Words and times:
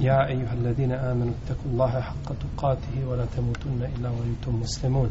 يا 0.00 0.28
أيها 0.28 0.52
الذين 0.52 0.92
آمنوا 0.92 1.32
اتقوا 1.44 1.70
الله 1.72 2.00
حق 2.00 2.28
تقاته 2.32 3.08
ولا 3.08 3.26
تموتن 3.36 3.88
إلا 3.96 4.08
وأنتم 4.10 4.60
مسلمون. 4.60 5.10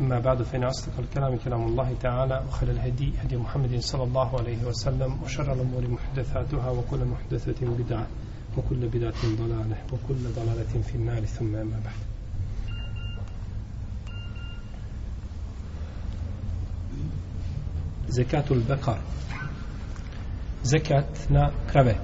أما 0.00 0.20
بعد 0.20 0.42
فإن 0.42 0.64
أصدق 0.64 0.98
الكلام 0.98 1.36
كلام 1.36 1.62
الله 1.66 1.94
تعالى 2.00 2.44
وخير 2.48 2.70
الهدي 2.70 3.12
هدي 3.18 3.36
محمد 3.36 3.78
صلى 3.78 4.02
الله 4.02 4.38
عليه 4.38 4.64
وسلم 4.64 5.22
وشر 5.22 5.52
الأمور 5.52 5.88
محدثاتها 5.88 6.70
وكل 6.70 7.04
محدثة 7.04 7.66
بدعة 7.66 8.06
وكل 8.58 8.88
بدعة 8.88 9.22
ضلالة 9.38 9.76
وكل 9.92 10.22
ضلالة 10.36 10.82
في 10.82 10.94
النار. 10.94 11.24
ثم 11.24 11.56
أما 11.56 11.80
بعد. 11.84 12.00
زكاة 18.08 18.44
البقر. 18.50 18.98
زكاة 20.64 21.04
نا 21.30 21.50
كربه 21.72 21.96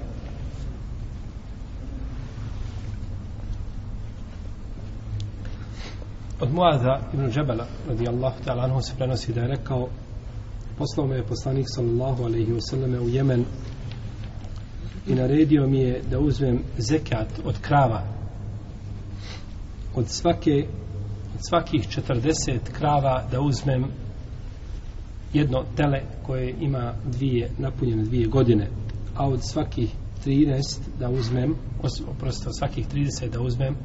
Od 6.42 6.52
Muaza 6.54 6.98
ibn 7.12 7.30
Džebela, 7.30 7.66
radijallahu 7.88 8.42
ta'ala 8.44 8.64
anhu, 8.64 8.82
se 8.82 8.94
prenosi 8.96 9.32
da 9.32 9.40
je 9.40 9.48
rekao 9.48 9.88
poslao 10.78 11.06
me 11.06 11.16
je 11.16 11.26
poslanik 11.26 11.66
sallallahu 11.68 12.24
alaihi 12.24 12.52
wasallame 12.52 13.00
u 13.00 13.08
Jemen 13.08 13.44
i 15.06 15.14
naredio 15.14 15.66
mi 15.66 15.78
je 15.78 16.02
da 16.10 16.18
uzmem 16.18 16.62
zekat 16.78 17.28
od 17.44 17.58
krava. 17.60 18.02
Od 19.94 20.08
svake 20.08 20.66
od 21.34 21.40
svakih 21.48 21.88
40 21.88 22.58
krava 22.72 23.24
da 23.30 23.40
uzmem 23.40 23.84
jedno 25.32 25.64
tele 25.76 26.02
koje 26.26 26.54
ima 26.60 26.94
dvije 27.04 27.50
napunjene 27.58 28.02
dvije 28.02 28.26
godine 28.26 28.68
a 29.16 29.28
od 29.28 29.40
svakih 29.42 29.94
13 30.26 30.78
da 30.98 31.10
uzmem 31.10 31.54
oprosto 32.08 32.52
svakih 32.52 32.86
30 32.88 33.28
da 33.28 33.40
uzmem 33.40 33.76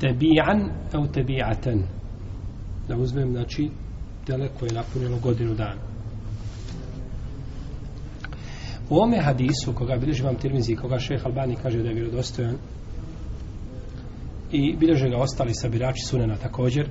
tebijan 0.00 0.70
au 0.92 1.06
tebijaten 1.06 1.82
da 2.88 2.96
uzmem 2.96 3.30
znači 3.30 3.70
tele 4.26 4.48
koje 4.58 4.68
je 4.68 4.74
napunjeno 4.74 5.18
godinu 5.18 5.54
dana 5.54 5.80
u 8.90 9.00
ome 9.00 9.20
hadisu 9.20 9.72
koga 9.74 9.96
bilježi 9.96 10.22
vam 10.22 10.34
tirmizi 10.34 10.76
koga 10.76 10.98
šeh 10.98 11.26
Albani 11.26 11.56
kaže 11.62 11.82
da 11.82 11.88
je 11.88 11.94
vjerodostojan 11.94 12.56
i 14.52 14.76
bilježe 14.76 15.08
ga 15.08 15.16
ostali 15.16 15.54
sabirači 15.54 16.06
sunena 16.06 16.36
također 16.36 16.88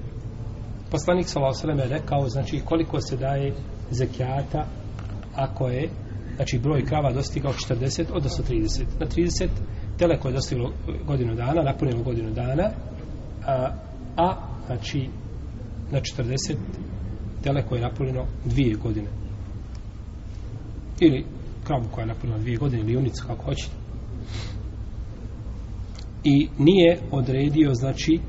poslanik 0.91 1.27
s.a.v. 1.27 1.81
je 1.81 1.87
rekao 1.87 2.29
znači 2.29 2.61
koliko 2.65 3.01
se 3.01 3.17
daje 3.17 3.53
zekijata 3.91 4.65
ako 5.35 5.67
je 5.67 5.89
znači 6.35 6.59
broj 6.59 6.85
krava 6.85 7.13
dostigao 7.13 7.53
40 7.53 8.05
odnosno 8.13 8.43
30 8.49 8.83
na 8.99 9.05
30 9.05 9.47
tele 9.97 10.19
koje 10.19 10.29
je 10.29 10.33
dostiglo 10.33 10.71
godinu 11.07 11.35
dana 11.35 11.63
napunjeno 11.63 12.03
godinu 12.03 12.31
dana 12.31 12.69
a, 13.49 13.71
a 14.17 14.35
znači 14.65 15.09
na 15.91 15.99
40 15.99 16.55
tele 17.43 17.65
koje 17.65 17.79
je 17.79 17.83
napunjeno 17.83 18.25
dvije 18.45 18.75
godine. 18.75 19.07
Ili 20.99 21.25
kravu 21.63 21.85
koja 21.91 22.03
je 22.03 22.07
napunjena 22.07 22.39
dvije 22.39 22.57
godine 22.57 22.81
ili 22.81 22.93
junicu 22.93 23.23
kako 23.27 23.43
hoćete. 23.43 23.75
I 26.23 26.49
nije 26.57 26.99
odredio 27.11 27.73
znači 27.73 28.19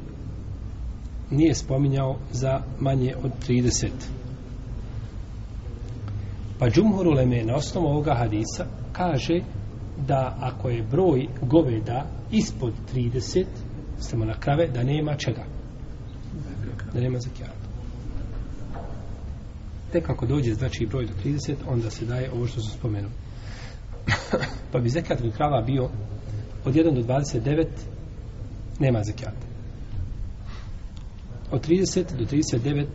nije 1.30 1.54
spominjao 1.54 2.16
za 2.32 2.60
manje 2.80 3.14
od 3.24 3.30
30 3.48 3.88
pa 6.58 6.70
Džumhur 6.70 7.06
Uleme 7.06 7.44
na 7.44 7.54
osnovu 7.54 7.86
ovoga 7.86 8.14
hadisa 8.14 8.66
kaže 8.92 9.40
da 10.06 10.36
ako 10.40 10.68
je 10.68 10.82
broj 10.82 11.26
goveda 11.42 12.06
ispod 12.30 12.72
30 12.94 13.44
stemo 14.00 14.24
na 14.24 14.40
krave, 14.40 14.68
da 14.68 14.82
nema 14.82 15.14
čega. 15.16 15.44
Da 16.94 17.00
nema 17.00 17.18
zekijata. 17.18 17.54
Tek 19.92 20.10
ako 20.10 20.26
dođe 20.26 20.54
znači 20.54 20.86
broj 20.86 21.06
do 21.06 21.12
30, 21.24 21.54
onda 21.68 21.90
se 21.90 22.04
daje 22.04 22.30
ovo 22.32 22.46
što 22.46 22.60
su 22.60 22.70
spomenuli. 22.70 23.12
pa 24.72 24.78
bi 24.78 24.88
zakijat 24.88 25.20
kod 25.20 25.32
krava 25.32 25.62
bio 25.62 25.90
od 26.64 26.74
1 26.74 26.94
do 26.94 27.14
29 27.14 27.66
nema 28.78 29.02
zekijata. 29.02 29.46
Od 31.50 31.68
30 31.68 32.04
do 32.18 32.24
39 32.24 32.86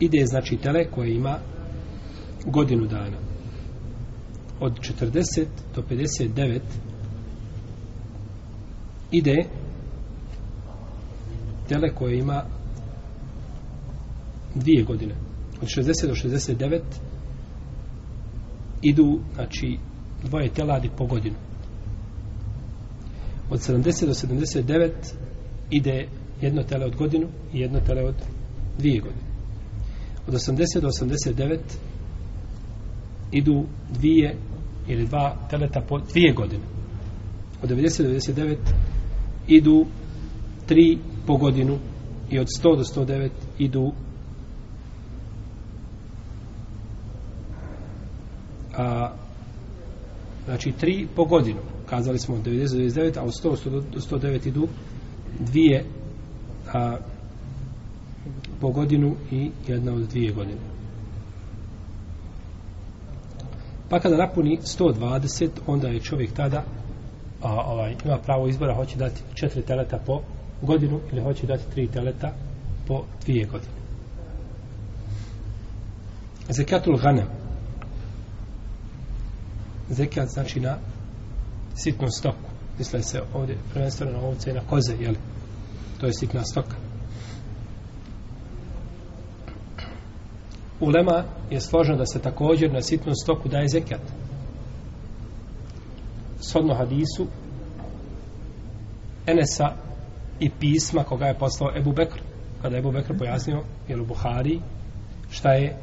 ide 0.00 0.26
znači 0.26 0.56
tele 0.56 0.90
koje 0.90 1.14
ima 1.14 1.38
godinu 2.46 2.86
dana. 2.86 3.16
Od 4.60 4.72
40 4.72 5.46
do 5.74 5.82
59 5.90 6.60
ide 9.10 9.44
tele 11.68 11.94
koje 11.94 12.18
ima 12.18 12.44
dvije 14.54 14.84
godine. 14.84 15.14
Od 15.62 15.68
60 15.68 16.06
do 16.06 16.14
69 16.14 16.80
idu 18.82 19.20
znači 19.34 19.78
dvoje 20.24 20.48
teladi 20.48 20.90
po 20.96 21.06
godinu. 21.06 21.36
Od 23.50 23.60
70 23.60 24.06
do 24.06 24.12
79 24.12 24.90
ide 25.70 26.08
jedno 26.40 26.62
tele 26.62 26.86
od 26.86 26.96
godinu 26.96 27.26
i 27.52 27.60
jedno 27.60 27.80
tele 27.80 28.04
od 28.04 28.14
dvije 28.78 29.00
godine. 29.00 29.28
Od 30.26 30.34
80 30.34 30.80
do 30.80 30.88
89 30.88 31.58
idu 33.32 33.64
dvije 33.98 34.36
ili 34.88 35.06
dva 35.06 35.36
teleta 35.50 35.80
po 35.88 35.98
dvije 35.98 36.32
godine. 36.32 36.64
Od 37.62 37.70
90 37.70 38.02
do 38.02 38.08
99 38.08 38.56
idu 39.48 39.86
tri 40.66 40.98
po 41.26 41.36
godinu 41.36 41.78
i 42.30 42.38
od 42.38 42.46
100 42.62 42.76
do 42.76 42.84
109 42.84 43.30
idu 43.58 43.92
a, 48.76 49.12
znači 50.44 50.72
tri 50.72 51.06
po 51.16 51.24
godinu. 51.24 51.60
Kazali 51.86 52.18
smo 52.18 52.34
od 52.34 52.42
90 52.42 52.94
do 52.94 53.00
99 53.00 53.18
a 53.18 53.22
od 53.22 53.32
100 53.44 53.70
do 53.70 54.00
109 54.18 54.48
idu 54.48 54.68
dvije 55.38 55.84
a, 56.72 56.96
po 58.60 58.70
godinu 58.70 59.14
i 59.30 59.50
jedna 59.66 59.92
od 59.92 60.00
dvije 60.00 60.32
godine. 60.32 60.60
Pa 63.88 64.00
kada 64.00 64.16
napuni 64.16 64.58
120 64.78 65.48
onda 65.66 65.88
je 65.88 66.00
čovjek 66.00 66.32
tada 66.32 66.64
a, 67.42 67.52
ovaj, 67.52 67.94
ima 68.04 68.18
pravo 68.18 68.48
izbora, 68.48 68.74
hoće 68.74 68.96
dati 68.96 69.22
četiri 69.34 69.62
teleta 69.62 69.98
po 70.06 70.20
godinu 70.62 71.00
ili 71.12 71.22
hoće 71.22 71.46
dati 71.46 71.70
tri 71.70 71.86
teleta 71.86 72.32
po 72.86 73.04
dvije 73.24 73.44
godine. 73.44 73.72
Zekatul 76.48 76.96
ghanem. 76.96 77.26
Zekat 79.88 80.28
znači 80.28 80.60
na 80.60 80.78
sitnu 81.74 82.08
stoku. 82.10 82.48
Misle 82.78 83.02
se 83.02 83.22
ovdje 83.34 83.56
prvenstveno 83.72 84.12
na 84.12 84.26
ovce 84.26 84.50
i 84.50 84.54
na 84.54 84.60
koze, 84.60 84.94
jel? 85.00 85.14
To 86.00 86.06
je 86.06 86.12
sitna 86.12 86.44
stoka. 86.44 86.76
Ulema 90.80 91.24
je 91.50 91.60
složeno 91.60 91.98
da 91.98 92.06
se 92.06 92.18
također 92.18 92.72
na 92.72 92.82
sitnu 92.82 93.12
stoku 93.22 93.48
daje 93.48 93.68
zekat 93.68 94.00
shodno 96.48 96.74
hadisu 96.74 97.26
Enesa 99.26 99.72
i 100.40 100.50
pisma 100.50 101.04
koga 101.04 101.26
je 101.26 101.38
poslao 101.38 101.76
Ebu 101.76 101.92
Bekr. 101.92 102.20
Kada 102.62 102.76
je 102.76 102.78
Ebu 102.78 102.92
Bekr 102.92 103.18
pojasnio 103.18 103.62
jel 103.88 104.02
u 104.02 104.06
Buhari 104.06 104.60
šta 105.30 105.52
je 105.52 105.76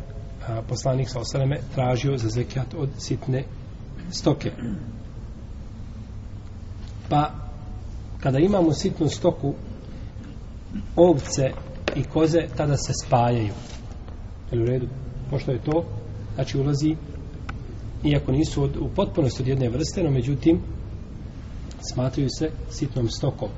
a, 0.47 0.61
poslanik 0.69 1.09
sa 1.09 1.19
osaleme 1.19 1.59
tražio 1.75 2.17
za 2.17 2.29
zekijat 2.29 2.73
od 2.77 2.89
sitne 2.97 3.43
stoke. 4.11 4.51
Pa 7.09 7.31
kada 8.19 8.39
imamo 8.39 8.73
sitnu 8.73 9.09
stoku 9.09 9.53
ovce 10.95 11.51
i 11.95 12.03
koze 12.03 12.47
tada 12.57 12.77
se 12.77 12.93
spajaju. 13.05 13.53
Jel 14.51 14.61
u 14.61 14.65
redu? 14.65 14.87
Pošto 15.29 15.51
je 15.51 15.61
to 15.61 15.85
znači 16.35 16.59
ulazi 16.59 16.95
iako 18.05 18.31
nisu 18.31 18.63
od, 18.63 18.77
u 18.77 18.89
potpunosti 18.95 19.41
od 19.41 19.47
jedne 19.47 19.69
vrste, 19.69 20.03
no 20.03 20.11
međutim 20.11 20.59
smatraju 21.93 22.29
se 22.39 22.49
sitnom 22.69 23.09
stokom. 23.09 23.49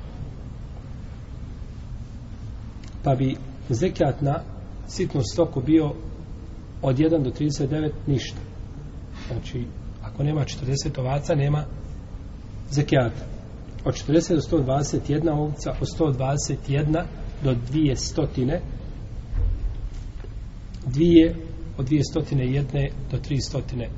Pa 3.02 3.14
bi 3.14 3.36
zekijat 3.68 4.20
na 4.20 4.40
sitnu 4.86 5.20
stoku 5.32 5.60
bio 5.60 5.92
od 6.82 6.96
1 6.96 7.22
do 7.22 7.30
39 7.30 7.90
ništa. 8.06 8.38
Znači, 9.28 9.64
ako 10.02 10.22
nema 10.22 10.40
40 10.40 11.00
ovaca, 11.00 11.34
nema 11.34 11.64
zekijata. 12.70 13.24
Od 13.84 13.94
40 13.94 14.34
do 14.34 14.58
121 14.58 15.30
ovca, 15.30 15.74
od 15.80 16.16
121 16.16 17.04
do 17.44 17.54
200 17.72 18.58
dvije 20.86 21.34
od 21.78 21.86
dvije 21.86 22.02
stotine 22.04 22.52
jedne 22.52 22.90
do 23.10 23.18
tri 23.18 23.40
stotine 23.40 23.88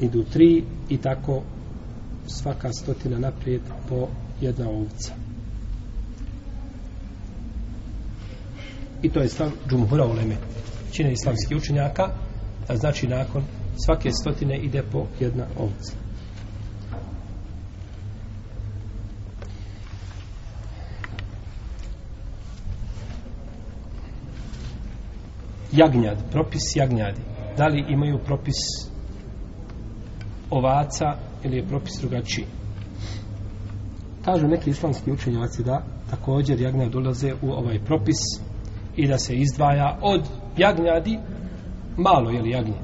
idu 0.00 0.24
tri 0.24 0.64
i 0.88 0.96
tako 0.96 1.42
svaka 2.26 2.72
stotina 2.72 3.18
naprijed 3.18 3.60
po 3.88 4.08
jedna 4.40 4.68
ovca 4.68 5.14
i 9.02 9.08
to 9.10 9.20
je 9.20 9.28
stav 9.28 9.50
džumhura 9.70 10.04
uleme. 10.04 10.36
Čine 10.92 11.12
islamskih 11.12 11.56
učenjaka 11.56 12.08
a 12.68 12.76
znači 12.76 13.08
nakon 13.08 13.42
svake 13.84 14.10
stotine 14.12 14.58
ide 14.58 14.82
po 14.92 15.06
jedna 15.20 15.46
ovca 15.58 15.92
jagnjad, 25.72 26.18
propis 26.30 26.76
jagnjadi. 26.76 27.20
Da 27.56 27.66
li 27.66 27.84
imaju 27.88 28.18
propis 28.18 28.89
ovaca 30.50 31.14
ili 31.44 31.56
je 31.56 31.66
propis 31.66 32.00
drugačiji? 32.00 32.46
Kažu 34.24 34.48
neki 34.48 34.70
islamski 34.70 35.12
učenjaci 35.12 35.62
da 35.62 35.82
također 36.10 36.60
jagnja 36.60 36.88
dolaze 36.88 37.34
u 37.42 37.50
ovaj 37.50 37.78
propis 37.84 38.16
i 38.96 39.08
da 39.08 39.18
se 39.18 39.34
izdvaja 39.34 39.98
od 40.02 40.22
jagnjadi 40.56 41.18
malo, 41.96 42.30
je 42.30 42.42
li 42.42 42.50
jagnje? 42.50 42.78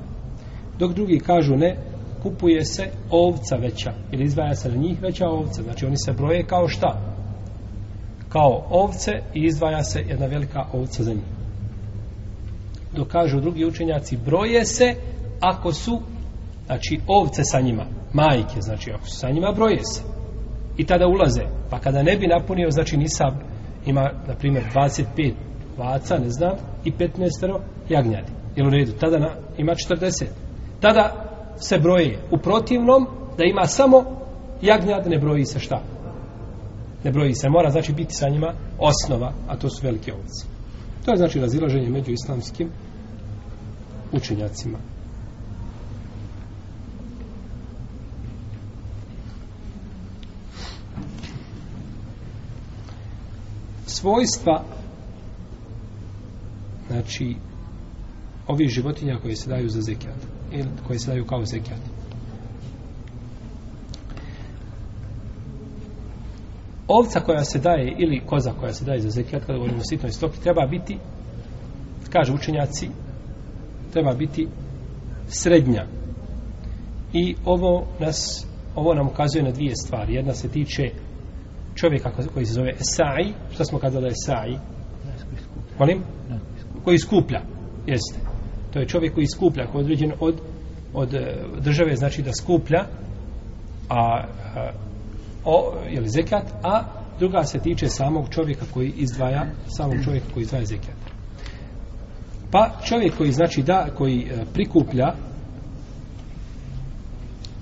Dok 0.78 0.92
drugi 0.92 1.18
kažu 1.18 1.56
ne, 1.56 1.76
kupuje 2.22 2.64
se 2.64 2.90
ovca 3.10 3.56
veća 3.56 3.92
ili 4.12 4.24
izdvaja 4.24 4.54
se 4.54 4.68
na 4.68 4.76
njih 4.76 5.02
veća 5.02 5.28
ovca. 5.28 5.62
Znači 5.62 5.86
oni 5.86 5.96
se 6.04 6.12
broje 6.12 6.46
kao 6.46 6.68
šta? 6.68 7.00
Kao 8.28 8.66
ovce 8.70 9.12
i 9.34 9.44
izdvaja 9.44 9.82
se 9.82 10.04
jedna 10.08 10.26
velika 10.26 10.64
ovca 10.72 11.02
za 11.02 11.12
njih 11.12 11.36
dok 12.96 13.08
kažu 13.08 13.40
drugi 13.40 13.64
učenjaci 13.64 14.16
broje 14.16 14.64
se 14.64 14.94
ako 15.40 15.72
su 15.72 16.00
znači 16.66 17.00
ovce 17.06 17.44
sa 17.44 17.60
njima 17.60 17.84
majke 18.12 18.60
znači 18.60 18.90
ako 18.92 19.06
su 19.06 19.16
sa 19.16 19.30
njima 19.30 19.52
broje 19.52 19.84
se. 19.84 20.02
I 20.76 20.86
tada 20.86 21.06
ulaze. 21.06 21.42
Pa 21.70 21.78
kada 21.78 22.02
ne 22.02 22.16
bi 22.16 22.26
napunio 22.26 22.70
znači 22.70 22.96
nisab 22.96 23.34
ima 23.86 24.10
na 24.28 24.34
primjer 24.34 24.64
25 24.74 25.32
vaca 25.78 26.18
ne 26.18 26.30
znam 26.30 26.52
i 26.84 26.92
15 26.92 27.58
jagnjadi. 27.88 28.32
Jel 28.56 28.66
u 28.66 28.70
redu? 28.70 28.92
Tada 28.92 29.18
na, 29.18 29.30
ima 29.58 29.72
40 29.72 30.24
tada 30.80 31.32
se 31.56 31.78
broje. 31.78 32.18
U 32.30 32.38
protivnom 32.38 33.06
da 33.38 33.44
ima 33.44 33.64
samo 33.64 34.04
jagnjad 34.62 35.06
ne 35.06 35.18
broji 35.18 35.44
se 35.44 35.58
šta? 35.58 35.82
Ne 37.04 37.12
broji 37.12 37.34
se. 37.34 37.48
Mora 37.48 37.70
znači 37.70 37.92
biti 37.92 38.14
sa 38.14 38.28
njima 38.28 38.52
osnova 38.78 39.32
a 39.48 39.56
to 39.56 39.70
su 39.70 39.86
velike 39.86 40.12
ovce 40.12 40.46
To 41.04 41.10
je 41.10 41.16
znači 41.16 41.40
razilaženje 41.40 41.88
među 41.88 42.12
islamskim 42.12 42.70
učenjacima. 44.12 44.78
Svojstva 54.06 54.64
znači 56.88 57.36
ovih 58.46 58.68
životinja 58.68 59.18
koje 59.22 59.36
se 59.36 59.50
daju 59.50 59.68
za 59.68 59.80
zekijat 59.80 60.16
ili 60.52 60.68
koje 60.86 60.98
se 60.98 61.10
daju 61.10 61.24
kao 61.24 61.44
zekijat. 61.44 61.80
Ovca 66.88 67.20
koja 67.20 67.44
se 67.44 67.58
daje 67.58 67.96
ili 67.98 68.22
koza 68.26 68.52
koja 68.60 68.72
se 68.72 68.84
daje 68.84 69.00
za 69.00 69.10
zekijat 69.10 69.44
kada 69.44 69.58
govorimo 69.58 69.80
o 69.80 69.88
sitnoj 69.88 70.12
stoki 70.12 70.40
treba 70.40 70.66
biti 70.66 70.98
kaže 72.10 72.32
učenjaci 72.32 72.88
treba 73.92 74.14
biti 74.14 74.48
srednja. 75.28 75.86
I 77.12 77.34
ovo 77.44 77.86
nas 78.00 78.46
ovo 78.74 78.94
nam 78.94 79.08
ukazuje 79.08 79.44
na 79.44 79.50
dvije 79.50 79.76
stvari. 79.76 80.14
Jedna 80.14 80.34
se 80.34 80.48
tiče 80.48 81.05
čovjeka 81.76 82.11
koji 82.34 82.46
se 82.46 82.52
zove 82.52 82.73
Esai. 82.81 83.32
Šta 83.55 83.64
smo 83.64 83.78
kazali 83.78 84.08
Esai? 84.08 84.58
Molim? 85.78 86.02
Koji 86.84 86.99
skuplja. 86.99 87.40
Jeste. 87.87 88.19
To 88.73 88.78
je 88.78 88.87
čovjek 88.87 89.14
koji 89.14 89.26
skuplja, 89.26 89.67
koji 89.67 89.81
je 89.81 89.84
određen 89.84 90.12
od, 90.20 90.40
od 90.94 91.14
e, 91.14 91.37
države, 91.61 91.96
znači 91.96 92.23
da 92.23 92.32
skuplja 92.32 92.84
a, 93.88 94.25
a 94.55 94.73
o, 95.44 95.75
je 95.88 96.00
li 96.00 96.08
zekat, 96.08 96.44
a 96.62 96.82
druga 97.19 97.44
se 97.44 97.58
tiče 97.58 97.88
samog 97.88 98.28
čovjeka 98.31 98.64
koji 98.75 98.93
izdvaja 98.96 99.46
samog 99.67 99.96
čovjeka 100.05 100.26
koji 100.34 100.43
izdvaja 100.43 100.64
zekat. 100.64 100.96
Pa 102.50 102.70
čovjek 102.84 103.17
koji 103.17 103.32
znači 103.32 103.62
da, 103.62 103.88
koji 103.96 104.20
e, 104.20 104.44
prikuplja 104.55 105.14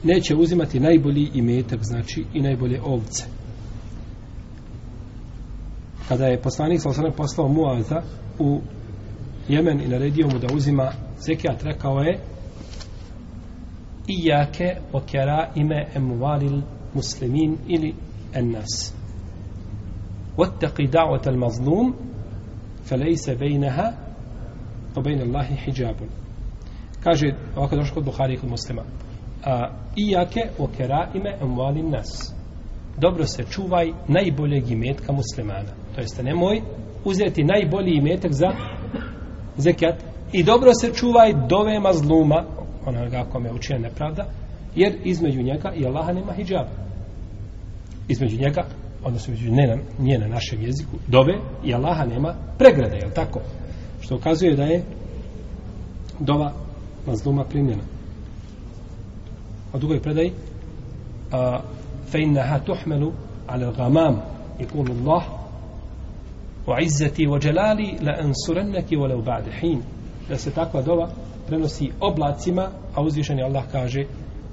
neće 0.02 0.34
uzimati 0.36 0.80
najbolji 0.80 1.30
imetak, 1.34 1.82
znači 1.82 2.24
i 2.34 2.42
najbolje 2.42 2.80
ovce 2.82 3.33
kada 6.08 6.26
je 6.26 6.42
poslanik 6.42 6.80
sa 6.80 6.88
osanem 6.88 7.12
poslao 7.12 7.48
Muaza 7.48 8.02
u 8.38 8.60
Jemen 9.48 9.80
i 9.80 9.88
naredio 9.88 10.26
mu 10.26 10.38
da 10.38 10.54
uzima 10.54 10.92
zekijat, 11.18 11.62
rekao 11.62 11.98
je 12.00 12.18
Ijake 14.08 14.76
okera 14.92 15.50
ime 15.54 15.86
emuvalil 15.94 16.60
muslimin 16.94 17.58
ili 17.68 17.94
ennas. 18.34 18.94
Wattaqi 20.36 20.88
da'wat 20.90 21.26
al-mazlum 21.26 21.94
fa 22.84 22.96
laysa 22.96 23.34
bainaha 23.34 23.92
wa 24.94 25.02
bain 25.02 25.56
hijabun. 25.64 26.08
Kaže 27.02 27.34
ovako 27.56 27.76
došlo 27.76 27.94
kod 27.94 28.04
Buhari 28.04 28.36
kod 28.36 28.50
Muslima. 28.50 28.82
A 29.44 29.70
iyake 29.96 30.50
wa 30.58 30.68
kara'ime 30.78 31.36
amwal 31.40 31.90
nas. 31.90 32.34
Dobro 32.98 33.26
se 33.26 33.44
čuvaj 33.50 33.92
najboljeg 34.08 34.70
imetka 34.70 35.12
muslimana 35.12 35.83
to 35.94 36.00
jeste 36.00 36.22
nemoj 36.22 36.62
uzeti 37.04 37.44
najbolji 37.44 37.96
imetak 37.96 38.32
za 38.32 38.48
zekijat. 39.56 39.94
I 40.32 40.42
dobro 40.42 40.70
se 40.80 40.92
čuvaj 40.94 41.32
dove 41.48 41.80
mazluma 41.80 42.44
onoga 42.86 43.24
kome 43.32 43.48
je 43.48 43.54
učinjena 43.54 43.88
nepravda 43.88 44.24
jer 44.74 44.96
između 45.04 45.42
njega 45.42 45.72
i 45.76 45.86
Allaha 45.86 46.12
nema 46.12 46.32
hijab. 46.32 46.66
Između 48.08 48.36
njega 48.38 48.64
odnosno 49.04 49.34
između 49.34 49.54
ne 49.54 49.66
na, 49.66 49.76
nije 49.98 50.18
na 50.18 50.28
našem 50.28 50.62
jeziku 50.62 50.96
dove 51.08 51.34
i 51.64 51.74
Allaha 51.74 52.04
nema 52.04 52.34
pregrade, 52.58 52.96
je 52.96 53.14
tako? 53.14 53.40
što 54.00 54.16
ukazuje 54.16 54.56
da 54.56 54.62
je 54.62 54.82
dova 56.18 56.52
mazluma 57.06 57.44
primljena. 57.44 57.82
A 59.72 59.78
drugoj 59.78 60.00
predaj 60.00 60.30
a, 61.32 61.60
fe 62.10 62.18
innaha 62.20 62.58
tuhmelu 62.58 63.12
ala 63.46 63.72
gamam 63.72 64.20
wa 66.66 66.80
izzati 66.82 67.26
wa 67.26 67.38
jalali 67.40 67.98
la 68.02 68.12
ansurannaki 68.18 68.96
wa 68.96 69.08
law 69.08 69.24
ba'd 69.24 69.44
hin. 69.60 69.82
Da 70.28 70.38
se 70.38 70.50
takva 70.50 70.82
dova 70.82 71.10
prenosi 71.46 71.90
oblacima 72.00 72.70
a 72.94 73.02
uzvišeni 73.02 73.42
Allah 73.42 73.64
kaže 73.72 74.04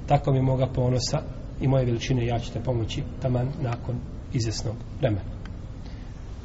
tako 0.06 0.32
mi 0.32 0.42
moga 0.42 0.66
ponosa 0.66 1.22
i 1.60 1.68
moje 1.68 1.84
veličine 1.84 2.26
ja 2.26 2.38
ću 2.38 2.52
te 2.52 2.60
pomoći 2.60 3.02
taman 3.22 3.48
nakon 3.62 3.96
izvesnog 4.32 4.74
vremena. 5.00 5.22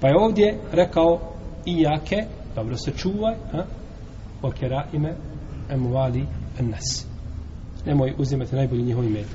Pa 0.01 0.07
je 0.07 0.17
ovdje 0.19 0.57
rekao 0.71 1.19
i 1.65 1.81
jake 1.81 2.25
dobro 2.55 2.77
se 2.77 2.91
čuvaj 2.91 3.35
ha 3.51 3.65
okera 4.41 4.85
ime 4.93 5.13
emuali 5.69 6.25
ennas 6.59 7.07
nemoj 7.85 8.13
uzimati 8.17 8.55
najbolji 8.55 8.83
njihovi 8.83 9.09
med 9.09 9.25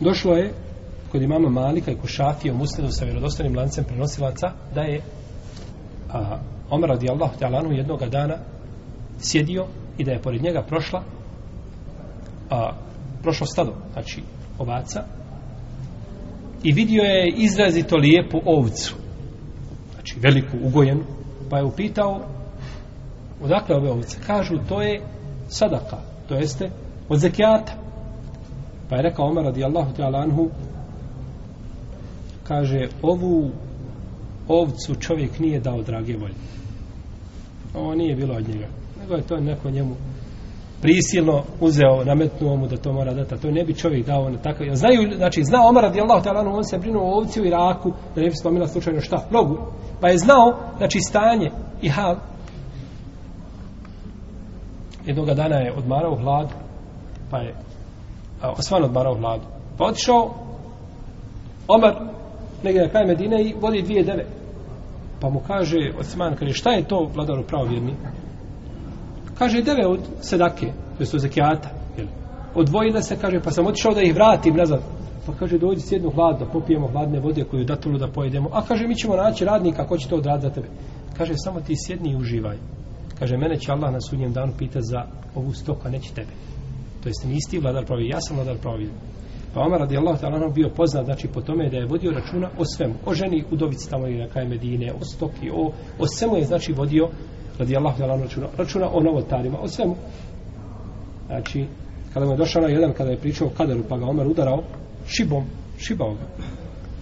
došlo 0.00 0.32
je 0.36 0.52
kod 1.12 1.22
imama 1.22 1.48
Malika 1.48 1.90
i 1.90 1.96
Kušafija 1.96 2.54
u 2.54 2.56
muslimu 2.56 2.90
sa 2.90 3.04
vjerodostanim 3.04 3.56
lancem 3.56 3.84
prenosilaca 3.84 4.52
da 4.74 4.80
je 4.80 5.00
a, 6.12 6.38
Omer 6.70 6.88
radijallahu 6.90 7.38
ta'alanu 7.38 7.72
jednog 7.72 8.08
dana 8.08 8.36
sjedio 9.18 9.66
i 9.98 10.04
da 10.04 10.12
je 10.12 10.22
pored 10.22 10.42
njega 10.42 10.62
prošla 10.62 11.02
a, 12.50 12.72
prošlo 13.22 13.46
stado 13.46 13.72
znači 13.92 14.22
ovaca 14.58 15.04
i 16.62 16.72
vidio 16.72 17.02
je 17.02 17.34
izrazito 17.36 17.96
lijepu 17.96 18.40
ovcu 18.44 18.94
znači 20.06 20.20
veliku 20.20 20.56
ugojenu, 20.66 21.04
pa 21.50 21.58
je 21.58 21.64
upitao 21.64 22.20
odakle 23.42 23.76
ove 23.76 23.90
ovce? 23.90 24.18
Kažu, 24.26 24.54
to 24.68 24.82
je 24.82 25.00
sadaka, 25.48 25.96
to 26.28 26.34
jeste 26.34 26.70
od 27.08 27.18
zekijata. 27.18 27.72
Pa 28.88 28.96
je 28.96 29.02
rekao 29.02 29.26
Omer 29.26 29.44
radijallahu 29.44 29.92
ta'ala 29.96 30.22
anhu, 30.22 30.50
kaže, 32.48 32.88
ovu 33.02 33.50
ovcu 34.48 34.94
čovjek 34.94 35.38
nije 35.38 35.60
dao 35.60 35.82
drage 35.82 36.16
volje. 36.16 36.34
Ovo 37.74 37.94
nije 37.94 38.16
bilo 38.16 38.34
od 38.34 38.48
njega. 38.48 38.66
Nego 39.00 39.14
je 39.14 39.22
to 39.22 39.36
neko 39.40 39.70
njemu 39.70 39.94
prisilno 40.82 41.42
uzeo, 41.60 42.04
nametnuo 42.04 42.56
mu 42.56 42.66
da 42.66 42.76
to 42.76 42.92
mora 42.92 43.14
dati. 43.14 43.34
A 43.34 43.38
to 43.38 43.50
ne 43.50 43.64
bi 43.64 43.74
čovjek 43.74 44.06
dao 44.06 44.30
na 44.30 44.38
takav. 44.38 44.66
Znaju, 44.74 45.16
znači, 45.16 45.44
zna 45.44 45.68
Omar 45.68 45.82
radijallahu 45.82 46.24
ta'ala 46.24 46.56
on 46.56 46.64
se 46.64 46.78
brinuo 46.78 47.02
o 47.02 47.16
ovci 47.18 47.40
u 47.40 47.44
Iraku, 47.44 47.92
da 48.14 48.20
ne 48.20 48.28
bi 48.28 48.36
spomila 48.36 48.66
slučajno 48.66 49.00
šta? 49.00 49.26
Nogu. 49.30 49.58
Pa 50.00 50.08
je 50.08 50.18
znao, 50.18 50.58
znači, 50.78 51.00
stanje 51.00 51.50
i 51.82 51.88
hal. 51.88 52.16
Jednoga 55.06 55.34
dana 55.34 55.56
je 55.56 55.72
odmarao 55.72 56.12
u 56.12 56.16
hladu, 56.16 56.54
pa 57.30 57.38
je 57.38 57.54
osvan 58.42 58.84
odmarao 58.84 59.12
u 59.12 59.18
hladu. 59.18 59.44
Pa 59.78 59.84
otišao 59.84 60.34
Omar 61.68 61.94
negdje 62.62 62.82
na 62.82 62.88
kraj 62.88 63.06
Medine 63.06 63.42
i 63.42 63.54
vodi 63.60 63.82
dvije 63.82 64.04
deve. 64.04 64.26
Pa 65.20 65.28
mu 65.30 65.40
kaže 65.46 65.92
Osman, 65.98 66.36
kaže, 66.36 66.52
šta 66.52 66.70
je 66.70 66.88
to 66.88 67.10
vladaru 67.14 67.42
pravovjerni? 67.42 67.94
Kaže, 69.38 69.62
deve 69.62 69.86
od 69.86 70.00
sedake, 70.20 70.72
to 70.98 71.02
je 71.02 71.18
zekijata. 71.18 71.68
Jel? 71.96 72.06
Odvojile 72.54 73.02
se, 73.02 73.16
kaže, 73.20 73.40
pa 73.40 73.50
sam 73.50 73.66
otišao 73.66 73.94
da 73.94 74.02
ih 74.02 74.14
vratim 74.14 74.56
nazad. 74.56 74.80
Pa 75.26 75.32
kaže, 75.32 75.58
dođi 75.58 75.80
s 75.80 75.92
jednu 75.92 76.10
hladno, 76.10 76.46
popijemo 76.52 76.88
hladne 76.88 77.20
vode 77.20 77.44
koju 77.44 77.64
datulu 77.64 77.98
da 77.98 78.08
pojedemo. 78.08 78.50
A 78.52 78.62
kaže, 78.64 78.86
mi 78.86 78.94
ćemo 78.94 79.16
naći 79.16 79.44
radnika, 79.44 79.86
ko 79.86 79.98
će 79.98 80.08
to 80.08 80.16
odraditi 80.16 80.48
za 80.48 80.54
tebe? 80.54 80.68
Kaže, 81.16 81.32
samo 81.36 81.60
ti 81.60 81.74
sjedni 81.76 82.12
i 82.12 82.16
uživaj. 82.16 82.56
Kaže, 83.18 83.36
mene 83.36 83.56
će 83.56 83.72
Allah 83.72 83.92
na 83.92 84.00
sudnjem 84.00 84.32
danu 84.32 84.52
pita 84.58 84.80
za 84.80 85.06
ovu 85.34 85.52
stoku, 85.52 85.80
a 85.84 85.90
neće 85.90 86.14
tebe. 86.14 86.32
To 87.02 87.08
jest, 87.08 87.24
nisi 87.24 87.50
ti 87.50 87.58
vladar 87.58 87.84
pravi, 87.84 88.08
ja 88.08 88.20
sam 88.20 88.36
vladar 88.36 88.56
pravi. 88.56 88.90
Pa 89.56 89.62
Omar 89.62 89.80
radijallahu 89.80 90.18
ta'ala 90.18 90.54
bio 90.54 90.68
poznat 90.76 91.04
znači 91.04 91.28
po 91.28 91.40
tome 91.40 91.70
da 91.70 91.76
je 91.76 91.86
vodio 91.86 92.12
računa 92.12 92.50
o 92.58 92.64
svemu, 92.64 92.94
o 93.06 93.14
ženi 93.14 93.44
udovici 93.50 93.90
tamo 93.90 94.06
i 94.06 94.18
na 94.18 94.28
kraju 94.28 94.48
Medine, 94.48 94.92
o 94.92 95.04
stoki, 95.04 95.50
o, 95.50 95.72
o 95.98 96.06
svemu 96.06 96.36
je 96.36 96.44
znači 96.44 96.72
vodio 96.72 97.08
radijallahu 97.58 98.02
ta'ala 98.02 98.20
računa, 98.20 98.46
računa 98.58 98.88
o 98.92 99.00
novotarima, 99.00 99.58
o 99.60 99.68
svemu. 99.68 99.96
Znači, 101.26 101.66
kada 102.14 102.26
mu 102.26 102.32
je 102.32 102.36
došao 102.36 102.62
na 102.62 102.68
jedan, 102.68 102.92
kada 102.92 103.10
je 103.10 103.16
pričao 103.16 103.46
o 103.46 103.50
kaderu, 103.50 103.82
pa 103.88 103.96
ga 103.96 104.06
Omar 104.06 104.26
udarao 104.26 104.62
šibom, 105.06 105.44
šibao 105.78 106.14
ga. 106.14 106.26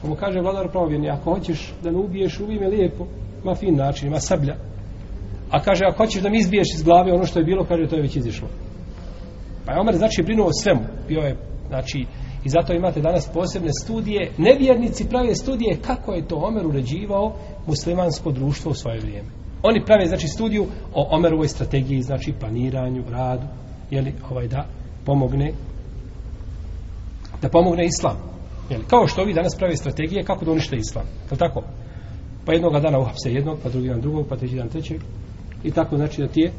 Pa 0.03 0.09
mu 0.09 0.15
kaže 0.15 0.41
vladar 0.41 0.71
pravovjerni, 0.71 1.11
ako 1.11 1.35
hoćeš 1.35 1.73
da 1.83 1.91
me 1.91 1.99
ubiješ, 1.99 2.41
ubij 2.41 2.59
me 2.59 2.69
lijepo, 2.69 3.07
ma 3.45 3.55
fin 3.55 3.77
način, 3.77 4.11
ma 4.11 4.21
sablja. 4.21 4.57
A 5.51 5.61
kaže, 5.63 5.85
ako 5.87 6.05
hoćeš 6.05 6.23
da 6.23 6.31
mi 6.31 6.39
izbiješ 6.39 6.69
iz 6.75 6.83
glave 6.83 7.13
ono 7.13 7.27
što 7.27 7.39
je 7.39 7.45
bilo, 7.45 7.65
kaže, 7.65 7.89
to 7.89 7.97
je 7.97 8.03
već 8.03 8.17
izišlo. 8.17 8.49
Pa 9.67 9.73
je 9.73 9.81
Omer, 9.81 9.97
znači, 9.97 10.23
brinuo 10.23 10.47
o 10.47 10.53
svemu. 10.63 10.81
Bio 11.09 11.21
je, 11.21 11.37
znači, 11.69 12.07
I 12.45 12.49
zato 12.49 12.73
imate 12.73 13.01
danas 13.01 13.29
posebne 13.35 13.71
studije. 13.83 14.33
Nevjernici 14.39 15.09
prave 15.09 15.35
studije 15.35 15.79
kako 15.87 16.13
je 16.13 16.29
to 16.29 16.37
Omer 16.37 16.67
uređivao 16.67 17.33
muslimansko 17.67 18.31
društvo 18.31 18.71
u 18.71 18.75
svoje 18.75 19.01
vrijeme. 19.01 19.29
Oni 19.63 19.85
prave 19.85 20.07
znači 20.07 20.29
studiju 20.29 20.67
o 20.95 21.09
Omerovoj 21.11 21.49
strategiji, 21.49 22.03
znači 22.03 22.33
planiranju, 22.41 23.05
radu, 23.11 23.47
jeli, 23.91 24.13
ovaj 24.31 24.49
da 24.49 24.67
pomogne 25.05 25.53
da 27.43 27.49
pomogne 27.49 27.85
islam. 27.85 28.17
Jeli, 28.71 28.85
kao 28.91 29.07
što 29.07 29.23
ovi 29.23 29.35
danas 29.35 29.57
prave 29.57 29.77
strategije 29.77 30.25
kako 30.25 30.45
da 30.45 30.51
unište 30.51 30.77
islam. 30.77 31.05
Je 31.31 31.39
tako? 31.39 31.63
Pa 32.45 32.53
jednoga 32.53 32.81
dana 32.81 32.99
uhapse 32.99 33.33
jednog, 33.33 33.59
pa 33.63 33.69
drugi 33.69 33.89
dan 33.89 34.01
drugog, 34.01 34.27
pa 34.29 34.37
treći 34.37 34.57
dan 34.57 34.69
trećeg. 34.69 35.01
I 35.65 35.71
tako 35.71 35.97
znači 35.97 36.21
da 36.21 36.29
ti 36.29 36.41
je 36.41 36.53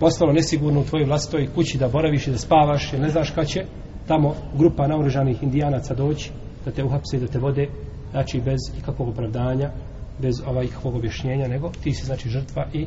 postalo 0.00 0.32
nesigurno 0.32 0.80
u 0.80 0.84
tvojoj 0.84 1.06
vlastitoj 1.06 1.48
kući 1.54 1.78
da 1.78 1.88
boraviš 1.88 2.26
i 2.26 2.30
da 2.30 2.38
spavaš, 2.38 2.92
jer 2.92 3.02
ne 3.02 3.08
znaš 3.08 3.30
kada 3.30 3.46
će 3.46 3.64
tamo 4.06 4.34
grupa 4.58 4.86
naoružanih 4.86 5.42
indijanaca 5.42 5.94
doći 5.94 6.30
da 6.64 6.70
te 6.70 6.84
uhapse 6.84 7.18
da 7.18 7.26
te 7.26 7.38
vode 7.38 7.68
znači 8.10 8.40
bez 8.44 8.58
ikakvog 8.78 9.08
opravdanja 9.08 9.70
bez 10.18 10.34
ovaj 10.46 10.64
ikakvog 10.64 10.94
objašnjenja 10.94 11.48
nego 11.48 11.70
ti 11.82 11.92
si 11.92 12.06
znači 12.06 12.28
žrtva 12.28 12.66
i 12.72 12.86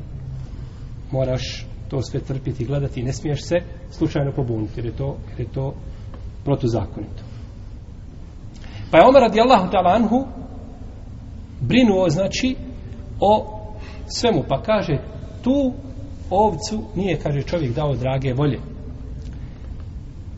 moraš 1.12 1.66
to 1.90 2.02
sve 2.02 2.20
trpiti 2.20 2.64
i 2.64 2.66
gledati. 2.66 3.00
I 3.00 3.04
ne 3.04 3.14
smiješ 3.14 3.44
se 3.44 3.56
slučajno 3.92 4.32
pobuniti 4.32 4.74
jer 4.76 4.86
je 4.86 4.92
to, 4.92 5.18
jer 5.30 5.40
je 5.40 5.54
to 5.54 5.74
protuzakonito. 6.44 7.24
Pa 8.92 8.98
je 8.98 9.08
Omer 9.08 9.22
radijallahu 9.22 9.72
ta'ala 9.72 9.96
anhu 9.96 10.26
brinuo 11.62 12.10
znači 12.10 12.56
o 13.20 13.46
svemu 14.08 14.44
pa 14.50 14.62
kaže 14.62 14.98
tu 15.42 15.74
ovcu 16.30 16.84
nije 16.96 17.20
kaže 17.20 17.42
čovjek 17.42 17.76
dao 17.76 17.96
drage 17.96 18.34
volje. 18.34 18.60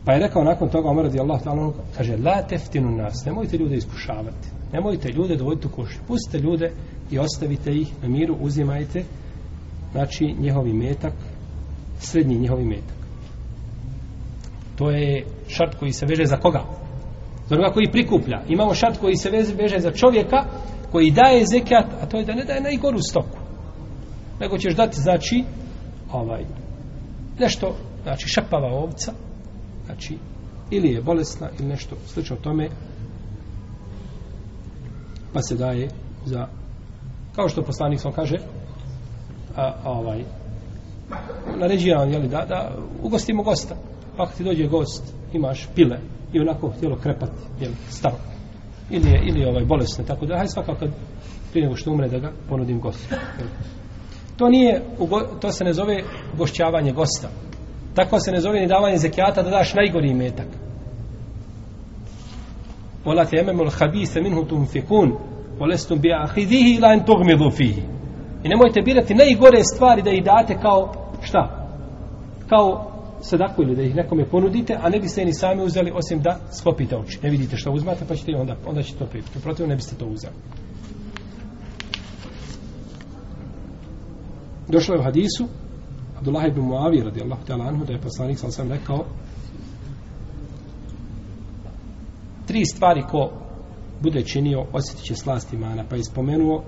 Pa 0.08 0.12
je 0.12 0.20
rekao 0.20 0.44
nakon 0.44 0.68
toga 0.68 0.88
Omer 0.88 1.04
radijallahu 1.04 1.48
Allah 1.48 1.58
ta'ala, 1.58 1.72
kaže, 1.96 2.16
la 2.16 2.42
teftinu 2.42 2.90
nas, 2.90 3.24
nemojte 3.26 3.56
ljude 3.56 3.76
iskušavati, 3.76 4.48
nemojte 4.72 5.08
ljude 5.08 5.36
dovoditi 5.36 5.66
u 5.66 5.70
kušnju, 5.70 6.00
pustite 6.06 6.38
ljude 6.38 6.72
i 7.10 7.18
ostavite 7.18 7.72
ih 7.72 8.02
na 8.02 8.08
miru, 8.08 8.36
uzimajte, 8.40 9.04
znači, 9.92 10.34
njihovi 10.40 10.72
metak, 10.72 11.12
srednji 11.98 12.38
njihovi 12.38 12.64
metak. 12.64 12.96
To 14.78 14.90
je 14.90 15.24
šart 15.48 15.74
koji 15.78 15.92
se 15.92 16.06
veže 16.06 16.24
za 16.24 16.36
koga? 16.36 16.64
Za 17.48 17.54
onoga 17.54 17.72
koji 17.72 17.92
prikuplja. 17.92 18.42
Imamo 18.48 18.74
šart 18.74 18.98
koji 19.00 19.16
se 19.16 19.30
veže 19.30 19.78
za 19.78 19.90
čovjeka 19.90 20.44
koji 20.92 21.10
daje 21.10 21.44
zekat, 21.46 21.86
a 22.02 22.06
to 22.06 22.16
je 22.16 22.24
da 22.24 22.34
ne 22.34 22.44
daje 22.44 22.60
najgoru 22.60 22.98
stoku. 22.98 23.38
Nego 24.40 24.58
ćeš 24.58 24.74
dati, 24.74 25.00
znači, 25.00 25.44
ovaj, 26.12 26.44
nešto, 27.38 27.76
znači, 28.04 28.28
šapava 28.28 28.68
ovca, 28.68 29.12
znači 29.88 30.18
ili 30.70 30.88
je 30.88 31.02
bolesna 31.02 31.48
ili 31.58 31.68
nešto 31.68 31.96
slično 32.06 32.36
tome 32.36 32.68
pa 35.32 35.42
se 35.42 35.56
daje 35.56 35.88
za 36.24 36.48
kao 37.36 37.48
što 37.48 37.62
poslanik 37.62 38.00
sam 38.00 38.12
kaže 38.12 38.36
a, 39.56 39.72
a 39.84 39.90
ovaj 39.90 40.24
naređuje 41.56 41.96
nam 41.96 42.12
jeli, 42.12 42.28
da, 42.28 42.44
da 42.48 42.76
ugostimo 43.02 43.42
gosta. 43.42 43.76
Pa 44.16 44.26
kad 44.26 44.36
ti 44.36 44.44
dođe 44.44 44.66
gost 44.66 45.14
imaš 45.32 45.68
pile 45.74 45.98
i 46.32 46.40
onako 46.40 46.68
htjelo 46.68 46.96
krepati 46.96 47.42
jeli, 47.60 47.74
staro 47.88 48.16
ili 48.90 49.10
je 49.10 49.22
ili 49.28 49.40
je 49.40 49.48
ovaj 49.48 49.64
bolesno 49.64 50.04
tako 50.04 50.26
da 50.26 50.36
hajde 50.36 50.48
svakako 50.48 50.78
kad 50.78 50.90
prije 51.50 51.66
nego 51.66 51.76
što 51.76 51.90
umre 51.90 52.08
da 52.08 52.18
ga 52.18 52.32
ponudim 52.48 52.80
gostu 52.80 53.14
jeli. 53.38 53.50
to 54.36 54.48
nije 54.48 54.82
to 55.40 55.52
se 55.52 55.64
ne 55.64 55.72
zove 55.72 56.02
gošćavanje 56.36 56.92
gosta. 56.92 57.28
Tako 57.98 58.20
se 58.20 58.32
ne 58.32 58.40
zove 58.40 58.60
ni 58.60 58.66
davanje 58.66 58.98
zekijata 58.98 59.42
da 59.42 59.50
daš 59.50 59.74
najgori 59.74 60.14
metak. 60.14 60.46
Ola 63.04 63.24
te 63.24 63.36
ememul 63.36 63.70
habise 63.70 64.20
minhu 64.20 64.44
tum 64.44 64.66
fikun, 64.66 65.12
olestum 65.60 66.00
bi 66.00 66.12
ahidihi 66.12 66.74
ila 66.74 66.92
en 66.92 67.04
tugmidu 67.04 67.50
fihi. 67.50 67.82
I 68.44 68.48
nemojte 68.48 68.82
birati 68.82 69.14
najgore 69.14 69.64
stvari 69.64 70.02
da 70.02 70.10
ih 70.10 70.24
date 70.24 70.58
kao 70.62 70.92
šta? 71.22 71.68
Kao 72.48 72.92
sadaku 73.20 73.62
ili 73.62 73.76
da 73.76 73.82
ih 73.82 73.94
nekome 73.94 74.24
ponudite, 74.30 74.78
a 74.82 74.88
ne 74.88 75.00
biste 75.00 75.24
ni 75.24 75.34
sami 75.34 75.62
uzeli 75.62 75.92
osim 75.94 76.20
da 76.22 76.38
sklopite 76.60 76.96
oči. 76.96 77.18
Ne 77.22 77.30
vidite 77.30 77.56
što 77.56 77.72
uzmate, 77.72 78.04
pa 78.08 78.14
ćete 78.14 78.36
onda, 78.36 78.56
onda 78.66 78.82
ćete 78.82 78.98
to 78.98 79.06
pripiti. 79.06 79.42
Protiv 79.42 79.68
ne 79.68 79.76
biste 79.76 79.96
to 79.96 80.06
uzeli. 80.06 80.34
Došlo 84.68 84.94
je 84.94 85.00
u 85.00 85.04
hadisu, 85.04 85.48
Abdullah 86.18 86.48
ibn 86.48 86.60
Muavi 86.60 87.02
radijallahu 87.02 87.44
ta'ala 87.46 87.64
anhu 87.64 87.84
da 87.84 87.92
je 87.92 88.00
poslanik 88.00 88.38
sam 88.38 88.52
sam 88.52 88.72
rekao 88.72 89.04
tri 92.46 92.64
stvari 92.64 93.02
ko 93.02 93.30
bude 94.00 94.22
činio 94.22 94.66
osjetit 94.72 95.04
će 95.04 95.14
slast 95.14 95.52
imana. 95.52 95.84
Pa 95.90 95.96
je 95.96 96.04
spomenuo 96.04 96.64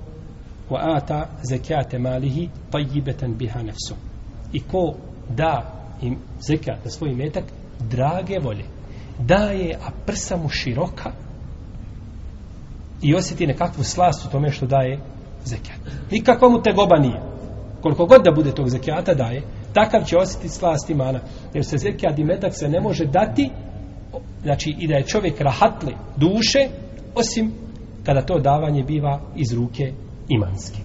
wa 0.71 0.97
ata 0.97 1.29
zekate 1.43 1.99
malihi 1.99 2.49
tajibetan 2.71 3.35
biha 3.35 3.63
nefsu 3.63 3.95
i 4.53 4.61
ko 4.61 4.95
da 5.29 5.73
im 6.03 6.19
zekat 6.49 6.85
na 6.85 6.91
svoj 6.91 7.15
metak 7.15 7.45
drage 7.91 8.39
volje 8.43 8.65
daje 9.19 9.75
a 9.75 9.91
prsa 10.07 10.37
mu 10.37 10.49
široka 10.49 11.13
i 13.03 13.15
osjeti 13.15 13.47
nekakvu 13.47 13.85
slast 13.85 14.27
u 14.27 14.31
tome 14.31 14.51
što 14.51 14.67
daje 14.67 14.99
zekat 15.45 15.81
nikakva 16.11 16.49
mu 16.49 16.63
tegoba 16.63 16.99
nije 16.99 17.30
koliko 17.83 18.07
god 18.07 18.23
da 18.25 18.33
bude 18.33 18.53
tog 18.53 18.69
zekijata 18.69 19.15
daje, 19.15 19.43
takav 19.73 20.05
će 20.05 20.17
osjetiti 20.17 20.49
slast 20.49 20.91
imana. 20.91 21.21
Jer 21.55 21.65
se 21.65 21.79
zekijat 21.79 22.19
i 22.19 22.25
metak 22.25 22.53
se 22.55 22.69
ne 22.69 22.81
može 22.81 23.05
dati, 23.07 23.51
znači 24.43 24.75
i 24.79 24.89
da 24.89 24.95
je 24.95 25.07
čovjek 25.07 25.41
rahatli 25.41 25.95
duše, 26.17 26.69
osim 27.15 27.53
kada 28.05 28.23
to 28.23 28.39
davanje 28.39 28.83
biva 28.85 29.21
iz 29.37 29.53
ruke 29.53 29.93
imanske. 30.29 30.79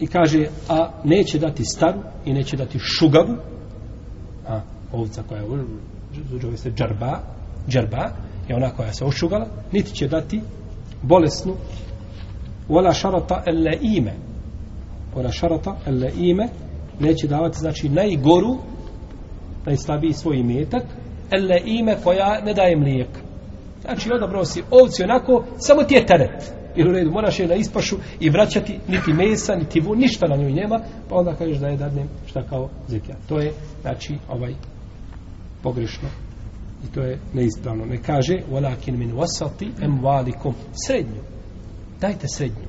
I 0.00 0.06
kaže, 0.06 0.46
a 0.68 0.90
neće 1.04 1.38
dati 1.38 1.64
staru 1.64 2.00
i 2.24 2.32
neće 2.32 2.56
dati 2.56 2.78
šugavu, 2.78 3.36
a 4.48 4.60
ovca 4.92 5.22
koja 5.28 5.40
je 5.40 5.48
zove 6.42 6.56
se 6.56 6.70
džarba, 6.70 7.18
džarba 7.68 8.10
je 8.48 8.56
ona 8.56 8.70
koja 8.70 8.92
se 8.92 9.04
ošugala, 9.04 9.46
niti 9.72 9.94
će 9.94 10.08
dati 10.08 10.40
bolesnu 11.02 11.54
wala 12.68 12.94
sharata 12.94 13.42
al-laime 13.46 14.12
wala 15.16 15.32
sharata 15.32 15.76
al-laime 15.86 16.48
neće 17.00 17.26
davati 17.26 17.58
znači 17.58 17.88
najgoru 17.88 18.58
najslabiji 19.66 20.12
svoj 20.12 20.36
imetak, 20.36 20.82
ele 21.30 21.60
ime 21.64 21.96
koja 22.04 22.40
ne 22.44 22.54
daje 22.54 22.76
mlijeka. 22.76 23.20
Znači, 23.82 24.10
odabrao 24.12 24.44
si 24.44 24.62
ovci 24.70 25.02
onako, 25.02 25.44
samo 25.58 25.82
ti 25.82 25.94
je 25.94 26.06
teret. 26.06 26.52
Jer 26.76 26.88
u 26.88 26.92
redu, 26.92 27.10
moraš 27.10 27.40
je 27.40 27.46
na 27.46 27.54
ispašu 27.54 27.96
i 28.20 28.30
vraćati 28.30 28.78
niti 28.88 29.12
mesa, 29.12 29.54
niti 29.54 29.80
vu, 29.80 29.94
ništa 29.94 30.26
na 30.26 30.36
njoj 30.36 30.52
nema, 30.52 30.80
pa 31.08 31.16
onda 31.16 31.34
kažeš 31.34 31.58
da 31.58 31.68
je 31.68 31.76
dadnem 31.76 32.08
šta 32.26 32.42
kao 32.42 32.68
zekija. 32.88 33.16
To 33.28 33.38
je, 33.38 33.52
znači, 33.82 34.14
ovaj, 34.28 34.54
pogrešno. 35.62 36.08
I 36.84 36.94
to 36.94 37.00
je 37.00 37.18
neispravno. 37.34 37.84
Ne 37.84 38.02
kaže, 38.02 38.38
walakin 38.52 38.96
min 38.96 39.12
wasati 39.12 39.84
emvalikum. 39.84 40.54
Srednju. 40.86 41.20
Dajte 42.04 42.26
srednju. 42.28 42.68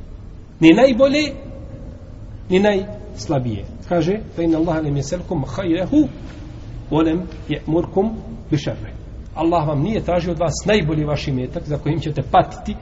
Ni 0.59 0.73
najbolje, 0.73 1.33
ni 2.49 2.59
najslabije. 2.59 3.65
Kaže, 3.89 4.19
fe 4.35 4.43
inna 4.43 4.57
Allah 4.57 4.83
lam 4.83 4.95
jeselkum 4.95 5.43
khayrahu 5.43 6.07
wa 6.91 7.07
je 7.07 7.17
ya'murkum 7.49 8.11
bi. 8.51 8.57
Allah 9.35 9.67
vam 9.67 9.81
nije 9.81 10.03
tražio 10.03 10.31
od 10.31 10.39
vas 10.39 10.53
najbolji 10.65 11.03
vaš 11.03 11.27
imetak 11.27 11.63
za 11.63 11.77
kojim 11.77 11.99
ćete 11.99 12.21
patiti 12.31 12.75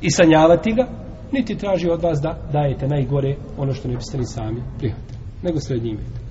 i 0.00 0.10
sanjavati 0.10 0.72
ga, 0.72 0.88
niti 1.32 1.58
traži 1.58 1.90
od 1.90 2.02
vas 2.02 2.20
da 2.20 2.38
dajete 2.52 2.88
najgore 2.88 3.36
ono 3.58 3.74
što 3.74 3.88
ne 3.88 3.96
biste 3.96 4.18
ni 4.18 4.26
sami 4.26 4.62
prihvatili, 4.78 5.18
nego 5.42 5.60
srednji 5.60 5.90
imetak. 5.90 6.22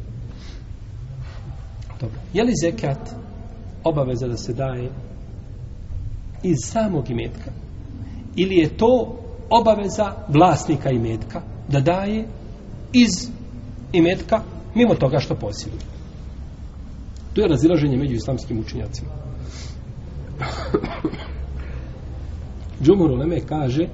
Dobro. 2.01 2.19
Je 2.33 2.43
li 2.43 2.53
zekat 2.63 3.09
obaveza 3.83 4.27
da 4.27 4.37
se 4.37 4.53
daje 4.53 4.89
iz 6.43 6.57
samog 6.61 7.09
imetka? 7.09 7.51
Ili 8.35 8.55
je 8.55 8.77
to 8.77 9.20
obaveza 9.51 10.13
vlasnika 10.27 10.89
imetka 10.89 11.41
da 11.67 11.79
daje 11.79 12.27
iz 12.93 13.29
imetka 13.91 14.41
mimo 14.75 14.95
toga 14.95 15.19
što 15.19 15.35
posjeduje? 15.35 15.81
To 17.33 17.41
je 17.41 17.47
razilaženje 17.47 17.97
među 17.97 18.15
islamskim 18.15 18.59
učinjacima. 18.59 19.11
Džumhur 22.83 23.11
Uleme 23.11 23.39
kaže 23.39 23.87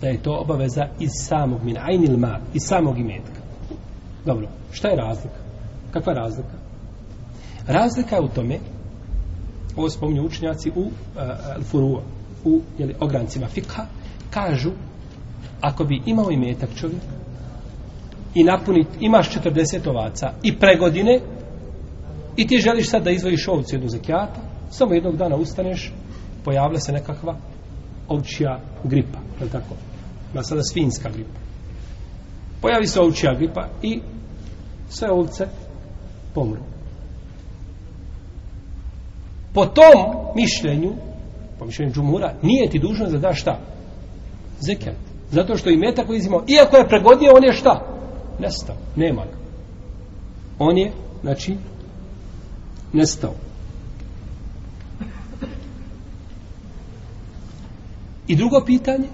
da 0.00 0.08
je 0.08 0.22
to 0.22 0.38
obaveza 0.40 0.86
iz 1.00 1.10
samog 1.28 1.64
min 1.64 1.76
ajnil 1.78 2.16
ma, 2.16 2.40
iz 2.54 2.62
samog 2.62 2.98
imetka. 2.98 3.40
Dobro, 4.24 4.48
šta 4.72 4.88
je 4.88 4.96
razlika? 4.96 5.38
Kakva 5.90 6.12
je 6.12 6.18
razlika? 6.18 6.56
Razlika 7.66 8.16
je 8.16 8.22
u 8.22 8.28
tome, 8.28 8.58
ovo 9.76 9.90
spominju 9.90 10.24
učenjaci 10.24 10.70
u 10.76 10.82
eh, 10.82 10.86
eh, 11.16 11.58
uh, 11.58 11.64
furua, 11.64 12.02
u 12.46 12.60
jeli, 12.78 12.94
ograncima 13.00 13.46
fikha, 13.46 13.86
kažu, 14.30 14.70
ako 15.60 15.84
bi 15.84 16.02
imao 16.06 16.30
imetak 16.30 16.68
čovjek 16.76 17.02
i 18.34 18.44
napunit, 18.44 18.86
imaš 19.00 19.30
40 19.30 19.88
ovaca 19.88 20.32
i 20.42 20.58
pregodine 20.58 21.20
i 22.36 22.46
ti 22.46 22.58
želiš 22.58 22.90
sad 22.90 23.02
da 23.02 23.10
izvojiš 23.10 23.48
ovcu 23.48 23.74
jednu 23.74 23.88
zekijata, 23.88 24.40
samo 24.70 24.94
jednog 24.94 25.16
dana 25.16 25.36
ustaneš, 25.36 25.92
pojavlja 26.44 26.78
se 26.78 26.92
nekakva 26.92 27.36
ovčija 28.08 28.60
gripa, 28.84 29.18
je 29.40 29.48
tako? 29.50 29.74
Ima 30.32 30.42
sada 30.42 30.62
svinska 30.62 31.10
gripa. 31.10 31.40
Pojavi 32.60 32.86
se 32.86 33.00
ovčija 33.00 33.34
gripa 33.34 33.68
i 33.82 34.00
sve 34.88 35.10
ovce 35.10 35.46
pomru. 36.34 36.60
Po 39.54 39.66
tom 39.66 40.32
mišljenju, 40.34 40.92
po 41.58 41.64
mišljenju 41.64 41.92
džumura, 41.92 42.34
nije 42.42 42.70
ti 42.70 42.78
dužno 42.78 43.06
da 43.06 43.18
daš 43.18 43.40
šta? 43.40 43.58
Zekijat. 44.60 44.96
Zato 45.30 45.56
što 45.56 45.70
i 45.70 45.76
metak 45.76 46.06
koji 46.06 46.18
izimao, 46.18 46.44
iako 46.48 46.76
je 46.76 46.88
pregodio, 46.88 47.32
on 47.36 47.44
je 47.44 47.52
šta? 47.52 47.96
Nestao. 48.38 48.76
Nema 48.96 49.24
ga. 49.24 49.36
On 50.58 50.78
je, 50.78 50.92
znači, 51.22 51.56
nestao. 52.92 53.34
I 58.28 58.36
drugo 58.36 58.64
pitanje, 58.66 59.08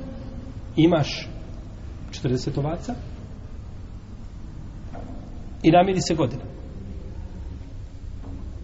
imaš 0.77 1.29
40 2.11 2.59
ovaca 2.59 2.95
i 5.63 5.71
namiri 5.71 6.01
se 6.01 6.15
godina. 6.15 6.43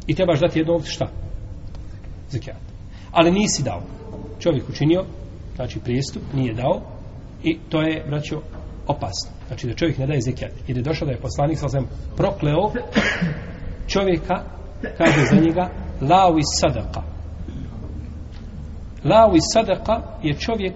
I 0.07 0.14
trebaš 0.14 0.41
dati 0.41 0.59
jednu 0.59 0.75
ovcu 0.75 0.91
šta? 0.91 1.09
Zekijat. 2.31 2.67
Ali 3.12 3.31
nisi 3.31 3.62
dao. 3.62 3.83
Čovjek 4.38 4.68
učinio, 4.68 5.05
znači 5.57 5.81
prijestup, 5.81 6.23
nije 6.35 6.55
dao 6.55 6.81
i 7.42 7.59
to 7.68 7.83
je, 7.83 8.05
braćo, 8.09 8.40
opasno. 8.87 9.31
Znači 9.49 9.66
da 9.66 9.75
čovjek 9.75 9.99
ne 9.99 10.07
daje 10.07 10.21
zekijat. 10.21 10.53
Jer 10.68 10.77
je 10.77 10.83
došao 10.83 11.07
da 11.07 11.12
je 11.12 11.21
poslanik, 11.21 11.59
sam 11.59 11.88
prokleo 12.16 12.73
čovjeka, 13.92 14.42
kaže 14.99 15.27
za 15.31 15.40
njega, 15.40 15.71
lavi 16.01 16.42
sadaka. 16.61 17.03
Lavi 19.05 19.38
sadaka 19.53 20.03
je 20.23 20.35
čovjek 20.35 20.75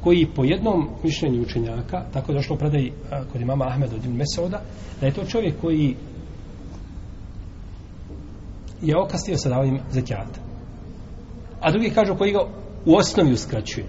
koji 0.00 0.26
po 0.34 0.44
jednom 0.44 0.88
mišljenju 1.02 1.42
učenjaka, 1.42 2.04
tako 2.12 2.32
je 2.32 2.36
došlo 2.36 2.56
u 2.56 2.58
predaj 2.58 2.90
kod 3.32 3.40
imama 3.40 3.64
Ahmeda 3.68 3.96
od 3.96 4.04
Ibn 4.04 4.16
Mesoda, 4.16 4.60
da 5.00 5.06
je 5.06 5.12
to 5.12 5.24
čovjek 5.24 5.60
koji 5.60 5.96
je 8.82 9.00
okastio 9.00 9.36
sa 9.36 9.48
davanjem 9.48 9.78
zekijata. 9.90 10.45
A 11.66 11.70
drugi 11.70 11.90
kažu 11.90 12.14
koji 12.14 12.32
ga 12.32 12.40
u 12.84 12.96
osnovi 12.96 13.32
uskraćuje. 13.32 13.86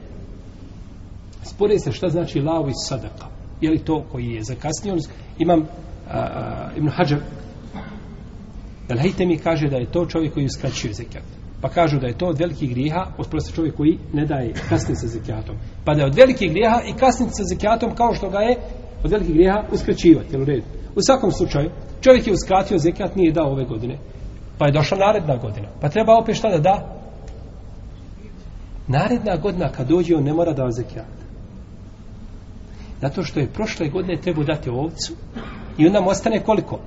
Spore 1.44 1.80
se 1.80 1.92
šta 1.92 2.10
znači 2.10 2.42
lavi 2.42 2.72
sadaka. 2.88 3.26
Je 3.62 3.70
li 3.70 3.80
to 3.80 4.06
koji 4.12 4.26
je 4.26 4.44
zakasnio? 4.44 4.96
Imam 5.40 5.62
a, 5.62 6.20
a, 6.20 6.70
Ibn 6.78 6.90
Hajar 6.90 7.20
El 8.90 9.28
mi 9.28 9.38
kaže 9.38 9.68
da 9.68 9.78
je 9.78 9.92
to 9.92 10.06
čovjek 10.06 10.34
koji 10.34 10.46
uskraćuje 10.46 10.94
zekijat. 10.94 11.24
Pa 11.62 11.70
kažu 11.70 12.00
da 12.00 12.08
je 12.08 12.18
to 12.18 12.26
od 12.26 12.40
velikih 12.40 12.70
grijeha, 12.70 13.06
ospravo 13.18 13.40
se 13.40 13.54
čovjek 13.54 13.76
koji 13.76 14.00
ne 14.13 14.26
daje 14.26 14.54
kasni 14.70 14.96
sa 14.96 15.08
zekijatom. 15.08 15.56
Pa 15.86 15.94
da 15.94 16.02
je 16.02 16.08
od 16.08 16.16
velikih 16.16 16.52
grijeha 16.52 16.82
i 16.88 16.94
kasni 16.94 17.28
sa 17.30 17.44
zekijatom 17.44 17.96
kao 17.96 18.13
što 18.13 18.30
ga 18.30 18.40
je 18.40 18.58
od 19.04 19.12
velikih 19.12 19.34
grijeha 19.34 19.63
uskraćivati. 19.72 20.34
Jel 20.34 20.42
u 20.42 20.46
redu? 20.46 20.66
U 20.96 21.02
svakom 21.02 21.32
slučaju, 21.32 21.70
čovjek 22.02 22.28
je 22.28 22.34
uskratio 22.34 22.78
zekijat, 22.78 23.16
nije 23.16 23.32
dao 23.32 23.52
ove 23.52 23.66
godine. 23.66 23.98
Pa 24.58 24.66
je 24.66 24.72
došla 24.72 24.98
naredna 24.98 25.38
godina. 25.38 25.68
Pa 25.82 25.90
treba 25.90 26.18
opet 26.22 26.36
šta 26.36 26.50
da 26.50 26.58
da? 26.58 26.97
Naredna 28.88 29.36
godina 29.36 29.71
kad 29.71 29.88
dođe 29.88 30.15
on 30.15 30.23
ne 30.23 30.34
mora 30.34 30.54
da 30.54 30.71
zekijat. 30.71 31.28
Zato 33.02 33.23
što 33.23 33.39
je 33.39 33.54
prošle 33.54 33.89
godine 33.89 34.21
treba 34.21 34.43
dati 34.43 34.69
ovcu 34.69 35.13
i 35.78 35.88
onda 35.88 36.02
mu 36.02 36.10
ostane 36.10 36.39
koliko? 36.39 36.80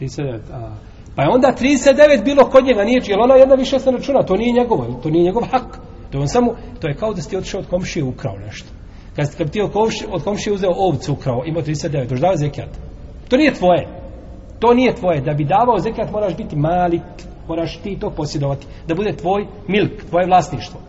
39. 0.00 0.38
A, 0.52 0.70
pa 1.16 1.22
je 1.22 1.28
onda 1.28 1.52
39 1.60 2.24
bilo 2.24 2.44
kod 2.44 2.64
njega, 2.64 2.84
nije 2.84 3.00
jer 3.06 3.18
ona 3.20 3.34
jedna 3.34 3.54
više 3.54 3.78
se 3.78 3.90
računa, 3.90 4.22
to 4.22 4.36
nije 4.36 4.52
njegovo, 4.52 5.00
to 5.02 5.10
nije 5.10 5.24
njegov 5.24 5.42
hak. 5.42 5.78
To, 6.10 6.20
on 6.20 6.28
samo, 6.28 6.54
to 6.80 6.88
je 6.88 6.94
kao 6.94 7.14
da 7.14 7.22
si 7.22 7.30
ti 7.30 7.36
otišao 7.36 7.60
od 7.60 7.66
komšije 7.66 8.00
i 8.00 8.08
ukrao 8.08 8.38
nešto. 8.38 8.68
Kad, 9.16 9.36
kad 9.36 9.50
ti 9.50 9.60
od 9.60 9.72
komšije, 9.72 10.08
od 10.12 10.24
komšije 10.24 10.54
uzeo 10.54 10.72
ovcu 10.76 11.12
ukrao, 11.12 11.42
imao 11.46 11.62
39, 11.62 12.08
doš 12.08 12.20
dao 12.20 12.36
zekijat. 12.36 12.68
To 13.28 13.36
nije 13.36 13.54
tvoje. 13.54 13.88
To 14.58 14.74
nije 14.74 14.94
tvoje. 14.94 15.20
Da 15.20 15.32
bi 15.32 15.44
davao 15.44 15.78
zekijat 15.78 16.10
moraš 16.12 16.36
biti 16.36 16.56
malik, 16.56 17.02
moraš 17.48 17.78
ti 17.82 17.98
to 18.00 18.10
posjedovati. 18.10 18.66
Da 18.86 18.94
bude 18.94 19.12
tvoj 19.12 19.46
milk, 19.68 20.04
tvoje 20.10 20.26
vlasništvo. 20.26 20.80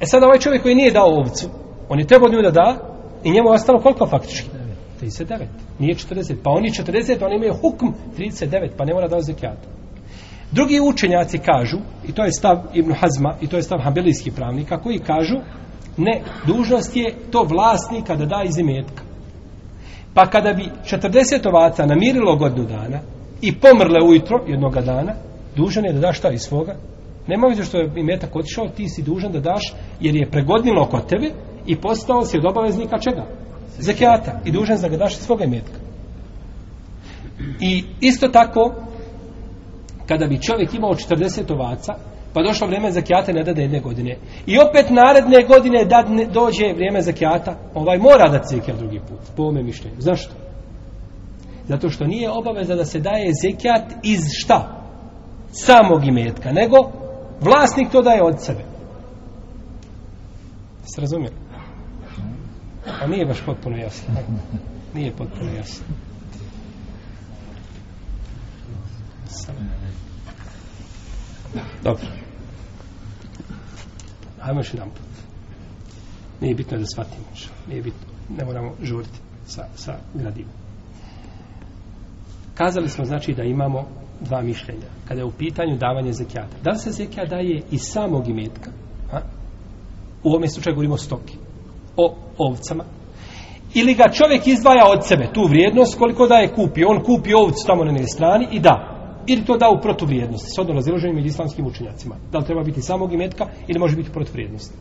E 0.00 0.06
sad 0.06 0.22
ovaj 0.22 0.38
čovjek 0.38 0.62
koji 0.62 0.74
nije 0.74 0.90
dao 0.90 1.18
ovcu, 1.18 1.48
on 1.88 1.98
je 1.98 2.06
trebao 2.06 2.30
nju 2.30 2.42
da 2.42 2.50
da 2.50 2.76
i 3.24 3.30
njemu 3.30 3.48
je 3.48 3.54
ostalo 3.54 3.80
koliko 3.80 4.06
faktički? 4.06 4.48
39. 5.02 5.46
Nije 5.78 5.94
40. 5.94 6.34
Pa 6.42 6.50
oni 6.50 6.68
40, 6.68 7.24
oni 7.24 7.36
imaju 7.36 7.54
hukm 7.54 7.86
39, 8.18 8.70
pa 8.76 8.84
ne 8.84 8.94
mora 8.94 9.08
da 9.08 9.20
zekijata. 9.20 9.68
Drugi 10.52 10.80
učenjaci 10.80 11.38
kažu, 11.38 11.78
i 12.08 12.12
to 12.12 12.24
je 12.24 12.32
stav 12.32 12.58
Ibn 12.74 12.92
Hazma, 12.92 13.36
i 13.40 13.46
to 13.46 13.56
je 13.56 13.62
stav 13.62 13.80
hambelijskih 13.80 14.32
pravnika, 14.32 14.80
koji 14.80 14.98
kažu, 14.98 15.36
ne, 15.96 16.22
dužnost 16.46 16.96
je 16.96 17.14
to 17.30 17.42
vlasnika 17.42 18.16
da 18.16 18.26
da 18.26 18.42
iz 18.44 18.58
imetka. 18.58 19.02
Pa 20.14 20.26
kada 20.26 20.52
bi 20.52 20.68
40 20.84 21.48
ovaca 21.48 21.86
namirilo 21.86 22.36
godinu 22.36 22.66
dana 22.66 23.00
i 23.40 23.54
pomrle 23.54 24.08
ujutro 24.08 24.44
jednog 24.46 24.74
dana, 24.74 25.12
dužan 25.60 25.84
je 25.84 25.92
da 25.92 26.00
daš 26.00 26.18
šta 26.18 26.30
iz 26.30 26.40
svoga. 26.40 26.76
Nema 27.26 27.46
veze 27.46 27.64
što 27.64 27.78
je 27.78 27.90
imetak 27.96 28.36
otišao, 28.36 28.68
ti 28.68 28.88
si 28.88 29.02
dužan 29.02 29.32
da 29.32 29.40
daš, 29.40 29.74
jer 30.00 30.14
je 30.14 30.30
pregodnilo 30.30 30.86
kod 30.86 31.06
tebe 31.06 31.30
i 31.66 31.76
postao 31.76 32.24
si 32.24 32.38
od 32.38 32.44
obaveznika 32.44 32.98
čega? 32.98 33.26
Zekijata. 33.78 34.40
I 34.44 34.52
dužan 34.52 34.76
za 34.76 34.88
ga 34.88 34.96
daš 34.96 35.12
iz 35.12 35.22
svoga 35.22 35.44
imetka. 35.44 35.78
I 37.60 37.84
isto 38.00 38.28
tako, 38.28 38.74
kada 40.06 40.26
bi 40.26 40.42
čovjek 40.42 40.74
imao 40.74 40.94
40 40.94 41.52
ovaca, 41.52 41.94
pa 42.34 42.42
došlo 42.42 42.66
vrijeme 42.66 42.92
zakijata 42.92 43.32
ne 43.32 43.42
dade 43.42 43.62
jedne 43.62 43.80
godine. 43.80 44.16
I 44.46 44.58
opet 44.58 44.90
naredne 44.90 45.42
godine 45.48 45.84
da 45.84 46.04
dođe 46.32 46.72
vrijeme 46.74 47.02
zakijata, 47.02 47.56
ovaj 47.74 47.98
mora 47.98 48.28
da 48.28 48.42
zekijat 48.44 48.78
drugi 48.78 49.00
put, 49.08 49.18
po 49.36 49.42
ovome 49.42 49.62
mišljenju. 49.62 49.96
Zašto? 49.98 50.34
Zato 51.68 51.90
što 51.90 52.06
nije 52.06 52.30
obaveza 52.30 52.74
da 52.74 52.84
se 52.84 53.00
daje 53.00 53.30
zekijat 53.42 53.84
iz 54.02 54.20
šta? 54.42 54.79
samog 55.52 56.06
imetka, 56.06 56.52
nego 56.52 56.76
vlasnik 57.40 57.90
to 57.92 58.02
daje 58.02 58.22
od 58.22 58.44
sebe. 58.44 58.64
Se 60.84 61.00
razumije? 61.00 61.30
A 63.02 63.06
nije 63.06 63.26
baš 63.26 63.42
potpuno 63.46 63.76
jasno. 63.76 64.14
Nije 64.94 65.12
potpuno 65.16 65.50
jasno. 65.56 65.84
Dobro. 71.82 72.06
Ajmo 74.40 74.60
još 74.60 74.74
jedan 74.74 74.90
put. 74.90 75.10
Nije 76.40 76.54
bitno 76.54 76.78
da 76.78 76.84
shvatimo. 76.86 77.24
Nije 77.68 77.82
bitno. 77.82 78.06
Ne 78.38 78.44
moramo 78.44 78.74
žuriti 78.82 79.18
sa, 79.46 79.64
sa 79.74 79.94
gradivom. 80.14 80.52
Kazali 82.54 82.88
smo 82.88 83.04
znači 83.04 83.34
da 83.34 83.42
imamo 83.42 83.88
dva 84.20 84.42
mišljenja. 84.42 84.86
Kada 85.08 85.20
je 85.20 85.24
u 85.24 85.30
pitanju 85.30 85.76
davanje 85.76 86.12
zekijata. 86.12 86.56
Da 86.62 86.70
li 86.70 86.78
se 86.78 86.90
zekijat 86.90 87.28
daje 87.28 87.62
iz 87.70 87.80
samog 87.82 88.28
imetka? 88.28 88.70
Ha? 89.10 89.20
U 90.24 90.28
ovome 90.28 90.48
slučaju 90.48 90.74
govorimo 90.74 90.94
o 90.94 90.98
stoki. 90.98 91.36
O 91.96 92.14
ovcama. 92.38 92.84
Ili 93.74 93.94
ga 93.94 94.04
čovjek 94.12 94.46
izdvaja 94.46 94.84
od 94.86 95.06
sebe 95.06 95.28
tu 95.32 95.44
vrijednost 95.48 95.98
koliko 95.98 96.26
da 96.26 96.34
je 96.34 96.54
kupi. 96.54 96.84
On 96.84 97.02
kupi 97.02 97.34
ovcu 97.34 97.66
tamo 97.66 97.84
na 97.84 98.06
strani 98.06 98.48
i 98.52 98.60
da. 98.60 98.96
Ili 99.26 99.44
to 99.44 99.56
da 99.56 99.70
u 99.70 99.80
protuvrijednosti. 99.80 100.50
S 100.56 100.58
odno 100.58 100.74
raziloženim 100.74 101.16
među 101.16 101.28
islamskim 101.28 101.66
učenjacima. 101.66 102.14
Da 102.32 102.38
li 102.38 102.44
treba 102.44 102.62
biti 102.62 102.82
samog 102.82 103.12
imetka 103.12 103.46
ili 103.68 103.78
može 103.78 103.96
biti 103.96 104.12
protuvrijednosti. 104.12 104.74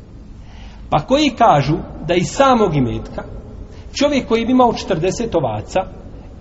Pa 0.89 0.97
koji 0.97 1.30
kažu 1.30 1.78
da 2.08 2.13
iz 2.13 2.28
samog 2.28 2.75
imetka 2.75 3.23
čovjek 3.93 4.28
koji 4.28 4.45
bi 4.45 4.52
imao 4.52 4.71
40 4.71 5.38
ovaca 5.38 5.80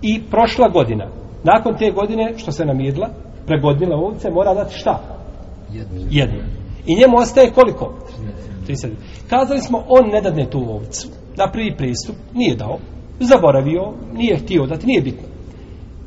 i 0.01 0.21
prošla 0.31 0.69
godina 0.69 1.18
nakon 1.43 1.77
te 1.77 1.91
godine 1.91 2.33
što 2.37 2.51
se 2.51 2.65
namirila 2.65 3.09
pregodnila 3.45 3.95
ovce 3.95 4.29
mora 4.29 4.53
dati 4.53 4.75
šta? 4.75 4.99
jednu 6.09 6.37
i 6.85 6.95
njemu 6.95 7.17
ostaje 7.17 7.51
koliko? 7.51 7.93
30. 8.67 8.87
kazali 9.29 9.59
smo 9.59 9.83
on 9.87 10.09
ne 10.09 10.21
dadne 10.21 10.49
tu 10.49 10.59
ovcu 10.69 11.07
na 11.37 11.51
prvi 11.51 11.75
pristup 11.77 12.15
nije 12.33 12.55
dao 12.55 12.77
zaboravio, 13.19 13.93
nije 14.13 14.37
htio 14.37 14.65
dati 14.65 14.87
nije 14.87 15.01
bitno 15.01 15.27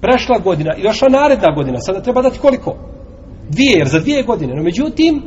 prešla 0.00 0.38
godina 0.38 0.74
i 0.76 0.82
došla 0.82 1.08
naredna 1.08 1.54
godina 1.54 1.78
sada 1.78 2.02
treba 2.02 2.22
dati 2.22 2.38
koliko? 2.38 2.74
dvije, 3.48 3.78
jer 3.78 3.88
za 3.88 3.98
dvije 3.98 4.22
godine 4.22 4.54
no 4.54 4.62
međutim 4.62 5.22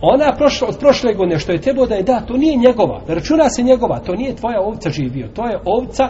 ona 0.00 0.32
prošla, 0.36 0.68
od 0.68 0.78
prošle 0.78 1.14
godine 1.14 1.38
što 1.38 1.52
je 1.52 1.60
trebao 1.60 1.86
da 1.86 1.94
je 1.94 2.02
da, 2.02 2.20
to 2.20 2.36
nije 2.36 2.56
njegova. 2.56 3.00
Računa 3.08 3.50
se 3.50 3.62
njegova, 3.62 3.98
to 3.98 4.14
nije 4.14 4.36
tvoja 4.36 4.60
ovca 4.60 4.90
živio. 4.90 5.28
To 5.28 5.46
je 5.46 5.58
ovca 5.64 6.08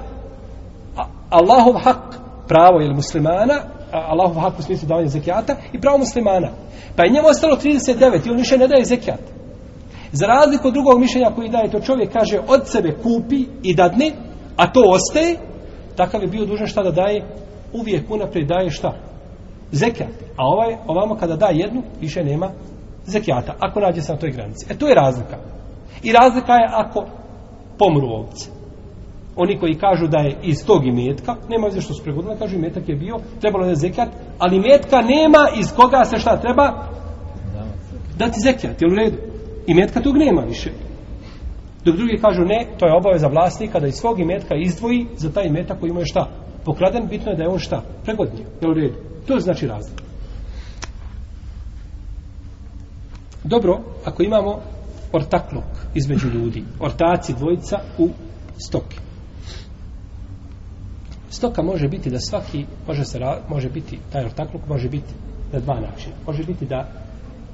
Allahov 1.31 1.75
hak, 1.85 2.21
pravo 2.49 2.81
je 2.81 2.95
muslimana, 2.95 3.55
Allahov 3.93 4.43
hak 4.43 4.59
u 4.59 4.63
smislu 4.63 4.89
davanja 4.89 5.09
zekijata 5.09 5.57
i 5.73 5.81
pravo 5.81 5.99
muslimana. 5.99 6.49
Pa 6.97 7.05
je 7.05 7.11
njemu 7.11 7.29
ostalo 7.29 7.57
39 7.57 8.27
i 8.27 8.31
on 8.31 8.37
više 8.37 8.59
ne 8.59 8.69
daje 8.69 8.85
zekijat. 8.85 9.21
Za 10.13 10.27
razliku 10.27 10.69
od 10.69 10.75
drugog 10.75 11.01
mišljenja 11.01 11.31
koji 11.35 11.49
daje 11.49 11.71
to 11.71 11.81
čovjek 11.81 12.13
kaže 12.13 12.39
od 12.49 12.69
sebe 12.69 12.97
kupi 13.03 13.47
i 13.63 13.75
dadne, 13.75 14.11
a 14.57 14.73
to 14.73 14.81
ostaje, 14.87 15.37
takav 15.97 16.23
je 16.23 16.29
bio 16.29 16.47
dužan 16.47 16.67
šta 16.67 16.83
da 16.83 16.91
daje, 16.91 17.25
uvijek 17.73 18.11
unaprijed 18.11 18.49
daje 18.49 18.71
šta? 18.71 18.93
Zekijat. 19.73 20.13
A 20.37 20.47
ovaj, 20.47 20.77
ovamo 20.87 21.17
kada 21.17 21.37
da 21.37 21.47
jednu, 21.47 21.83
više 22.01 22.25
nema 22.25 22.51
zekijata, 23.05 23.55
ako 23.59 23.81
nađe 23.81 24.03
se 24.03 24.13
na 24.13 24.19
toj 24.19 24.31
granici. 24.31 24.67
E, 24.71 24.79
tu 24.79 24.87
je 24.87 24.95
razlika. 24.95 25.37
I 26.03 26.13
razlika 26.13 26.53
je 26.53 26.69
ako 26.73 27.05
pomru 27.79 28.09
ovce. 28.09 28.62
Oni 29.37 29.59
koji 29.59 29.75
kažu 29.75 30.07
da 30.07 30.19
je 30.19 30.37
iz 30.43 30.67
tog 30.67 30.87
imetka, 30.87 31.37
nema 31.49 31.67
veze 31.67 31.81
što 31.81 31.95
su 31.95 32.03
pregodili, 32.03 32.39
kažu 32.39 32.57
imetak 32.57 32.89
je 32.89 32.97
bio, 32.97 33.19
trebalo 33.41 33.67
je 33.67 33.75
zekat, 33.75 34.09
ali 34.39 34.57
imetka 34.57 34.97
nema 34.97 35.49
iz 35.57 35.73
koga 35.77 36.05
se 36.05 36.19
šta 36.19 36.41
treba 36.41 36.89
dati 38.19 38.41
zekat, 38.41 38.83
jel 38.83 38.93
u 38.93 38.95
redu? 38.95 39.17
Imetka 39.67 40.01
tog 40.01 40.17
nema 40.17 40.43
više. 40.43 40.71
Dok 41.85 41.97
drugi 41.97 42.19
kažu 42.19 42.43
ne, 42.45 42.67
to 42.79 42.87
je 42.87 42.97
obaveza 42.97 43.27
vlasnika 43.29 43.81
da 43.81 43.87
iz 43.87 43.95
svog 43.95 44.21
imetka 44.21 44.55
izdvoji 44.55 45.07
za 45.17 45.33
taj 45.33 45.47
imetak 45.47 45.81
koji 45.81 45.91
ima 45.91 46.01
je 46.01 46.07
šta? 46.07 46.29
Pokraden, 46.65 47.07
bitno 47.09 47.31
je 47.31 47.37
da 47.37 47.43
je 47.43 47.49
on 47.49 47.59
šta? 47.59 47.83
Pregodnije, 48.05 48.47
jel 48.61 48.71
u 48.71 48.75
redu? 48.75 48.95
To 49.27 49.39
znači 49.39 49.67
razlika. 49.67 50.05
Dobro, 53.45 53.81
ako 54.05 54.23
imamo 54.23 54.61
ortakluk 55.13 55.65
između 55.95 56.29
ljudi, 56.29 56.65
ortaci 56.81 57.35
dvojica 57.35 57.79
u 57.99 58.09
stoki. 58.67 58.99
Stoka 61.33 61.63
može 61.63 61.89
biti 61.89 62.11
da 62.11 62.19
svaki, 62.19 62.67
može, 62.87 63.05
se, 63.05 63.19
može 63.49 63.69
biti, 63.69 63.99
taj 64.13 64.25
ortakluk 64.25 64.63
može 64.69 64.89
biti 64.89 65.15
na 65.53 65.59
dva 65.59 65.75
načina. 65.75 66.15
Može 66.27 66.45
biti 66.45 66.67
da 66.67 66.89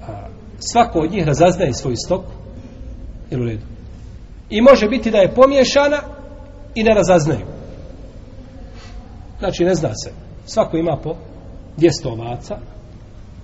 a, 0.08 0.26
svako 0.58 0.98
od 0.98 1.10
njih 1.10 1.26
razaznaje 1.26 1.72
svoju 1.72 1.96
stoku, 2.06 2.32
ili 3.30 3.42
u 3.42 3.46
redu. 3.46 3.64
I 4.50 4.60
može 4.60 4.88
biti 4.88 5.10
da 5.10 5.18
je 5.18 5.34
pomiješana 5.34 6.00
i 6.74 6.82
ne 6.82 6.94
razaznaju. 6.94 7.46
Znači, 9.38 9.64
ne 9.64 9.74
zna 9.74 9.90
se. 9.94 10.12
Svako 10.46 10.76
ima 10.76 10.96
po 11.02 11.14
200 11.76 12.08
ovaca, 12.08 12.58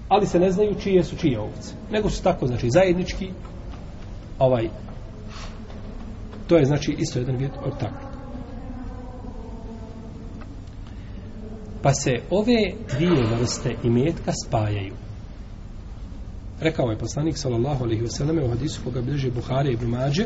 ali 0.09 0.27
se 0.27 0.39
ne 0.39 0.51
znaju 0.51 0.75
čije 0.83 1.05
su 1.05 1.17
čije 1.17 1.41
ovce. 1.41 1.73
Nego 1.91 2.11
su 2.11 2.23
tako, 2.23 2.47
znači, 2.47 2.71
zajednički, 2.71 3.31
ovaj, 4.39 4.69
to 6.47 6.57
je, 6.57 6.65
znači, 6.65 6.97
isto 6.99 7.19
jedan 7.19 7.37
vid 7.37 7.51
ortakluk. 7.67 8.14
Pa 11.85 11.93
se 11.95 12.11
ove 12.31 12.73
dvije 12.95 13.27
vrste 13.39 13.75
imetka 13.83 14.33
spajaju. 14.47 14.95
Rekao 16.61 16.91
je 16.91 16.99
poslanik, 16.99 17.39
sallallahu 17.39 17.85
alaihi 17.85 18.03
wasallam, 18.03 18.45
u 18.45 18.49
hadisu 18.49 18.81
koga 18.85 19.03
bliže 19.03 19.31
Buhari 19.31 19.73
i 19.73 19.77
Brumađe, 19.77 20.25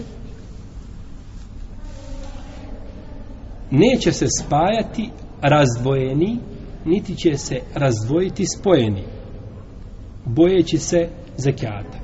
neće 3.70 4.12
se 4.12 4.26
spajati 4.40 5.10
razdvojeni, 5.42 6.38
niti 6.84 7.16
će 7.16 7.36
se 7.36 7.60
razdvojiti 7.74 8.44
spojeni 8.58 9.04
bojeći 10.24 10.78
se 10.78 11.08
zekijata. 11.36 11.98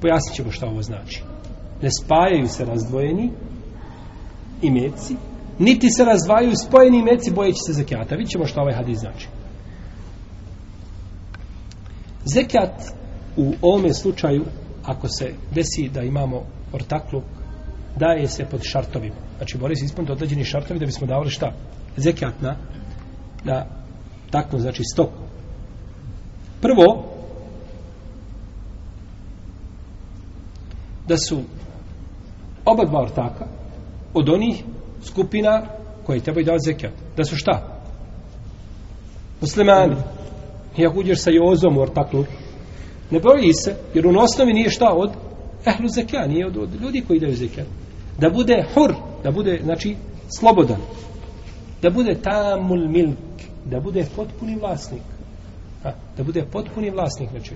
Pojasnit 0.00 0.36
ćemo 0.36 0.50
šta 0.50 0.66
ovo 0.66 0.82
znači. 0.82 1.22
Ne 1.82 1.88
spajaju 2.02 2.48
se 2.48 2.64
razdvojeni 2.64 3.30
imeci, 4.62 5.16
niti 5.58 5.90
se 5.90 6.04
razdvajaju 6.04 6.56
spojeni 6.56 7.02
meci 7.02 7.30
bojeći 7.30 7.58
se 7.66 7.72
zekijata. 7.72 8.14
Vidjet 8.14 8.30
ćemo 8.30 8.46
što 8.46 8.60
ovaj 8.60 8.74
hadis 8.74 8.98
znači. 8.98 9.28
Zekijat 12.24 12.82
u 13.36 13.52
ovome 13.62 13.94
slučaju, 13.94 14.44
ako 14.84 15.08
se 15.08 15.34
desi 15.54 15.90
da 15.94 16.02
imamo 16.02 16.42
ortakluk, 16.72 17.24
daje 17.96 18.28
se 18.28 18.44
pod 18.44 18.60
šartovima. 18.62 19.14
Znači, 19.36 19.58
moraju 19.58 19.76
se 19.76 19.84
ispuniti 19.84 20.12
određeni 20.12 20.44
šartovi 20.44 20.80
da 20.80 20.86
bismo 20.86 21.06
davali 21.06 21.30
šta? 21.30 21.52
Zekijat 21.96 22.40
na, 22.40 22.56
na 23.44 23.66
takvu, 24.30 24.58
znači, 24.58 24.82
stoku. 24.92 25.22
Prvo, 26.60 27.04
da 31.08 31.16
su 31.16 31.42
oba 32.64 32.84
dva 32.84 33.02
ortaka 33.02 33.46
od 34.14 34.28
onih 34.28 34.64
skupina 35.02 35.66
koje 36.06 36.20
trebaju 36.20 36.44
dati 36.44 36.64
zekijat. 36.64 36.92
Da 37.16 37.24
su 37.24 37.36
šta? 37.36 37.82
Muslimani. 39.40 39.96
I 40.76 40.86
ako 40.86 40.98
uđeš 40.98 41.22
sa 41.22 41.30
Jozom 41.30 41.78
u 41.78 41.80
ortaklu, 41.80 42.24
ne 43.10 43.20
broji 43.20 43.52
se, 43.52 43.76
jer 43.94 44.06
u 44.06 44.18
osnovi 44.18 44.52
nije 44.52 44.70
šta 44.70 44.92
od 44.92 45.10
ehlu 45.66 45.88
zekijat, 45.88 46.28
nije 46.28 46.46
od, 46.46 46.56
od 46.56 46.82
ljudi 46.82 47.04
koji 47.06 47.20
daju 47.20 47.36
zekijat. 47.36 47.66
Da 48.18 48.30
bude 48.30 48.64
hur, 48.74 48.94
da 49.22 49.30
bude, 49.30 49.60
znači, 49.62 49.96
slobodan. 50.38 50.80
Da 51.82 51.90
bude 51.90 52.14
tamul 52.14 52.88
milk, 52.88 53.18
da 53.64 53.80
bude 53.80 54.06
potpuni 54.16 54.56
vlasnik. 54.56 55.02
A, 55.84 55.92
da 56.16 56.24
bude 56.24 56.44
potpuni 56.52 56.90
vlasnik, 56.90 57.30
znači, 57.30 57.54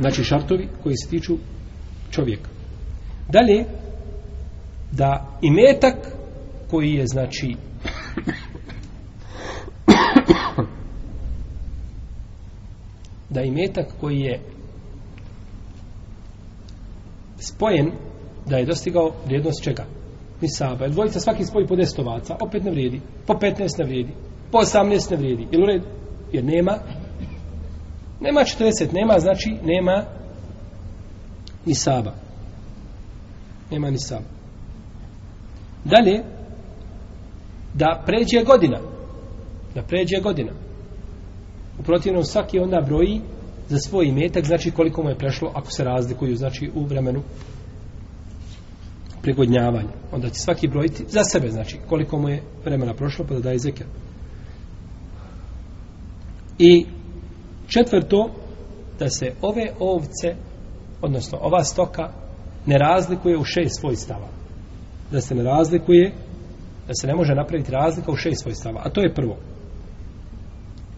znači 0.00 0.24
šartovi 0.24 0.68
koji 0.82 0.96
se 0.96 1.10
tiču 1.10 1.36
čovjeka. 2.10 2.50
Dalje, 3.28 3.64
da 4.92 5.38
i 5.42 5.50
metak 5.50 5.96
koji 6.70 6.92
je 6.92 7.06
znači 7.06 7.56
da 13.30 13.42
i 13.42 13.50
metak 13.50 13.86
koji 14.00 14.20
je 14.20 14.40
spojen 17.38 17.92
da 18.46 18.56
je 18.56 18.66
dostigao 18.66 19.12
vrijednost 19.26 19.62
čega? 19.62 19.84
Nisaba. 20.40 20.88
Dvojica 20.88 21.20
svaki 21.20 21.44
spoji 21.44 21.66
po 21.66 21.74
10 21.74 22.00
ovaca, 22.00 22.36
opet 22.40 22.64
ne 22.64 22.70
vrijedi. 22.70 23.00
Po 23.26 23.32
15 23.32 23.78
ne 23.78 23.84
vrijedi. 23.84 24.12
Po 24.52 24.58
18 24.58 25.10
ne 25.10 25.16
vrijedi. 25.16 25.46
Jel 25.52 25.62
u 25.62 25.66
redu? 25.66 25.86
Jer 26.32 26.44
nema 26.44 26.78
Nema 28.20 28.40
40, 28.40 28.92
nema, 28.92 29.18
znači, 29.18 29.56
nema 29.64 30.04
ni 31.66 31.74
saba. 31.74 32.12
Nema 33.70 33.90
ni 33.90 33.98
saba. 33.98 34.39
Dalje, 35.84 36.22
da 37.74 38.02
pređe 38.06 38.44
godina. 38.44 38.78
Da 39.74 39.82
pređe 39.82 40.20
godina. 40.22 40.52
U 41.78 41.82
protivnom, 41.82 42.24
svaki 42.24 42.58
onda 42.58 42.80
broji 42.86 43.20
za 43.68 43.78
svoj 43.78 44.06
imetak, 44.06 44.44
znači 44.44 44.70
koliko 44.70 45.02
mu 45.02 45.08
je 45.08 45.18
prešlo, 45.18 45.52
ako 45.54 45.70
se 45.70 45.84
razlikuju, 45.84 46.36
znači 46.36 46.70
u 46.74 46.84
vremenu 46.84 47.22
pregodnjavanja. 49.22 49.92
Onda 50.12 50.28
će 50.28 50.40
svaki 50.40 50.68
brojiti 50.68 51.04
za 51.08 51.24
sebe, 51.24 51.48
znači 51.50 51.78
koliko 51.88 52.18
mu 52.18 52.28
je 52.28 52.42
vremena 52.64 52.94
prošlo, 52.94 53.24
pa 53.28 53.34
da 53.34 53.40
daje 53.40 53.58
zekijat. 53.58 53.90
I 56.58 56.86
Četvrto, 57.70 58.30
da 58.98 59.08
se 59.08 59.32
ove 59.42 59.72
ovce, 59.78 60.34
odnosno 61.02 61.38
ova 61.42 61.64
stoka, 61.64 62.12
ne 62.66 62.78
razlikuje 62.78 63.38
u 63.38 63.44
šest 63.44 63.80
svojstava. 63.80 64.28
Da 65.12 65.20
se 65.20 65.34
ne 65.34 65.42
razlikuje, 65.42 66.12
da 66.86 66.94
se 66.94 67.06
ne 67.06 67.14
može 67.14 67.34
napraviti 67.34 67.72
razlika 67.72 68.12
u 68.12 68.16
šest 68.16 68.42
svojstava. 68.42 68.82
A 68.84 68.90
to 68.90 69.00
je 69.00 69.14
prvo. 69.14 69.36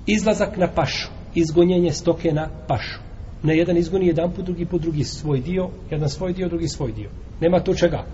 Izlazak 0.07 0.57
na 0.57 0.69
pašu, 0.75 1.09
izgonjenje 1.35 1.93
stoke 1.93 2.33
na 2.33 2.49
pašu. 2.69 3.01
Ne 3.43 3.57
jedan 3.57 3.77
izgoni 3.77 4.07
jedan 4.07 4.33
put, 4.33 4.45
drugi 4.45 4.67
put, 4.67 4.83
drugi 4.83 5.05
svoj 5.05 5.41
dio, 5.41 5.69
jedan 5.91 6.09
svoj 6.09 6.33
dio, 6.33 6.49
drugi 6.49 6.69
svoj 6.69 6.93
dio. 6.93 7.11
Nema 7.41 7.65
tu 7.65 7.75
čega. 7.75 8.05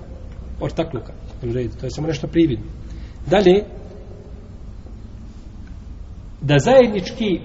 Ortakluka. 0.61 1.12
To 1.80 1.87
je 1.87 1.90
samo 1.90 2.06
nešto 2.06 2.26
prividno. 2.26 2.66
Dalje, 3.26 3.64
da 6.40 6.58
zajednički 6.58 7.40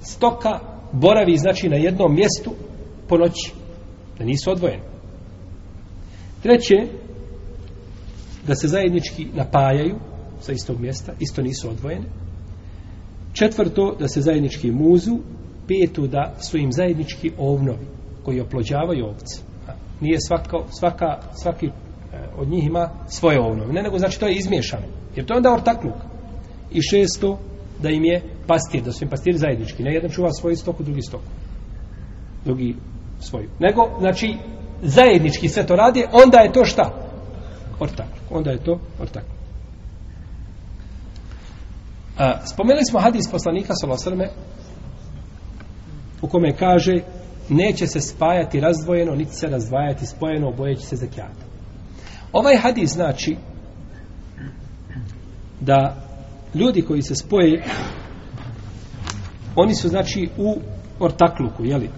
stoka 0.00 0.60
boravi 0.92 1.36
znači 1.36 1.68
na 1.68 1.76
jednom 1.76 2.14
mjestu 2.14 2.50
po 3.08 3.18
noći. 3.18 3.52
Da 4.18 4.24
nisu 4.24 4.50
odvojeni. 4.50 4.82
Treće, 6.42 6.86
da 8.46 8.54
se 8.54 8.68
zajednički 8.68 9.26
napajaju 9.34 9.96
sa 10.40 10.52
istog 10.52 10.80
mjesta, 10.80 11.12
isto 11.20 11.42
nisu 11.42 11.68
odvojene. 11.68 12.06
Četvrto, 13.32 13.96
da 13.98 14.08
se 14.08 14.20
zajednički 14.20 14.70
muzu. 14.70 15.18
Peto, 15.68 16.06
da 16.06 16.34
su 16.38 16.58
im 16.58 16.72
zajednički 16.72 17.32
ovnovi 17.38 17.86
koji 18.24 18.40
oplođavaju 18.40 19.06
ovce. 19.06 19.42
Nije 20.00 20.18
svaka, 20.20 20.58
svaka, 20.78 21.18
svaki 21.42 21.66
e, 21.66 21.70
od 22.36 22.48
njih 22.48 22.66
ima 22.66 22.90
svoje 23.08 23.40
ovnove. 23.40 23.72
Ne, 23.72 23.82
nego 23.82 23.98
znači 23.98 24.20
to 24.20 24.26
je 24.26 24.34
izmiješano. 24.34 24.86
Jer 25.16 25.26
to 25.26 25.34
je 25.34 25.36
onda 25.36 25.52
ortakluk. 25.52 25.94
I 26.72 26.82
šesto, 26.82 27.38
da 27.82 27.90
im 27.90 28.04
je 28.04 28.22
pastir, 28.46 28.82
da 28.82 28.92
su 28.92 29.04
im 29.04 29.10
pastiri 29.10 29.38
zajednički. 29.38 29.82
Ne 29.82 29.94
jedan 29.94 30.10
čuva 30.10 30.32
svoju 30.32 30.56
stoku, 30.56 30.82
drugi 30.82 31.02
stoku. 31.02 31.30
Drugi 32.44 32.74
svoju. 33.20 33.48
Nego, 33.60 33.90
znači, 33.98 34.36
zajednički 34.82 35.48
sve 35.48 35.66
to 35.66 35.76
radi, 35.76 36.04
onda 36.12 36.38
je 36.38 36.52
to 36.52 36.64
šta? 36.64 36.90
Ortakluk. 37.80 38.23
Onda 38.34 38.50
je 38.50 38.64
to 38.64 38.80
ortak. 39.00 39.24
A, 42.18 42.46
spomenuli 42.46 42.84
smo 42.90 43.00
hadis 43.00 43.30
poslanika 43.30 43.74
Salosrme 43.74 44.28
u 46.22 46.28
kome 46.28 46.56
kaže 46.56 47.02
neće 47.48 47.86
se 47.86 48.00
spajati 48.00 48.60
razdvojeno, 48.60 49.14
niti 49.14 49.34
se 49.34 49.46
razdvajati 49.46 50.06
spojeno, 50.06 50.48
obojeći 50.48 50.86
se 50.86 50.96
zekijata. 50.96 51.44
Ovaj 52.32 52.56
hadis 52.56 52.90
znači 52.90 53.36
da 55.60 55.96
ljudi 56.54 56.82
koji 56.82 57.02
se 57.02 57.14
spoje 57.14 57.64
oni 59.56 59.74
su 59.74 59.88
znači 59.88 60.28
u 60.38 60.56
ortakluku, 61.00 61.64
jeli? 61.64 61.90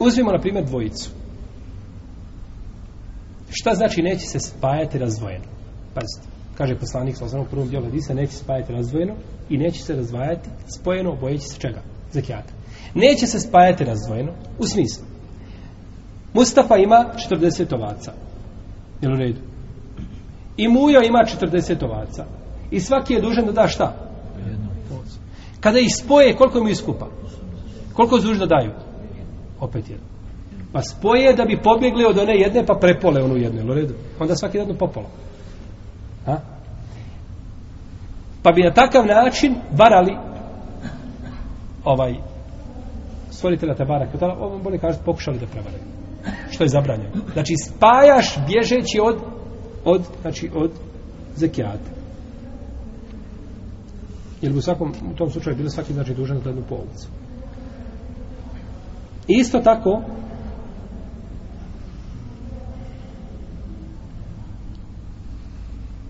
Uzmimo, 0.00 0.32
na 0.32 0.38
primjer, 0.38 0.64
dvojicu. 0.64 1.10
Šta 3.50 3.74
znači 3.74 4.02
neće 4.02 4.26
se 4.26 4.38
spajati 4.38 4.98
razdvojeno? 4.98 5.44
Pazite, 5.94 6.28
kaže 6.54 6.78
poslanik 6.78 7.16
sa 7.16 7.40
u 7.40 7.44
prvom 7.44 7.68
dijelu 7.68 7.84
hadisa, 7.84 8.14
neće 8.14 8.32
se 8.32 8.38
spajati 8.38 8.72
razdvojeno 8.72 9.14
i 9.48 9.58
neće 9.58 9.82
se 9.82 9.96
razdvajati 9.96 10.48
spojeno, 10.66 11.16
bojeći 11.20 11.48
se 11.48 11.60
čega? 11.60 11.82
Zakijata. 12.12 12.52
Neće 12.94 13.26
se 13.26 13.40
spajati 13.40 13.84
razdvojeno 13.84 14.32
u 14.58 14.66
smislu. 14.66 15.04
Mustafa 16.34 16.76
ima 16.76 17.04
40 17.30 17.74
ovaca. 17.74 18.12
Jel 19.02 19.12
u 19.12 19.16
redu? 19.16 19.40
I 20.56 20.68
Mujo 20.68 21.00
ima 21.02 21.18
40 21.40 21.84
ovaca. 21.84 22.26
I 22.70 22.80
svaki 22.80 23.14
je 23.14 23.20
dužan 23.20 23.46
da 23.46 23.52
da 23.52 23.68
šta? 23.68 24.10
Kada 25.60 25.78
ih 25.78 25.94
spoje, 25.96 26.36
koliko 26.36 26.64
mi 26.64 26.70
iskupa? 26.70 27.08
Koliko 27.92 28.20
su 28.20 28.34
da 28.34 28.46
daju? 28.46 28.89
Opet 29.60 29.90
jedno. 29.90 30.06
Pa 30.72 30.82
spoje 30.82 31.34
da 31.34 31.44
bi 31.44 31.62
pobjegli 31.62 32.04
od 32.04 32.18
one 32.18 32.38
jedne, 32.38 32.66
pa 32.66 32.74
prepole 32.74 33.22
onu 33.22 33.36
jednu, 33.36 33.60
jel 33.60 33.70
u 33.70 33.74
redu? 33.74 33.94
Onda 34.20 34.36
svaki 34.36 34.58
jedno 34.58 34.74
popolo. 34.74 35.06
A? 36.26 36.36
Pa 38.42 38.52
bi 38.52 38.62
na 38.62 38.72
takav 38.72 39.06
način 39.06 39.54
varali 39.72 40.16
ovaj 41.84 42.14
stvoritelja 43.30 43.74
Tabara, 43.74 44.06
kada 44.12 44.26
ovo 44.40 44.58
bolje 44.58 44.78
kažete, 44.78 45.04
pokušali 45.04 45.38
da 45.38 45.46
prevaraju. 45.46 45.82
Što 46.50 46.64
je 46.64 46.68
zabranjeno. 46.68 47.10
Znači, 47.32 47.54
spajaš 47.56 48.38
bježeći 48.46 49.00
od 49.02 49.16
od, 49.84 50.02
znači, 50.20 50.50
od 50.54 50.70
zekijata. 51.36 51.90
Jer 54.42 54.56
u 54.56 54.60
svakom, 54.60 54.92
u 55.12 55.16
tom 55.16 55.30
slučaju 55.30 55.56
bilo 55.56 55.70
svaki, 55.70 55.92
znači, 55.92 56.14
dužan 56.14 56.40
za 56.40 56.50
jednu 56.50 56.64
I 59.28 59.40
Isto 59.40 59.60
tako, 59.60 60.02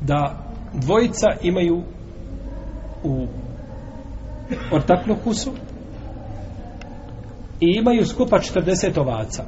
da 0.01 0.44
dvojica 0.75 1.27
imaju 1.42 1.83
u 3.05 3.27
ortaklukusu 4.73 5.51
i 7.61 7.66
imaju 7.79 8.07
skupa 8.07 8.38
40 8.38 9.01
ovaca. 9.01 9.44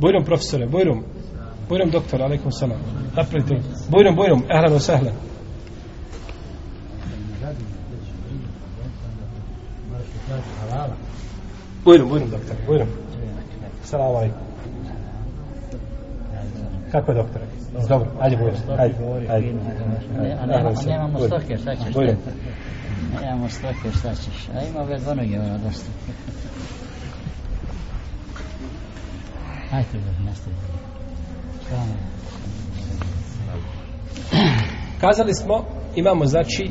Bojrom 0.00 0.24
profesore, 0.24 0.66
Bojrom. 0.66 1.04
Bojrom 1.68 1.90
doktor, 1.90 2.22
alaikum 2.22 2.52
salam. 2.52 2.78
Napravite. 3.16 3.54
Bojrom, 3.88 4.16
Bojrom, 4.16 4.42
ehlan 4.50 4.72
wa 4.72 5.10
sahlan. 10.60 10.90
Bojrom, 11.84 12.08
Bojrom, 12.08 12.30
doktor, 12.30 12.56
Bojrom. 12.66 12.88
Salam 13.84 14.06
alaikum. 14.06 14.40
Kako 16.92 17.12
je 17.12 17.14
doktore? 17.14 17.44
Dobro, 17.88 18.08
ajde 18.20 18.36
Bojrom, 18.36 18.56
ajde. 18.78 18.94
ajde. 19.28 19.54
A 20.40 20.46
nemamo 20.86 21.18
stoke, 21.18 21.58
šta 21.58 21.76
ćeš? 21.76 21.94
Bojrom. 21.94 22.16
Nemamo 23.22 23.48
stoke, 23.48 23.92
šta 23.98 24.14
ćeš? 24.14 24.48
A 24.54 24.64
ima 24.64 24.80
ove 24.80 24.98
dvonoge, 24.98 25.40
ono 25.40 25.58
dosta. 25.58 25.90
Hajde, 29.70 29.98
nastavite. 30.26 30.62
Kazali 35.00 35.34
smo, 35.34 35.64
imamo 35.96 36.26
znači 36.26 36.70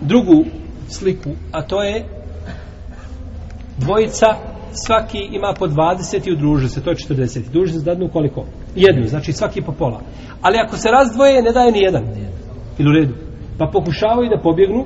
drugu 0.00 0.44
sliku, 0.88 1.30
a 1.52 1.62
to 1.62 1.82
je 1.82 2.04
dvojica, 3.78 4.26
svaki 4.72 5.18
ima 5.18 5.54
po 5.58 5.66
20 5.66 6.28
i 6.28 6.32
udruže 6.32 6.68
se, 6.68 6.82
to 6.82 6.90
je 6.90 6.96
40. 6.96 7.50
Druže 7.52 7.72
se 7.72 7.84
dadnu 7.84 8.08
koliko? 8.12 8.44
Jednu, 8.76 9.06
znači 9.06 9.32
svaki 9.32 9.62
po 9.62 9.72
pola. 9.72 10.00
Ali 10.42 10.56
ako 10.66 10.76
se 10.76 10.88
razdvoje, 10.90 11.42
ne 11.42 11.52
daje 11.52 11.72
ni 11.72 11.78
jedan. 11.78 12.04
Ili 12.78 12.90
u 12.90 12.92
redu. 12.92 13.14
Pa 13.58 13.70
pokušavaju 13.72 14.28
da 14.28 14.42
pobjegnu 14.42 14.84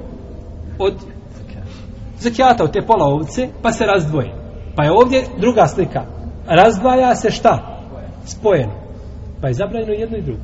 od 0.79 0.95
zakijata, 2.19 2.65
od 2.65 2.73
te 2.73 2.81
pola 2.87 3.05
ovce, 3.05 3.49
pa 3.63 3.73
se 3.73 3.85
razdvoje. 3.87 4.35
Pa 4.77 4.85
je 4.85 4.93
ovdje 4.93 5.25
druga 5.41 5.67
slika 5.67 6.05
razdvaja 6.47 7.15
se 7.15 7.31
šta? 7.31 7.83
Spojeno. 8.25 8.73
Pa 9.41 9.49
je 9.49 9.55
zabranjeno 9.55 9.93
jedno 9.93 10.17
i 10.17 10.23
drugo. 10.23 10.43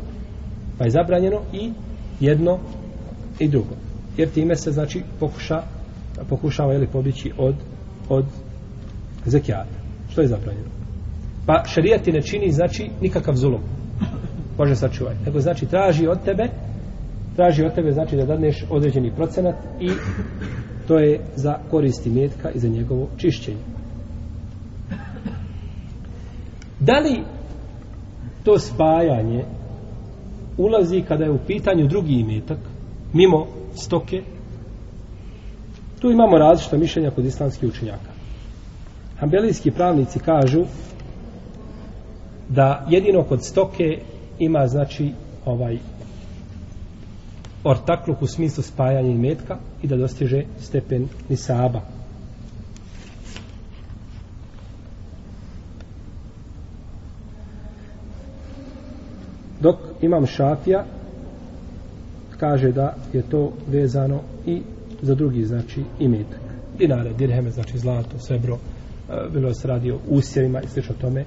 Pa 0.78 0.84
je 0.84 0.90
zabranjeno 0.90 1.40
i 1.52 1.72
jedno 2.20 2.58
i 3.38 3.48
drugo. 3.48 3.74
Jer 4.16 4.30
time 4.30 4.56
se 4.56 4.72
znači 4.72 5.02
pokuša 5.20 5.62
pokušava 6.28 6.72
je 6.72 6.78
li 6.78 6.86
pobići 6.86 7.32
od 7.38 7.54
od 8.08 8.24
zekijata. 9.24 9.78
Što 10.10 10.20
je 10.20 10.28
zabranjeno? 10.28 10.68
Pa 11.46 11.64
šarijat 11.66 12.02
ti 12.02 12.12
ne 12.12 12.22
čini 12.22 12.52
znači 12.52 12.90
nikakav 13.00 13.34
zulum. 13.34 13.60
Bože 14.56 14.76
sačuvaj. 14.76 15.14
Nego 15.26 15.40
znači 15.40 15.66
traži 15.66 16.06
od 16.06 16.24
tebe 16.24 16.48
traži 17.36 17.64
od 17.64 17.74
tebe 17.74 17.92
znači 17.92 18.16
da 18.16 18.24
dadneš 18.24 18.64
određeni 18.70 19.12
procenat 19.16 19.54
i 19.80 19.90
to 20.88 20.98
je 20.98 21.20
za 21.34 21.58
koristi 21.70 22.10
metka 22.10 22.50
i 22.50 22.58
za 22.58 22.68
njegovo 22.68 23.08
čišćenje. 23.16 23.58
Da 26.80 26.98
li 26.98 27.22
to 28.44 28.58
spajanje 28.58 29.44
ulazi 30.58 31.02
kada 31.08 31.24
je 31.24 31.30
u 31.30 31.38
pitanju 31.46 31.86
drugi 31.86 32.12
imetak, 32.12 32.58
mimo 33.12 33.46
stoke, 33.74 34.22
tu 36.00 36.10
imamo 36.10 36.38
različita 36.38 36.76
mišljenja 36.76 37.10
kod 37.10 37.24
islamskih 37.24 37.68
učenjaka. 37.68 38.10
Hambelijski 39.18 39.70
pravnici 39.70 40.18
kažu 40.18 40.64
da 42.48 42.86
jedino 42.90 43.22
kod 43.22 43.44
stoke 43.44 43.98
ima 44.38 44.66
znači 44.66 45.12
ovaj 45.44 45.78
ortakluk 47.64 48.22
u 48.22 48.26
smislu 48.26 48.62
spajanja 48.62 49.10
imetka 49.10 49.58
i 49.82 49.86
da 49.86 49.96
dostiže 49.96 50.42
stepen 50.60 51.08
nisaba. 51.28 51.80
Dok 59.60 59.76
imam 60.02 60.26
šafija 60.26 60.84
kaže 62.38 62.72
da 62.72 62.94
je 63.12 63.22
to 63.22 63.52
vezano 63.68 64.20
i 64.46 64.62
za 65.02 65.14
drugi, 65.14 65.44
znači, 65.44 65.84
imetak. 65.98 66.40
Dinare, 66.78 67.12
dirheme, 67.12 67.50
znači 67.50 67.78
zlato, 67.78 68.18
srebro, 68.18 68.54
e, 68.54 69.28
bilo 69.32 69.54
se 69.54 69.68
radi 69.68 69.92
o 69.92 69.98
usjevima 70.08 70.60
i 70.62 70.66
slično 70.66 70.94
tome, 71.00 71.24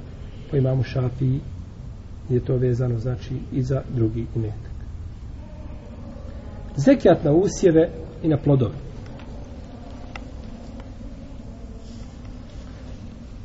po 0.52 0.58
imamu 0.58 0.84
šafiji 0.84 1.40
je 2.30 2.40
to 2.40 2.56
vezano, 2.56 3.00
znači, 3.00 3.34
i 3.52 3.64
za 3.64 3.82
drugi 3.96 4.26
imetak. 4.36 4.72
Zekijat 6.76 7.24
na 7.24 7.32
usjeve 7.32 7.90
i 8.24 8.28
na 8.28 8.38
plodove. 8.38 8.76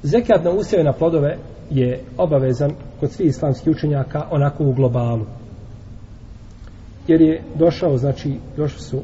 Zekijat 0.02 0.44
na 0.44 0.50
usjeve 0.50 0.82
i 0.82 0.84
na 0.84 0.92
plodove 0.92 1.38
je 1.70 2.00
obavezan 2.16 2.72
kod 3.00 3.12
svih 3.12 3.28
islamskih 3.28 3.72
učenjaka 3.72 4.28
onako 4.30 4.64
u 4.64 4.72
globalu. 4.72 5.26
Jer 7.08 7.20
je 7.20 7.42
došao, 7.54 7.98
znači, 7.98 8.38
došli 8.56 8.80
su 8.80 9.02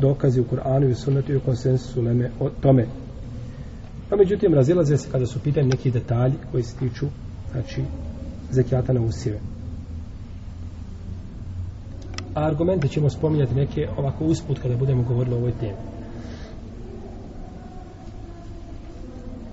dokazi 0.00 0.40
u 0.40 0.44
Kur'anu 0.44 0.90
i 0.90 0.94
sunnetu 0.94 1.32
i 1.32 1.36
u 1.36 1.40
konsensusu 1.40 2.02
leme 2.02 2.30
o 2.40 2.50
tome. 2.50 2.86
No, 4.10 4.16
međutim, 4.16 4.54
razilaze 4.54 4.96
se 4.96 5.08
kada 5.12 5.26
su 5.26 5.40
pitanje 5.40 5.68
neki 5.68 5.90
detalji 5.90 6.34
koji 6.50 6.62
se 6.62 6.76
tiču, 6.76 7.06
znači, 7.52 7.82
zekijata 8.50 8.92
na 8.92 9.00
usjeve. 9.00 9.38
A 12.34 12.46
argumente 12.46 12.88
ćemo 12.88 13.10
spominjati 13.10 13.54
neke 13.54 13.88
ovako 13.96 14.24
usput 14.24 14.58
kada 14.58 14.76
budemo 14.76 15.02
govorili 15.02 15.34
o 15.34 15.38
ovoj 15.38 15.52
temi. 15.60 15.76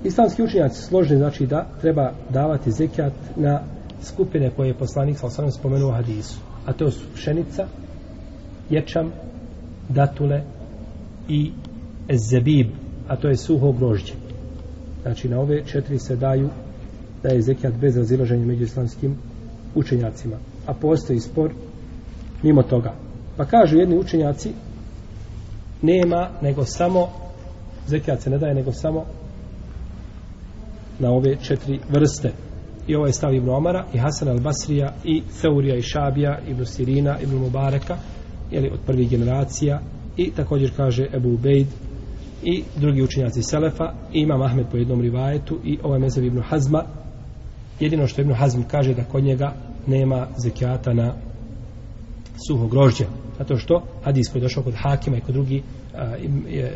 Islamski 0.04 0.44
učinjaci 0.44 0.82
složni 0.82 1.18
znači 1.18 1.46
da 1.46 1.68
treba 1.82 2.12
davati 2.30 2.72
zekijat 2.72 3.14
na 3.36 3.62
skupine 4.02 4.50
koje 4.56 4.68
je 4.68 4.74
poslanik 4.74 5.18
sa 5.18 5.28
osam 5.28 5.52
spomenuo 5.52 5.90
u 5.90 5.94
hadisu. 5.94 6.40
A 6.66 6.74
to 6.74 6.92
su 6.92 7.06
pšenica, 7.16 7.68
ječam, 8.70 9.12
datule 9.90 10.44
i 11.28 11.52
zebib, 12.30 12.68
a 13.08 13.16
to 13.16 13.28
je 13.28 13.38
suho 13.38 13.72
grožđe. 13.72 14.14
Znači 15.02 15.30
na 15.30 15.40
ove 15.40 15.66
četiri 15.66 16.00
se 16.00 16.16
daju 16.16 16.50
da 17.24 17.30
je 17.30 17.42
zekijat 17.42 17.74
bez 17.74 17.98
razilaženja 17.98 18.46
među 18.46 18.64
islamskim 18.64 19.16
učenjacima. 19.76 20.36
A 20.66 20.74
postoji 20.74 21.20
spor 21.20 21.52
mimo 22.44 22.64
toga. 22.64 22.94
Pa 23.38 23.46
kažu 23.46 23.78
jedni 23.78 23.98
učenjaci 23.98 24.50
nema 25.82 26.30
nego 26.42 26.66
samo 26.66 27.08
zekijat 27.88 28.22
se 28.22 28.30
ne 28.30 28.38
daje 28.38 28.54
nego 28.54 28.72
samo 28.72 29.06
na 31.00 31.12
ove 31.12 31.36
četiri 31.36 31.80
vrste. 31.90 32.32
I 32.88 32.96
ovo 32.96 33.06
je 33.08 33.14
stav 33.14 33.34
Ibn 33.34 33.50
Omara, 33.50 33.86
i 33.94 33.98
Hasan 33.98 34.28
al-Basrija, 34.28 34.92
i 35.04 35.24
Theurija, 35.42 35.76
i 35.76 35.82
Šabija, 35.82 36.40
Ibn 36.48 36.66
Sirina, 36.66 37.20
Ibn 37.20 37.36
Mubareka, 37.36 37.98
jeli, 38.52 38.70
od 38.70 38.80
prvih 38.86 39.10
generacija, 39.10 39.80
i 40.18 40.32
također 40.32 40.72
kaže 40.76 41.08
Ebu 41.14 41.34
Ubejd, 41.34 41.68
i 42.44 42.64
drugi 42.76 43.04
učinjaci 43.04 43.44
Selefa, 43.44 43.94
i 44.14 44.20
Imam 44.20 44.42
Ahmed 44.42 44.66
po 44.72 44.78
jednom 44.78 45.02
rivajetu, 45.02 45.60
i 45.64 45.78
ovaj 45.84 46.00
mezav 46.00 46.24
Ibn 46.24 46.42
Hazma. 46.42 46.84
Jedino 47.80 48.08
što 48.08 48.22
Ibn 48.22 48.34
Hazm 48.34 48.62
kaže 48.72 48.94
da 48.94 49.04
kod 49.04 49.24
njega 49.24 49.54
nema 49.88 50.28
zekijata 50.38 50.94
na 50.94 51.14
suho 52.48 52.68
grožđe. 52.68 53.06
Zato 53.38 53.58
što 53.58 53.84
hadis 54.04 54.30
koji 54.30 54.40
je 54.40 54.44
došao 54.44 54.64
kod 54.64 54.74
Hakima 54.78 55.18
i 55.18 55.22
kod 55.22 55.36
drugi, 55.36 55.64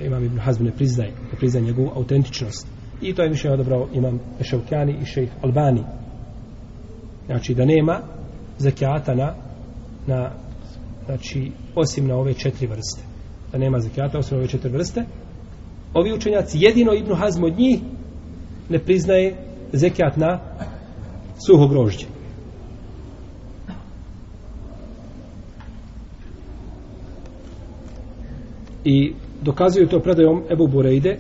Imam 0.06 0.26
Ibn 0.26 0.40
Hazm 0.40 0.64
ne 0.64 0.72
priznaje, 0.72 1.12
ne 1.32 1.38
priznaje 1.38 1.66
njegovu 1.66 1.92
autentičnost 1.96 2.68
i 3.02 3.14
to 3.14 3.24
je 3.24 3.30
više 3.30 3.52
odabrao 3.52 3.88
imam 3.94 4.20
Ešaukjani 4.40 4.96
i 5.02 5.06
šejh 5.06 5.32
Albani 5.42 5.84
znači 7.26 7.54
da 7.54 7.66
nema 7.66 8.00
zekijata 8.58 9.16
na, 9.16 9.34
na 10.08 10.32
znači 11.06 11.52
osim 11.76 12.08
na 12.08 12.16
ove 12.16 12.34
četiri 12.34 12.68
vrste. 12.68 13.02
Da 13.52 13.58
nema 13.58 13.80
zekijata 13.80 14.20
osim 14.20 14.38
na 14.38 14.40
ove 14.40 14.48
četiri 14.48 14.72
vrste 14.72 15.06
ovi 15.94 16.14
učenjaci 16.14 16.58
jedino 16.62 16.94
Ibnu 16.94 17.16
Hazm 17.16 17.44
od 17.44 17.58
njih 17.58 17.80
ne 18.70 18.80
priznaje 18.80 19.36
zekijat 19.74 20.18
na 20.18 20.40
suho 21.48 21.68
grožđe. 21.68 22.06
I 28.84 29.14
dokazuju 29.42 29.88
to 29.88 30.00
predajom 30.00 30.44
Ebu 30.52 30.68
Bureide 30.68 31.18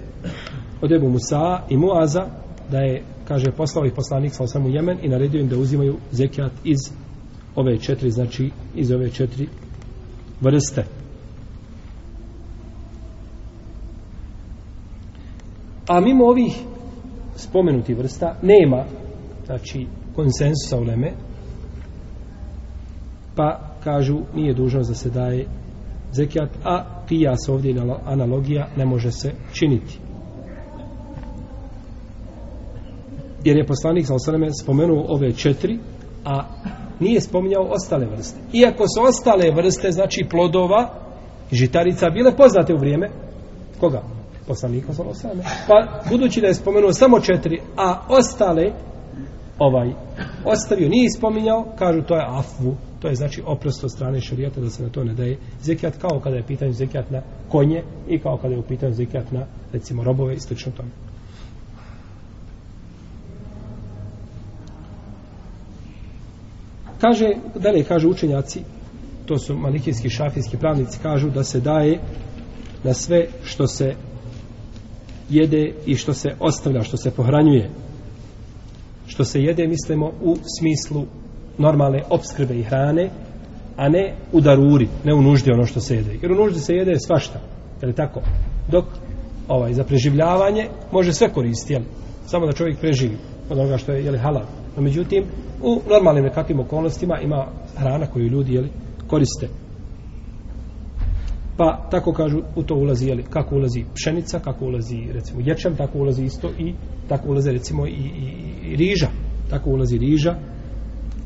od 0.82 0.92
Ebu 0.92 1.10
Musa 1.10 1.64
i 1.70 1.78
Muaza 1.78 2.26
da 2.72 2.78
je, 2.80 3.04
kaže, 3.28 3.52
poslao 3.52 3.86
ih 3.86 3.94
poslanik 3.96 4.34
sa 4.34 4.44
osam 4.44 4.66
u 4.66 4.70
Jemen 4.70 4.98
i 5.02 5.10
naredio 5.10 5.42
im 5.42 5.48
da 5.48 5.58
uzimaju 5.58 5.98
zekijat 6.12 6.52
iz 6.64 6.78
ove 7.56 7.78
četiri, 7.78 8.12
znači 8.12 8.52
iz 8.76 8.92
ove 8.92 9.10
četiri 9.10 9.48
vrste. 10.42 10.86
A 15.88 16.00
mimo 16.00 16.26
ovih 16.26 16.54
spomenuti 17.36 17.94
vrsta 17.94 18.36
nema 18.42 18.86
znači 19.46 19.88
konsensusa 20.16 20.78
u 20.78 20.84
Leme 20.84 21.12
pa 23.36 23.60
kažu 23.84 24.20
nije 24.36 24.54
dužnost 24.54 24.90
da 24.90 24.96
se 24.96 25.10
daje 25.10 25.48
zekijat 26.12 26.50
a 26.64 26.86
kijas 27.08 27.50
ovdje 27.50 27.76
analogija 28.06 28.68
ne 28.78 28.86
može 28.86 29.12
se 29.12 29.32
činiti 29.54 30.00
jer 33.44 33.58
je 33.58 33.66
poslanik 33.66 34.08
sa 34.08 34.16
osaleme 34.16 34.48
spomenuo 34.62 35.06
ove 35.08 35.34
četiri, 35.34 35.80
a 36.26 36.44
nije 37.02 37.22
spominjao 37.22 37.64
ostale 37.64 38.06
vrste. 38.06 38.40
Iako 38.54 38.84
su 38.88 39.04
ostale 39.04 39.52
vrste, 39.52 39.92
znači 39.92 40.26
plodova, 40.32 40.90
žitarica, 41.52 42.10
bile 42.10 42.36
poznate 42.38 42.74
u 42.74 42.78
vrijeme, 42.78 43.10
koga? 43.80 44.02
Poslanika 44.48 44.94
sa. 44.94 45.30
Pa, 45.68 46.02
budući 46.10 46.42
da 46.42 46.48
je 46.48 46.54
spomenuo 46.54 46.94
samo 46.94 47.20
četiri, 47.20 47.62
a 47.78 48.06
ostale, 48.10 48.72
ovaj, 49.60 49.94
ostavio, 50.46 50.90
nije 50.90 51.10
spominjao, 51.18 51.66
kažu 51.80 52.02
to 52.02 52.16
je 52.16 52.26
afvu, 52.28 52.76
to 53.02 53.08
je 53.08 53.16
znači 53.16 53.42
oprost 53.46 53.84
od 53.84 53.92
strane 53.92 54.22
šarijata 54.22 54.62
da 54.62 54.70
se 54.70 54.84
na 54.84 54.90
to 54.90 55.04
ne 55.04 55.14
daje 55.14 55.38
zekijat, 55.62 55.98
kao 55.98 56.20
kada 56.24 56.36
je 56.36 56.48
pitanje 56.48 56.72
zekijat 56.72 57.12
na 57.12 57.22
konje 57.50 57.84
i 58.08 58.20
kao 58.20 58.38
kada 58.38 58.54
je 58.54 58.60
u 58.60 58.68
pitanju 58.68 58.94
zekijat 58.94 59.32
na, 59.32 59.46
recimo, 59.74 60.04
robove 60.04 60.34
i 60.34 60.40
slično 60.40 60.72
tome. 60.78 60.90
Kaže, 67.02 67.30
dalje 67.56 67.84
kažu 67.84 68.10
učenjaci, 68.10 68.62
to 69.26 69.38
su 69.38 69.58
malikijski 69.58 70.10
šafijski 70.10 70.58
pravnici, 70.58 71.00
kažu 71.02 71.30
da 71.30 71.44
se 71.44 71.60
daje 71.60 72.00
na 72.84 72.94
sve 72.94 73.28
što 73.44 73.68
se 73.68 73.96
jede 75.30 75.74
i 75.86 75.96
što 75.96 76.14
se 76.14 76.30
ostavlja, 76.40 76.84
što 76.84 76.98
se 76.98 77.12
pohranjuje. 77.12 77.70
Što 79.08 79.24
se 79.24 79.42
jede, 79.42 79.68
mislimo, 79.68 80.12
u 80.22 80.38
smislu 80.60 81.06
normalne 81.58 82.04
obskrbe 82.10 82.60
i 82.60 82.64
hrane, 82.64 83.10
a 83.78 83.90
ne 83.90 84.16
u 84.32 84.42
daruri, 84.42 84.88
ne 85.04 85.14
u 85.14 85.22
nuždi 85.22 85.52
ono 85.52 85.66
što 85.66 85.80
se 85.80 85.96
jede. 85.96 86.18
Jer 86.22 86.32
u 86.32 86.36
nuždi 86.36 86.60
se 86.60 86.74
jede 86.74 87.00
svašta, 87.00 87.40
je 87.82 87.88
li 87.88 87.96
tako? 87.96 88.22
Dok 88.72 88.86
ovaj, 89.48 89.74
za 89.74 89.84
preživljavanje 89.84 90.68
može 90.92 91.14
sve 91.14 91.30
koristiti, 91.34 91.74
jel? 91.74 91.84
Samo 92.26 92.46
da 92.46 92.52
čovjek 92.52 92.80
preživi 92.80 93.18
od 93.50 93.60
onoga 93.60 93.78
što 93.78 93.92
je, 93.92 94.06
je 94.06 94.12
li 94.12 94.18
halal. 94.18 94.61
No, 94.76 94.82
međutim, 94.82 95.24
u 95.62 95.82
normalnim 95.90 96.24
nekakvim 96.24 96.60
okolnostima 96.60 97.20
ima 97.20 97.48
hrana 97.78 98.06
koju 98.06 98.28
ljudi 98.28 98.54
jeli, 98.54 98.70
koriste. 99.08 99.48
Pa 101.58 101.88
tako 101.92 102.14
kažu, 102.14 102.42
u 102.56 102.64
to 102.64 102.76
ulazi, 102.76 103.08
jeli, 103.08 103.24
kako 103.24 103.56
ulazi 103.56 103.86
pšenica, 103.94 104.40
kako 104.40 104.66
ulazi, 104.66 105.08
recimo, 105.14 105.42
ječem, 105.46 105.76
tako 105.76 105.98
ulazi 105.98 106.24
isto 106.24 106.50
i 106.60 106.74
tako 107.10 107.30
ulazi, 107.30 107.52
recimo, 107.52 107.88
i, 107.88 107.92
i, 107.92 108.34
i 108.72 108.76
riža. 108.76 109.08
Tako 109.50 109.70
ulazi 109.70 109.98
riža, 109.98 110.36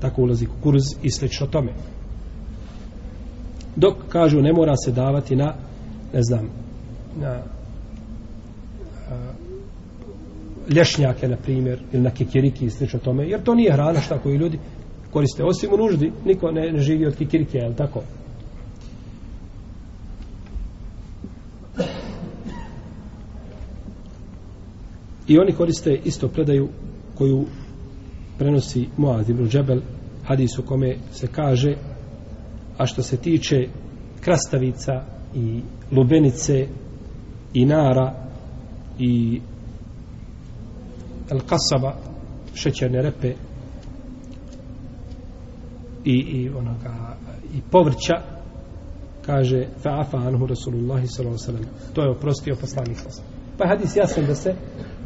tako 0.01 0.21
ulazi 0.21 0.45
kukuruz 0.45 0.83
i 1.03 1.11
slično 1.11 1.47
tome. 1.47 1.73
Dok, 3.75 3.95
kažu, 4.09 4.41
ne 4.41 4.53
mora 4.53 4.73
se 4.85 4.91
davati 4.91 5.35
na, 5.35 5.53
ne 6.13 6.21
znam, 6.21 6.49
na 7.19 7.41
lješnjake, 10.69 11.27
na 11.27 11.37
primjer, 11.37 11.79
ili 11.93 12.03
na 12.03 12.11
kikiriki 12.11 12.65
i 12.65 12.69
slično 12.69 12.99
tome, 12.99 13.27
jer 13.27 13.43
to 13.43 13.55
nije 13.55 13.73
hrana 13.73 13.99
šta 13.99 14.19
koju 14.19 14.35
ljudi 14.35 14.59
koriste. 15.11 15.43
Osim 15.43 15.73
u 15.73 15.77
nuždi, 15.77 16.11
niko 16.25 16.51
ne, 16.51 16.71
ne 16.71 16.79
živi 16.79 17.05
od 17.05 17.15
kikirike, 17.15 17.57
je 17.57 17.75
tako? 17.75 18.01
I 25.27 25.39
oni 25.39 25.51
koriste 25.51 25.99
isto 26.05 26.27
predaju 26.27 26.69
koju 27.15 27.45
prenosi 28.37 28.87
Muaz 28.97 29.29
ibn 29.29 29.49
Džebel, 29.49 29.81
u 30.59 30.61
kome 30.61 30.95
se 31.11 31.27
kaže, 31.27 31.75
a 32.77 32.85
što 32.85 33.03
se 33.03 33.17
tiče 33.17 33.67
krastavica 34.21 35.03
i 35.35 35.61
lubenice 35.91 36.67
i 37.53 37.65
nara 37.65 38.13
i 38.99 39.41
el 41.31 41.39
kasaba 41.39 41.95
šećerne 42.53 43.01
repe 43.01 43.33
i, 46.05 46.13
i 46.13 46.49
onoga 46.49 47.15
i 47.53 47.61
povrća 47.71 48.21
kaže 49.25 49.67
fa'afa 49.83 50.27
anhu 50.27 50.47
Rasulullah 50.47 51.03
sallallahu 51.05 51.43
alejhi 51.47 51.65
ve 51.65 51.93
to 51.93 52.01
je 52.01 52.09
oprostio 52.09 52.55
poslanik 52.61 52.97
pa 53.57 53.63
je 53.63 53.69
hadis 53.69 53.95
jasan 53.95 54.25
da 54.25 54.35
se 54.35 54.55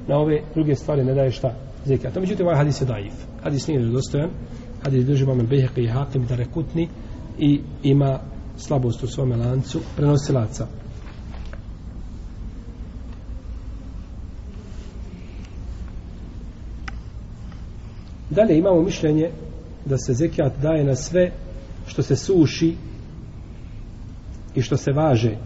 na 0.07 0.17
ove 0.17 0.41
druge 0.55 0.75
stvari 0.75 1.03
ne 1.03 1.13
daje 1.13 1.31
šta 1.31 1.55
zekat 1.85 2.13
to 2.13 2.19
međutim 2.19 2.45
ovaj 2.45 2.57
hadis 2.57 2.81
je 2.81 2.85
daif. 2.85 3.13
Hadis 3.43 3.67
nije 3.67 3.79
dostojan 3.79 4.29
hadis 4.83 5.05
drži 5.05 5.23
imam 5.23 5.47
Bejhaqi 5.47 5.83
i 5.83 5.87
Hakim 5.87 6.25
da 6.25 6.35
rekutni 6.35 6.87
i 7.37 7.61
ima 7.83 8.19
slabost 8.57 9.03
u 9.03 9.07
svome 9.07 9.35
lancu 9.35 9.79
prenosilaca. 9.95 10.67
Dalje 18.29 18.57
imamo 18.57 18.81
mišljenje 18.81 19.31
da 19.85 19.97
se 19.97 20.13
zekijat 20.13 20.53
daje 20.61 20.83
na 20.83 20.95
sve 20.95 21.31
što 21.87 22.03
se 22.03 22.15
suši 22.15 22.75
i 24.55 24.61
što 24.61 24.77
se 24.77 24.91
važe. 24.91 25.37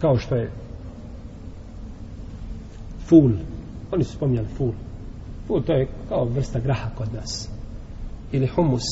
Kao 0.00 0.18
što 0.18 0.34
je 0.34 0.50
ful. 3.08 3.30
Oni 3.92 4.04
su 4.04 4.12
spominjali 4.12 4.48
ful. 4.56 4.72
Ful 5.46 5.62
to 5.62 5.72
je 5.72 5.88
kao 6.08 6.24
vrsta 6.24 6.60
graha 6.60 6.90
kod 6.94 7.14
nas. 7.14 7.48
Ili 8.32 8.46
humus. 8.46 8.82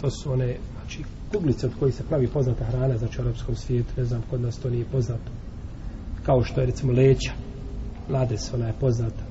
To 0.00 0.10
su 0.10 0.32
one 0.32 0.56
znači, 0.80 1.02
kuglice 1.32 1.66
od 1.66 1.72
kojih 1.78 1.94
se 1.94 2.04
pravi 2.08 2.28
poznata 2.28 2.64
hrana 2.64 2.98
znači 2.98 3.20
u 3.20 3.24
arapskom 3.24 3.56
svijetu. 3.56 3.92
Ne 3.96 4.04
znam, 4.04 4.22
kod 4.30 4.40
nas 4.40 4.58
to 4.58 4.70
nije 4.70 4.84
poznato 4.84 5.30
kao 6.26 6.44
što 6.44 6.60
je 6.60 6.66
recimo 6.66 6.92
leća. 6.92 7.32
Lades, 8.08 8.54
ona 8.54 8.66
je 8.66 8.72
poznata. 8.80 9.24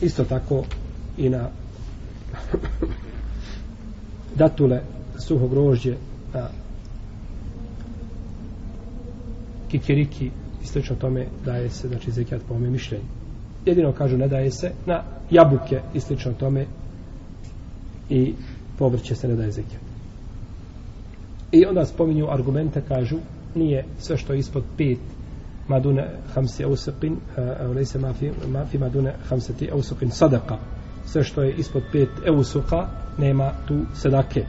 Isto 0.00 0.24
tako 0.24 0.64
i 1.18 1.28
na 1.28 1.48
datule 4.40 4.80
suho 5.26 5.48
grožđe 5.48 5.96
na 6.34 6.48
kikiriki 9.68 10.30
i 10.62 10.66
slično 10.66 10.96
tome 10.96 11.26
daje 11.44 11.70
se 11.70 11.88
znači 11.88 12.10
zekijat 12.10 12.42
po 12.48 12.54
ome 12.54 12.70
mišljenju. 12.70 13.04
Jedino 13.64 13.92
kažu 13.92 14.16
ne 14.16 14.28
daje 14.28 14.50
se 14.50 14.72
na 14.86 15.02
jabuke 15.30 15.80
i 15.94 16.00
slično 16.00 16.32
tome 16.32 16.66
i 18.10 18.34
povrće 18.78 19.14
se 19.14 19.28
ne 19.28 19.34
daje 19.36 19.50
zekijat. 19.50 19.85
I 21.56 21.66
onda 21.66 21.84
spominju 21.84 22.26
argumente, 22.30 22.80
kažu, 22.88 23.16
nije 23.54 23.84
sve 23.98 24.16
što 24.16 24.32
je 24.32 24.38
ispod 24.38 24.64
pet 24.76 24.98
madune 25.68 26.08
hamsi 26.34 26.64
ausaqin, 26.64 27.16
e, 27.36 27.40
e, 27.40 27.66
lejse 27.66 27.98
mafi, 27.98 28.30
mafi 28.48 28.78
madune 28.78 29.14
hamseti 29.28 29.70
ausaqin 29.72 30.10
sadaka. 30.10 30.58
Sve 31.04 31.24
što 31.24 31.42
je 31.42 31.54
ispod 31.54 31.82
pet 31.92 32.08
eusuka, 32.26 32.88
nema 33.18 33.52
tu 33.68 33.78
sedake. 33.94 34.44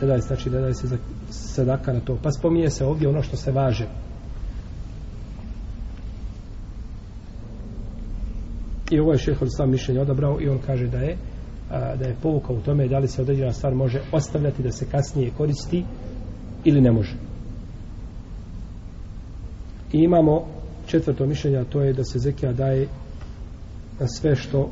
Ne 0.00 0.06
daje, 0.06 0.20
znači, 0.20 0.50
ne 0.50 0.60
daje 0.60 0.74
se 0.74 0.98
sedaka 1.30 1.92
na 1.92 2.00
to. 2.00 2.18
Pa 2.22 2.30
spominje 2.30 2.70
se 2.70 2.84
ovdje 2.84 3.08
ono 3.08 3.22
što 3.22 3.36
se 3.36 3.52
važe. 3.52 3.86
I 8.90 9.00
ovo 9.00 9.12
je 9.12 9.18
šeho 9.18 9.46
sam 9.46 9.70
mišljenje 9.70 10.00
odabrao 10.00 10.40
i 10.40 10.48
on 10.48 10.58
kaže 10.66 10.86
da 10.86 10.98
je 10.98 11.16
a, 11.70 11.96
da 11.96 12.04
je 12.04 12.16
povuka 12.22 12.52
u 12.52 12.60
tome 12.60 12.88
da 12.88 12.98
li 12.98 13.08
se 13.08 13.22
određena 13.22 13.52
stvar 13.52 13.74
može 13.74 14.00
ostavljati 14.12 14.62
da 14.62 14.72
se 14.72 14.86
kasnije 14.90 15.30
koristi 15.36 15.84
ili 16.68 16.80
ne 16.80 16.92
može. 16.92 17.16
I 19.92 19.98
imamo 19.98 20.44
četvrto 20.86 21.26
mišljenje, 21.26 21.56
a 21.58 21.64
to 21.64 21.80
je 21.80 21.92
da 21.92 22.04
se 22.04 22.18
zekija 22.18 22.52
daje 22.52 22.88
na 24.00 24.06
sve 24.06 24.36
što 24.36 24.70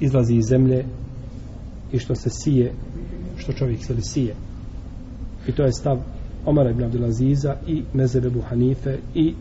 izlazi 0.00 0.34
iz 0.34 0.44
zemlje 0.48 0.84
i 1.92 1.98
što 1.98 2.14
se 2.14 2.30
sije, 2.30 2.72
što 3.36 3.52
čovjek 3.52 3.84
se 3.84 3.94
li 3.94 4.02
sije. 4.02 4.34
I 5.48 5.52
to 5.52 5.62
je 5.62 5.72
stav 5.72 5.98
Omara 6.46 6.70
ibn 6.70 6.84
Abdelaziza 6.84 7.56
i 7.66 7.82
Mezebe 7.94 8.30
Hanife 8.48 8.98
i 9.14 9.34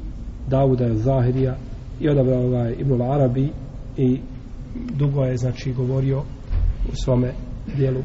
Davuda 0.49 0.95
Zahirija 0.95 1.57
i 1.99 2.09
odabrao 2.09 2.45
ovaj 2.45 2.75
Ibn 2.79 3.01
Arabi 3.01 3.49
i 3.97 4.19
dugo 4.97 5.23
je 5.23 5.37
znači 5.37 5.73
govorio 5.73 6.19
u 6.91 6.95
svome 7.03 7.33
dijelu 7.77 8.01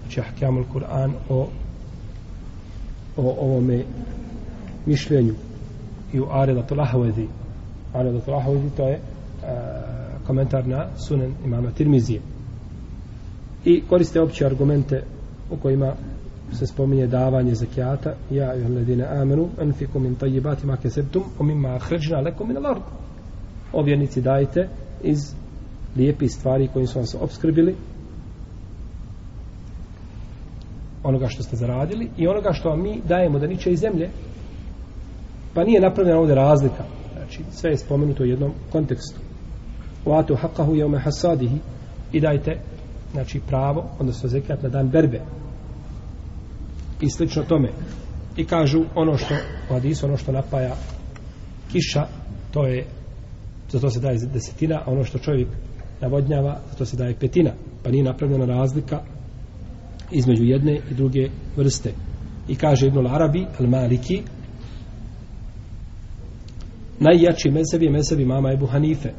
znači, 0.00 0.14
Čahkjamul 0.14 0.64
Kur'an 0.74 1.12
o 1.28 1.48
o 3.16 3.34
ovome 3.40 3.84
mišljenju 4.86 5.34
i 6.12 6.20
u 6.20 6.26
Aredatul 6.30 6.80
Ahvezi. 6.80 7.26
Aredatul 7.94 8.34
Ahvezi 8.34 8.70
to 8.76 8.88
je 8.88 8.94
uh, 8.94 10.26
komentar 10.26 10.66
na 10.66 10.86
sunen 10.96 11.34
imama 11.44 11.70
Tirmizije. 11.70 12.20
I 13.64 13.82
koriste 13.88 14.20
opće 14.20 14.46
argumente 14.46 15.02
u 15.50 15.56
kojima 15.56 15.94
se 16.52 16.66
spominje 16.66 17.06
davanje 17.06 17.54
zekijata. 17.54 18.14
Ja 18.30 18.54
i 18.54 18.62
ledine 18.62 19.04
amenu 19.04 19.48
anfiku 19.60 19.98
min 19.98 20.14
tajibati 20.14 20.66
ma 20.66 20.76
kesebtum 20.76 21.22
o 21.38 21.44
mimma 21.44 21.68
ahređna 21.68 22.20
lekom 22.20 22.48
min 22.48 22.56
al-ard. 22.56 22.82
O 23.72 23.82
vjernici 23.82 24.20
dajte 24.20 24.68
iz 25.02 25.34
lijepi 25.96 26.28
stvari 26.28 26.68
kojim 26.72 26.86
su 26.86 26.98
vam 26.98 27.06
se 27.06 27.18
obskrbili 27.18 27.74
onoga 31.02 31.28
što 31.28 31.42
ste 31.42 31.56
zaradili 31.56 32.10
i 32.16 32.28
onoga 32.28 32.52
što 32.52 32.68
vam 32.68 32.82
mi 32.82 33.00
dajemo 33.08 33.38
da 33.38 33.46
niče 33.46 33.72
iz 33.72 33.80
zemlje. 33.80 34.10
Pa 35.54 35.64
nije 35.64 35.80
napravljena 35.80 36.18
ovdje 36.18 36.34
razlika. 36.34 36.84
Znači 37.12 37.42
sve 37.50 37.70
je 37.70 37.78
spomenuto 37.78 38.22
u 38.22 38.26
jednom 38.26 38.52
kontekstu. 38.72 39.20
U 40.04 40.12
atu 40.12 40.34
haqahu 40.34 40.74
jeume 40.74 40.98
hasadihi. 40.98 41.58
I 42.12 42.20
dajte 42.20 42.60
znači 43.12 43.40
pravo 43.46 43.90
odnosno 43.98 44.28
zekat 44.28 44.62
na 44.62 44.68
dan 44.68 44.88
berbe. 44.88 45.20
I 47.00 47.10
slično 47.10 47.42
tome. 47.42 47.68
I 48.36 48.44
kažu 48.44 48.84
ono 48.94 49.16
što 49.16 49.34
u 49.70 49.72
hadisu 49.72 50.06
ono 50.06 50.16
što 50.16 50.32
napaja 50.32 50.74
kiša 51.72 52.06
to 52.50 52.66
je 52.66 52.86
za 53.70 53.80
to 53.80 53.90
se 53.90 54.00
daje 54.00 54.18
desetina 54.32 54.82
a 54.86 54.90
ono 54.92 55.04
što 55.04 55.18
čovjek 55.18 55.48
navodnjava, 56.00 56.58
za 56.70 56.76
to 56.76 56.84
se 56.84 56.96
daje 56.96 57.14
petina, 57.14 57.50
pa 57.82 57.90
nije 57.90 58.04
napravljena 58.04 58.44
razlika 58.44 59.00
između 60.12 60.44
jedne 60.44 60.80
i 60.90 60.94
druge 60.94 61.28
vrste. 61.56 61.92
I 62.48 62.56
kaže 62.56 62.86
Ibn 62.86 63.06
Arabi, 63.06 63.46
al 63.58 63.66
Maliki, 63.66 64.22
najjači 67.00 67.50
mezeb 67.50 67.82
je 67.82 67.90
mezeb 67.90 68.20
imama 68.20 68.52
Ebu 68.52 68.66
Hanife. 68.66 69.12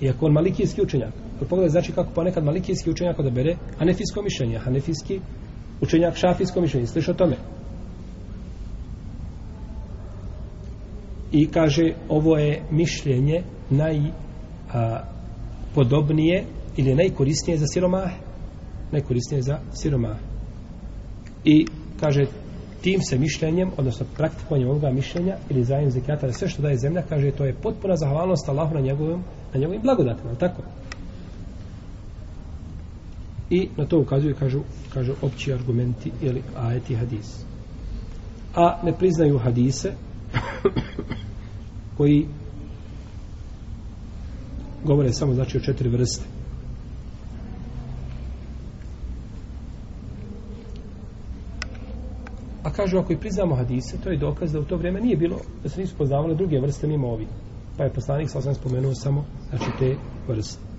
Iako 0.00 0.26
on 0.26 0.32
malikijski 0.32 0.82
učenjak. 0.82 1.12
Ali 1.40 1.48
pogledaj, 1.48 1.70
znači 1.70 1.92
kako 1.92 2.12
ponekad 2.14 2.44
malikijski 2.44 2.90
učenjak 2.90 3.18
odabere 3.18 3.56
hanefijsko 3.78 4.22
mišljenje, 4.22 4.58
hanefijski 4.58 5.20
učenjak 5.80 6.16
šafijsko 6.16 6.60
mišljenje. 6.60 6.86
Sliš 6.86 7.08
o 7.08 7.14
tome? 7.14 7.36
I 11.32 11.46
kaže, 11.46 11.94
ovo 12.08 12.38
je 12.38 12.62
mišljenje 12.70 13.42
naj 13.70 14.00
podobnije 15.74 16.44
ili 16.76 16.94
najkorisnije 16.94 17.58
za 17.58 17.66
siromahe. 17.66 18.16
Najkorisnije 18.92 19.42
za 19.42 19.58
siromahe. 19.72 20.31
I 21.44 21.66
kaže 22.00 22.24
tim 22.80 23.00
se 23.00 23.18
mišljenjem, 23.18 23.70
odnosno 23.76 24.06
praktikovanjem 24.16 24.68
ovoga 24.68 24.90
mišljenja 24.90 25.36
ili 25.50 25.64
zajem 25.64 25.90
zekijata 25.90 26.26
da 26.26 26.32
sve 26.32 26.48
što 26.48 26.62
daje 26.62 26.78
zemlja, 26.78 27.02
kaže 27.08 27.30
to 27.30 27.44
je 27.44 27.54
potpuna 27.62 27.96
zahvalnost 27.96 28.48
Allahu 28.48 28.74
na 28.74 28.80
njegovim, 28.80 29.22
na 29.54 29.60
njegovim 29.60 29.82
blagodatima, 29.82 30.34
tako? 30.34 30.62
I 33.50 33.68
na 33.76 33.86
to 33.86 34.00
ukazuju, 34.00 34.34
kažu, 34.38 34.60
kažu 34.94 35.12
opći 35.22 35.52
argumenti 35.52 36.12
ili 36.22 36.42
ajeti 36.56 36.94
hadis. 36.94 37.44
A 38.54 38.80
ne 38.82 38.92
priznaju 38.98 39.38
hadise 39.38 39.92
koji 41.96 42.26
govore 44.84 45.12
samo 45.12 45.34
znači 45.34 45.56
o 45.56 45.60
četiri 45.60 45.88
vrste. 45.88 46.41
A 52.62 52.70
kažu, 52.70 52.98
ako 52.98 53.12
i 53.12 53.20
priznamo 53.20 53.54
hadise, 53.54 53.98
to 54.04 54.10
je 54.10 54.18
dokaz 54.18 54.52
da 54.52 54.60
u 54.60 54.64
to 54.64 54.76
vrijeme 54.76 55.00
nije 55.00 55.16
bilo, 55.16 55.38
da 55.62 55.68
se 55.68 55.80
nisu 55.80 55.96
poznavale 55.96 56.34
druge 56.34 56.60
vrste 56.60 56.86
mimo 56.86 57.08
ovi. 57.08 57.26
Pa 57.76 57.84
je 57.84 57.92
poslanik, 57.92 58.30
sa 58.30 58.40
sam 58.40 58.54
spomenuo 58.54 58.94
samo, 58.94 59.24
znači 59.50 59.70
te 59.78 59.96
vrste. 60.28 60.72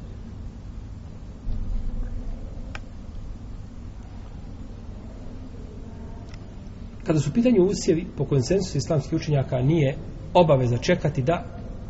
Kada 7.03 7.19
su 7.19 7.33
pitanju 7.33 7.63
usjevi, 7.63 8.07
po 8.17 8.25
konsensusu 8.25 8.77
islamskih 8.77 9.13
učenjaka 9.13 9.61
nije 9.61 9.95
obaveza 10.33 10.77
čekati 10.77 11.21
da 11.21 11.43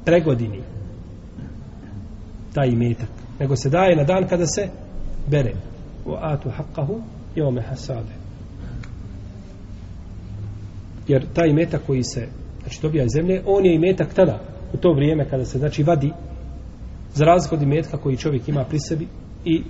pregodini 0.06 0.62
taj 2.54 2.68
imetak, 2.68 3.10
nego 3.40 3.56
se 3.56 3.70
daje 3.70 3.96
na 3.96 4.04
dan 4.04 4.28
kada 4.28 4.46
se 4.46 4.70
bere. 5.28 5.54
U 6.06 6.14
atu 6.22 6.50
haqqahu 6.50 7.02
jome 7.36 7.62
hasade 7.62 8.23
jer 11.08 11.26
taj 11.34 11.54
metak 11.54 11.82
koji 11.88 12.04
se 12.04 12.28
znači 12.62 12.82
dobija 12.82 13.04
iz 13.04 13.12
zemlje, 13.16 13.42
on 13.46 13.66
je 13.66 13.76
i 13.76 13.80
metak 13.80 14.14
tada, 14.14 14.40
u 14.74 14.78
to 14.78 14.94
vrijeme 14.94 15.30
kada 15.30 15.46
se 15.46 15.58
znači 15.58 15.84
vadi 15.84 16.12
za 17.14 17.26
razliku 17.26 17.56
od 17.56 17.68
metka 17.68 17.98
koji 17.98 18.18
čovjek 18.18 18.48
ima 18.48 18.64
pri 18.64 18.80
sebi 18.80 19.08
i 19.46 19.64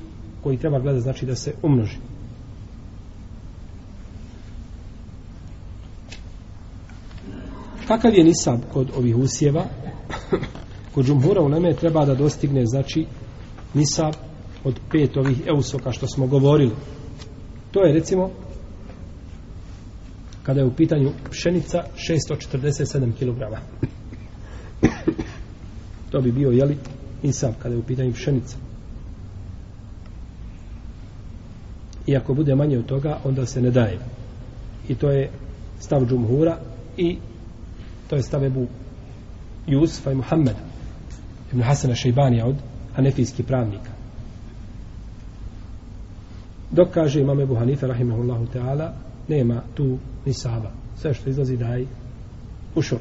koji 0.44 0.58
treba 0.58 0.80
gledati 0.80 1.04
znači 1.04 1.26
da 1.26 1.36
se 1.36 1.54
umnoži. 1.64 1.98
Kakav 7.88 8.14
je 8.14 8.24
nisab 8.24 8.60
kod 8.74 8.92
ovih 8.98 9.18
usjeva? 9.18 9.66
kod 10.94 11.06
džumhura 11.06 11.42
u 11.42 11.48
Leme 11.48 11.74
treba 11.74 12.06
da 12.06 12.16
dostigne 12.16 12.66
znači 12.66 13.06
nisab 13.74 14.14
od 14.64 14.80
pet 14.92 15.18
ovih 15.18 15.42
eusoka 15.48 15.92
što 15.92 16.08
smo 16.08 16.28
govorili. 16.28 16.72
To 17.72 17.86
je 17.86 17.94
recimo 17.94 18.30
kada 20.44 20.60
je 20.60 20.66
u 20.66 20.74
pitanju 20.74 21.12
pšenica 21.32 21.84
647 21.96 23.12
kg. 23.20 23.42
to 26.12 26.22
bi 26.22 26.32
bio, 26.32 26.52
jeli, 26.52 26.78
insaf 27.24 27.56
kada 27.62 27.76
je 27.76 27.80
u 27.80 27.84
pitanju 27.84 28.14
pšenica. 28.14 28.58
I 32.08 32.18
ako 32.18 32.34
bude 32.34 32.56
manje 32.56 32.80
od 32.80 32.86
toga, 32.86 33.20
onda 33.24 33.46
se 33.46 33.62
ne 33.62 33.72
daje. 33.72 34.00
I 34.90 34.96
to 34.96 35.10
je 35.10 35.30
stav 35.80 36.06
džumhura 36.06 36.58
i 36.98 37.18
to 38.10 38.16
je 38.16 38.24
stav 38.24 38.44
Ebu 38.44 38.68
Jusufa 39.68 40.12
i 40.12 40.16
Muhammeda 40.16 40.60
Ibn 41.52 41.62
Hasana 41.62 41.96
Šeibanija 41.96 42.46
od 42.46 42.56
Hanefijskih 42.96 43.46
pravnika. 43.46 43.92
Dok 46.72 46.90
kaže 46.94 47.22
imam 47.22 47.40
Ebu 47.40 47.56
Hanife 47.56 47.88
rahimahullahu 47.88 48.46
ta'ala 48.54 48.94
nema 49.28 49.62
tu 49.76 49.98
ni 50.26 50.34
sava. 50.34 50.72
Sve 50.96 51.14
što 51.14 51.30
izlazi 51.30 51.58
daj 51.58 51.86
ušur. 52.76 53.00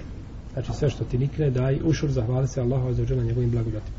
Znači 0.53 0.73
sve 0.73 0.91
što 0.91 1.05
ti 1.05 1.19
nikne 1.19 1.51
daj 1.51 1.79
ušur, 1.85 2.11
zahvali 2.11 2.49
se 2.49 2.61
Allahu 2.61 2.93
za 2.93 3.15
na 3.15 3.23
njegovim 3.23 3.51
blagodatima. 3.51 3.97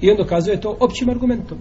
I 0.00 0.10
on 0.10 0.16
dokazuje 0.16 0.60
to 0.60 0.76
općim 0.80 1.08
argumentom. 1.08 1.58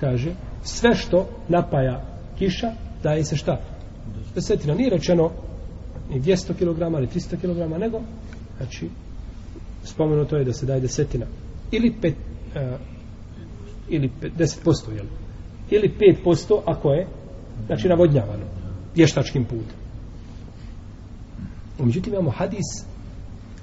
Kaže, 0.00 0.34
sve 0.62 0.94
što 0.94 1.28
napaja 1.48 2.04
kiša, 2.38 2.72
daje 3.02 3.24
se 3.24 3.36
šta? 3.36 3.60
Desetina. 4.34 4.74
Nije 4.74 4.90
rečeno 4.90 5.30
ni 6.10 6.20
200 6.20 6.54
kg, 6.54 6.78
ni 7.00 7.06
300 7.06 7.36
kg, 7.36 7.80
nego, 7.80 8.00
znači, 8.56 8.88
spomenuto 9.84 10.36
je 10.36 10.44
da 10.44 10.52
se 10.52 10.66
daje 10.66 10.80
desetina. 10.80 11.26
Ili 11.70 11.94
pet, 12.02 12.14
uh, 12.14 12.80
ili 13.88 14.10
pet, 14.20 14.32
10%, 14.38 14.92
jel? 14.96 15.06
Ili 15.70 15.94
5% 16.24 16.60
ako 16.64 16.90
je, 16.90 17.06
znači, 17.66 17.88
navodnjavano 17.88 18.44
vještačkim 18.94 19.44
putem. 19.44 19.76
Međutim, 21.78 22.12
imamo 22.12 22.30
hadis 22.30 22.84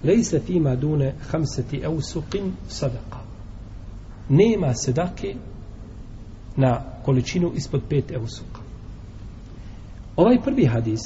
lejse 0.04 0.40
fima 0.40 0.76
dune 0.76 1.14
hamseti 1.32 1.82
eusuqin 1.84 2.52
sadaka. 2.68 3.18
Nema 4.30 4.74
sedake 4.74 5.36
na 6.56 6.82
količinu 7.06 7.52
ispod 7.56 7.82
pet 7.90 8.12
eusuka. 8.12 8.62
Ovaj 10.16 10.38
prvi 10.44 10.66
hadis 10.66 11.02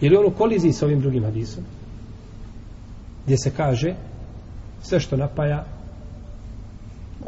je 0.00 0.10
li 0.10 0.16
on 0.16 0.26
u 0.26 0.36
koliziji 0.36 0.72
s 0.72 0.82
ovim 0.82 1.00
drugim 1.00 1.24
hadisom? 1.24 1.64
Gdje 3.24 3.36
se 3.38 3.50
kaže 3.50 3.94
sve 4.82 5.00
što 5.00 5.16
napaja 5.16 5.66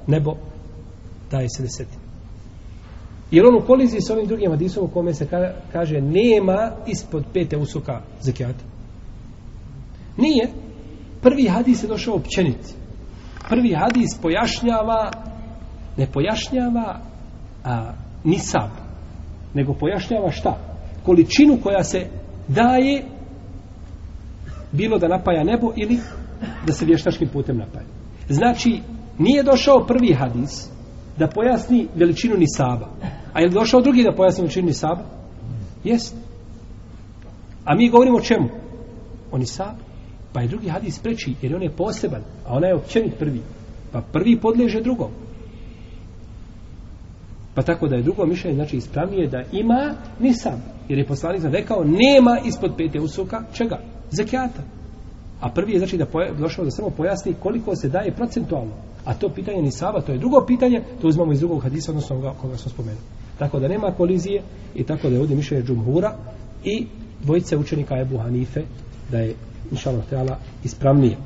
nebo 0.06 0.36
daje 1.30 1.46
se 1.56 1.62
desetina. 1.62 1.97
Jer 3.30 3.46
on 3.46 3.56
u 3.56 3.66
koliziji 3.66 4.00
s 4.00 4.10
ovim 4.10 4.26
drugim 4.26 4.50
hadisom 4.50 4.84
u 4.84 4.88
kome 4.88 5.14
se 5.14 5.28
kaže 5.72 6.00
nema 6.00 6.72
ispod 6.86 7.24
pete 7.34 7.56
usuka 7.56 8.00
zekijata. 8.20 8.64
Nije. 10.16 10.48
Prvi 11.22 11.48
hadis 11.48 11.82
je 11.82 11.88
došao 11.88 12.14
općenit. 12.14 12.74
Prvi 13.48 13.74
hadis 13.74 14.18
pojašnjava 14.22 15.10
ne 15.96 16.06
pojašnjava 16.12 17.00
a, 17.64 17.92
nisab 18.24 18.70
nego 19.54 19.74
pojašnjava 19.74 20.30
šta? 20.30 20.58
Količinu 21.04 21.58
koja 21.62 21.84
se 21.84 22.06
daje 22.48 23.04
bilo 24.72 24.98
da 24.98 25.08
napaja 25.08 25.44
nebo 25.44 25.72
ili 25.76 25.98
da 26.66 26.72
se 26.72 26.84
vještačkim 26.84 27.28
putem 27.28 27.56
napaja. 27.56 27.84
Znači, 28.28 28.80
nije 29.18 29.42
došao 29.42 29.86
prvi 29.86 30.14
hadis 30.14 30.70
da 31.18 31.26
pojasni 31.26 31.88
veličinu 31.94 32.36
nisaba. 32.36 32.88
A 33.32 33.40
je 33.40 33.46
li 33.46 33.52
došao 33.52 33.80
drugi 33.80 34.02
da 34.02 34.16
pojasni 34.16 34.42
veličinu 34.42 34.66
nisaba? 34.66 35.04
Jest. 35.84 36.16
A 37.64 37.74
mi 37.74 37.90
govorimo 37.90 38.18
o 38.18 38.20
čemu? 38.20 38.48
O 39.32 39.38
nisabu. 39.38 39.78
Pa 40.32 40.40
je 40.40 40.48
drugi 40.48 40.68
hadis 40.68 40.98
preči, 40.98 41.34
jer 41.42 41.56
on 41.56 41.62
je 41.62 41.70
poseban, 41.70 42.22
a 42.46 42.56
ona 42.56 42.66
je 42.66 42.74
općenit 42.74 43.18
prvi. 43.18 43.40
Pa 43.92 44.00
prvi 44.00 44.40
podleže 44.40 44.80
drugom. 44.80 45.10
Pa 47.54 47.62
tako 47.62 47.88
da 47.88 47.96
je 47.96 48.02
drugo 48.02 48.26
mišljenje, 48.26 48.54
znači 48.54 48.76
ispravnije 48.76 49.26
da 49.26 49.42
ima 49.52 49.94
nisab. 50.20 50.58
Jer 50.88 50.98
je 50.98 51.06
poslanik 51.06 51.42
rekao, 51.44 51.84
nema 51.84 52.38
ispod 52.44 52.72
pete 52.76 53.00
usuka, 53.00 53.42
čega? 53.52 53.78
Zekijata. 54.10 54.77
A 55.40 55.48
prvi 55.50 55.72
je 55.72 55.78
znači 55.78 55.96
da 55.96 56.06
poja, 56.06 56.34
došao 56.34 56.64
da 56.64 56.70
samo 56.70 56.90
pojasni 56.90 57.34
koliko 57.42 57.76
se 57.76 57.88
daje 57.88 58.12
procentualno. 58.12 58.72
A 59.04 59.14
to 59.14 59.28
pitanje 59.28 59.62
ni 59.62 59.70
sava, 59.70 60.00
to 60.00 60.12
je 60.12 60.18
drugo 60.18 60.44
pitanje, 60.46 60.82
to 61.00 61.08
uzmamo 61.08 61.32
iz 61.32 61.40
drugog 61.40 61.62
hadisa, 61.62 61.92
odnosno 61.92 62.16
onoga 62.16 62.34
koga 62.40 62.56
smo 62.56 62.70
spomenuli. 62.70 63.02
Tako 63.38 63.60
da 63.60 63.68
nema 63.68 63.92
kolizije 63.92 64.42
i 64.74 64.84
tako 64.84 65.08
da 65.08 65.14
je 65.14 65.20
ovdje 65.20 65.36
mišljenje 65.36 65.64
džumhura 65.64 66.16
i 66.64 66.86
dvojice 67.22 67.56
učenika 67.56 68.00
Ebu 68.00 68.18
Hanife 68.18 68.62
da 69.10 69.18
je 69.18 69.34
inšallah 69.70 70.04
teala 70.10 70.38
ispravnije. 70.64 71.16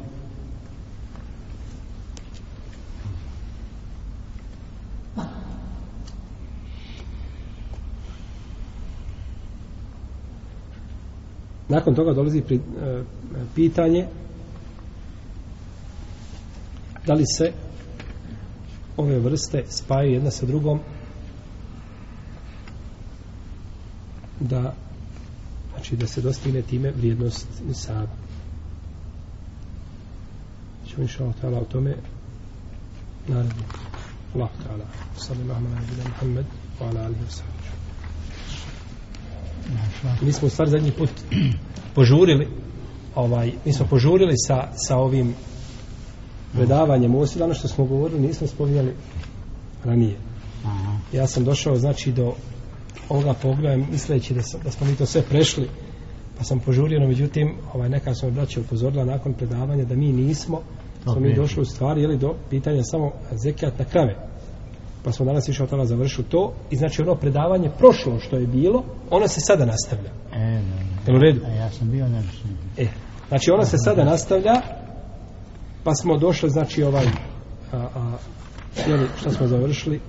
Nakon 11.72 11.94
toga 11.94 12.12
dolazi 12.12 12.40
pri, 12.40 12.56
e, 12.56 13.02
pitanje 13.54 14.06
da 17.06 17.14
li 17.14 17.24
se 17.26 17.52
ove 18.96 19.18
vrste 19.18 19.64
spajaju 19.68 20.12
jedna 20.12 20.30
sa 20.30 20.46
drugom 20.46 20.80
da 24.40 24.74
znači 25.72 25.96
da 25.96 26.06
se 26.06 26.20
dostigne 26.20 26.62
time 26.62 26.90
vrijednost 26.90 27.46
nisaba. 27.68 28.16
Ćemo 30.88 31.02
inša 31.02 31.22
Allah 31.24 31.34
ta'ala 31.42 31.58
o 31.60 31.64
tome 31.64 31.96
naravno. 33.28 33.62
Allah 34.34 34.50
ta'ala. 34.64 34.84
Sallallahu 35.16 35.66
ahmad 35.66 36.08
Muhammed 36.08 36.46
wa 36.80 36.88
ala 36.88 37.00
alihi 37.00 37.24
wa 37.24 37.30
sallam. 37.30 37.51
Mi 40.22 40.32
smo 40.32 40.46
u 40.46 40.50
stvari 40.50 40.70
zadnji 40.70 40.90
put 40.90 41.10
požurili 41.94 42.48
ovaj, 43.14 43.52
mi 43.64 43.72
smo 43.72 43.86
požurili 43.86 44.32
sa, 44.36 44.68
sa 44.74 44.96
ovim 44.96 45.34
predavanjem 46.52 47.14
ovo 47.14 47.26
ono 47.40 47.54
što 47.54 47.68
smo 47.68 47.84
govorili 47.84 48.20
nismo 48.20 48.46
spominjali 48.46 48.94
ranije. 49.84 50.16
Ja 51.12 51.26
sam 51.26 51.44
došao 51.44 51.76
znači 51.76 52.12
do 52.12 52.34
ovoga 53.08 53.34
pogleda 53.42 53.86
misleći 53.90 54.34
da, 54.34 54.42
sam, 54.42 54.60
da 54.64 54.70
smo 54.70 54.86
mi 54.86 54.96
to 54.96 55.06
sve 55.06 55.22
prešli 55.22 55.68
pa 56.38 56.44
sam 56.44 56.60
požurio 56.60 57.00
no 57.00 57.08
međutim 57.08 57.54
ovaj, 57.74 57.88
neka 57.88 58.14
sam 58.14 58.30
braća 58.30 58.60
upozorila 58.60 59.04
nakon 59.04 59.34
predavanja 59.34 59.84
da 59.84 59.94
mi 59.94 60.12
nismo 60.12 60.60
smo 61.02 61.20
mi 61.20 61.34
došli 61.34 61.62
u 61.62 61.64
stvari 61.64 62.02
jeli, 62.02 62.18
do 62.18 62.34
pitanja 62.50 62.82
samo 62.82 63.12
zekijat 63.30 63.78
na 63.78 63.84
krave 63.84 64.31
pa 65.04 65.12
smo 65.12 65.26
danas 65.26 65.48
išao 65.48 65.66
tada 65.66 65.84
završiti 65.84 66.30
to. 66.30 66.52
I 66.70 66.76
znači 66.76 67.02
ono 67.02 67.14
predavanje 67.14 67.70
prošlo 67.78 68.18
što 68.20 68.36
je 68.36 68.46
bilo 68.46 68.84
ono 69.10 69.28
se 69.28 69.40
sada 69.40 69.66
nastavlja. 69.66 70.10
E, 70.32 70.38
ne, 70.38 70.62
ne. 71.06 71.16
u 71.16 71.18
redu? 71.18 71.40
A 71.46 71.50
ja 71.50 71.70
sam 71.70 71.90
bio 71.90 72.08
nevišnji 72.08 72.50
e, 72.78 72.86
znači 73.28 73.50
ono 73.50 73.64
se 73.64 73.78
sada 73.78 74.04
nastavlja 74.04 74.54
pa 75.84 75.94
smo 75.94 76.18
došli 76.18 76.50
znači 76.50 76.82
ovaj 76.82 77.06
a, 77.72 77.76
a, 77.76 78.16
jeli, 78.88 79.08
šta 79.20 79.30
smo 79.30 79.46
završili? 79.46 80.00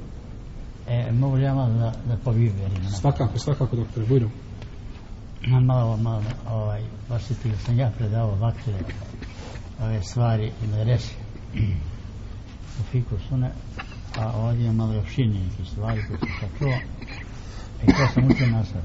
E, 0.88 1.12
mogu 1.12 1.38
ja 1.38 1.54
malo 1.54 1.74
da, 1.74 1.94
da 2.08 2.18
povjerim 2.24 2.84
svakako, 3.02 3.40
svakako 3.40 3.76
doktor 3.76 4.06
Bujrom 4.08 4.32
Ma 5.48 5.60
malo, 5.60 5.98
malo, 5.98 6.24
ovaj, 6.50 6.82
osjetio 7.10 7.58
sam 7.58 7.80
ja 7.80 7.92
predavao 7.98 8.32
ovakve 8.32 8.74
ove 9.82 10.04
stvari 10.04 10.52
i 10.64 10.68
da 10.68 10.84
reši 10.84 11.16
u 12.80 12.84
fiku 12.92 13.16
sune 13.30 13.52
a 14.20 14.32
ovdje 14.32 14.66
je 14.66 14.72
malo 14.72 15.00
opširnije 15.00 15.44
neke 15.44 15.66
stvari 15.66 16.02
koje 16.08 16.20
sam 16.20 16.30
sad 16.40 16.50
čuo. 16.60 16.78
I 17.84 17.86
to 17.86 18.08
sam 18.14 18.32
učio 18.32 18.48
na 18.48 18.64
sad 18.64 18.82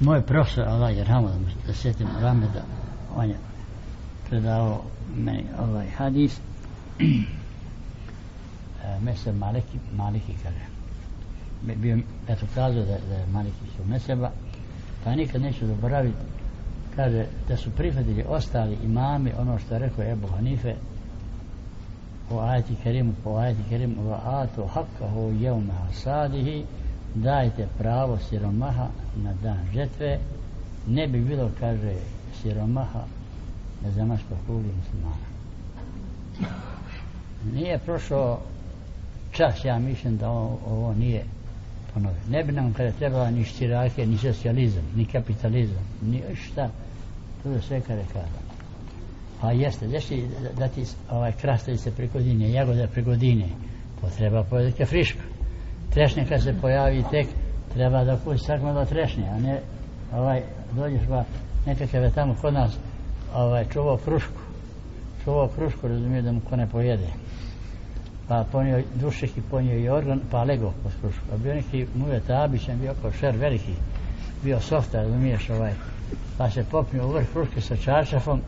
moj 0.00 0.22
profesor 0.22 0.68
Allah 0.68 0.96
je 0.96 1.04
ramo 1.04 1.28
da, 1.28 1.34
da 1.66 1.72
sjetim 1.72 2.08
Rameda. 2.20 2.64
On 3.16 3.30
je 3.30 3.36
predao 4.28 4.82
meni 5.16 5.44
ovaj 5.58 5.86
hadis. 5.88 6.38
E, 8.84 9.00
Meser 9.00 9.34
Maliki 9.34 9.78
Maliki 9.96 10.32
kaže. 10.42 10.66
Bio 11.76 11.98
eto 12.28 12.46
kazao 12.54 12.82
da, 12.82 12.98
da 13.08 13.14
je 13.14 13.26
Maliki 13.32 13.66
su 13.76 13.84
Meseba 13.88 14.30
pa 15.04 15.14
nikad 15.14 15.42
neću 15.42 15.66
zaboraviti 15.66 16.16
kaže 16.96 17.26
da 17.48 17.56
su 17.56 17.70
prihvatili 17.70 18.24
ostali 18.28 18.78
imami 18.84 19.32
ono 19.38 19.58
što 19.58 19.74
je 19.74 19.78
rekao 19.78 20.04
Ebu 20.04 20.26
Hanife 20.26 20.74
u 22.30 22.34
كريم 22.84 23.14
kerimu 23.24 23.70
كريم 23.70 23.96
وآتوا 24.06 24.68
حقه 24.68 25.32
يوم 25.40 25.68
حصاده 25.88 26.64
dajte 27.14 27.68
pravo 27.78 28.18
siromaha 28.18 28.88
na 29.22 29.32
dan 29.42 29.58
žetve. 29.74 30.18
Ne 30.86 31.08
bi 31.08 31.20
bilo 31.20 31.50
kaže 31.60 31.94
siromaha 32.42 33.04
na 33.82 33.90
zemaškoj 33.90 34.36
kugli 34.46 34.70
muslimana. 34.78 35.26
Nije 37.54 37.78
prošao 37.78 38.40
čas 39.32 39.64
ja 39.64 39.78
mislim 39.78 40.16
da 40.16 40.30
ovo, 40.30 40.58
ovo 40.66 40.94
nije 40.94 41.24
ponovio. 41.94 42.20
Ne 42.30 42.44
bi 42.44 42.52
nam 42.52 42.72
kada 42.72 42.92
trebala 42.92 43.30
ni 43.30 43.44
štirake 43.44 44.06
ni 44.06 44.18
socijalizam 44.18 44.84
ni 44.96 45.04
kapitalizam 45.04 45.84
ni 46.02 46.22
šta. 46.34 46.68
To 47.42 47.48
da 47.48 47.60
sve 47.60 47.80
kada 47.80 48.02
kada. 48.12 48.45
Pa 49.46 49.52
jeste 49.52 49.86
desi 49.86 50.24
da 50.58 50.68
ti 50.68 50.84
ovaj 51.10 51.32
krastavice 51.32 51.90
preko 51.90 52.18
dine 52.18 52.50
jagode 52.50 52.88
preko 52.92 53.16
dine 53.16 53.48
to 54.00 54.08
treba 54.16 54.44
pojeti 54.44 54.84
friško 54.84 55.20
trešnje 55.90 56.24
kad 56.28 56.42
se 56.42 56.54
pojavi 56.60 57.04
tek 57.10 57.26
treba 57.74 58.04
da 58.04 58.18
kući 58.24 58.44
sakma 58.44 58.72
do 58.72 58.84
trešnje 58.84 59.24
a 59.28 59.38
ne 59.38 59.60
ovaj 60.14 60.42
dođeš 60.72 61.00
pa 61.08 61.24
nekakav 61.66 62.02
je 62.02 62.10
tamo 62.10 62.34
kod 62.40 62.54
nas 62.54 62.78
ovaj 63.34 63.64
čuvao 63.72 63.96
krušku 63.96 64.40
čuvao 65.24 65.48
krušku 65.48 65.88
razumije 65.88 66.22
da 66.22 66.32
mu 66.32 66.40
ko 66.40 66.56
ne 66.56 66.66
pojede. 66.66 67.08
Pa 68.28 68.44
ponio 68.52 68.82
dušek 68.94 69.36
i 69.36 69.42
ponio 69.50 69.78
i 69.78 69.88
organ 69.88 70.20
pa 70.30 70.42
lego 70.42 70.72
po 70.82 70.88
krušku 71.00 71.24
a 71.34 71.36
bio 71.36 71.54
neki 71.54 71.86
muje 71.94 72.20
tabićan 72.20 72.78
bio 72.78 72.94
kao 73.02 73.12
šer 73.12 73.36
veliki 73.36 73.72
bio 74.44 74.60
softa 74.60 75.02
razumiješ 75.02 75.50
ovaj. 75.50 75.72
Pa 76.38 76.50
se 76.50 76.64
popnio 76.70 77.06
u 77.06 77.10
vrh 77.10 77.26
kruške 77.32 77.60
sa 77.60 77.76
čaršafom 77.76 78.40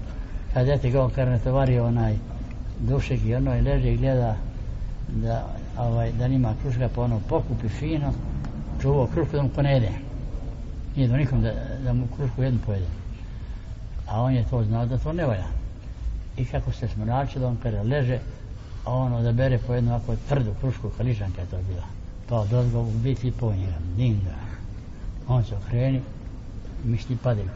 kad 0.54 0.66
dete 0.66 0.90
ga 0.90 1.02
on 1.02 1.10
ne 1.16 1.80
onaj 1.80 2.16
dušek 2.80 3.24
i 3.24 3.34
ono 3.34 3.56
i 3.56 3.60
leže 3.60 3.92
i 3.94 3.96
gleda 3.96 4.36
da, 5.08 5.46
ovaj, 5.78 6.12
da 6.12 6.28
nima 6.28 6.54
kruška 6.62 6.88
pa 6.94 7.02
ono 7.02 7.20
pokupi 7.28 7.68
fino 7.68 8.12
čuvao 8.82 9.06
krušku 9.06 9.36
da 9.36 9.42
mu 9.42 9.48
ko 9.48 9.62
ne 9.62 9.72
jede 9.72 10.08
nije 10.98 11.08
do 11.08 11.16
nikom 11.16 11.42
da, 11.42 11.52
da 11.84 11.92
mu 11.92 12.06
krušku 12.16 12.42
jednu 12.42 12.60
pojede. 12.66 12.86
A 14.08 14.22
on 14.22 14.34
je 14.34 14.44
to 14.50 14.64
znao 14.64 14.86
da 14.86 14.98
to 14.98 15.12
ne 15.12 15.26
valja. 15.26 15.46
I 16.36 16.44
kako 16.44 16.72
se 16.72 16.88
smračilo 16.88 17.48
on 17.48 17.56
kada 17.62 17.82
leže 17.82 18.18
a 18.84 18.94
on 18.94 19.12
odabere 19.12 19.58
po 19.58 19.74
jednu 19.74 19.90
ovako 19.90 20.16
tvrdu 20.28 20.54
krušku 20.60 20.90
kališanka 20.96 21.40
je 21.40 21.46
to 21.46 21.56
bila. 21.56 21.84
Pa 22.28 22.36
od 22.36 22.74
u 22.74 22.90
biti 22.90 23.32
po 23.32 23.52
njega 23.52 23.78
dinga. 23.96 24.34
On 25.28 25.44
se 25.44 25.56
okreni 25.56 26.00
misli 26.84 27.16
padaju. 27.16 27.48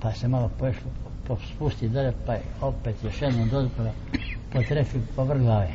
Pa 0.00 0.12
se 0.12 0.28
malo 0.28 0.50
pošlo 0.58 1.01
pa 1.28 1.36
spusti 1.54 1.88
dalje 1.88 2.12
pa 2.26 2.32
je 2.32 2.42
opet 2.60 2.96
još 3.04 3.22
jednom 3.22 3.48
dozgoda 3.48 3.92
potrefi 4.52 4.98
po 5.16 5.24
vrglave 5.24 5.70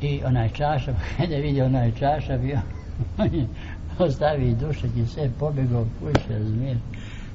i 0.00 0.20
onaj 0.24 0.48
čaša 0.48 0.94
kad 1.16 1.30
je 1.30 1.40
vidio 1.40 1.64
onaj 1.64 1.92
čaša 1.92 2.36
bio 2.38 2.58
on 3.18 3.34
je 3.34 3.46
ostavi 4.06 4.54
dušek 4.54 4.90
i 4.96 5.06
sve 5.06 5.30
pobjegao 5.38 5.86
kuće 6.00 6.38
razumije 6.38 6.76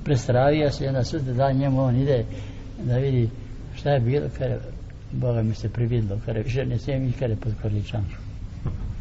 prestravio 0.04 0.72
se 0.72 0.86
i 0.86 0.88
onda 0.88 1.04
sutra 1.04 1.34
dan 1.34 1.58
njemu 1.58 1.82
on 1.82 1.96
ide 1.96 2.26
da 2.84 2.98
vidi 2.98 3.30
šta 3.76 3.90
je 3.90 4.00
bilo 4.00 4.28
kada 4.38 4.56
Boga 5.12 5.42
mi 5.42 5.56
se 5.56 5.70
prividilo 5.70 6.20
kada 6.26 6.40
više 6.40 6.66
ne 6.66 6.78
smijem 6.78 7.08
i 7.08 7.12
kada 7.12 7.36
pod 7.36 7.54
korličanču 7.62 8.18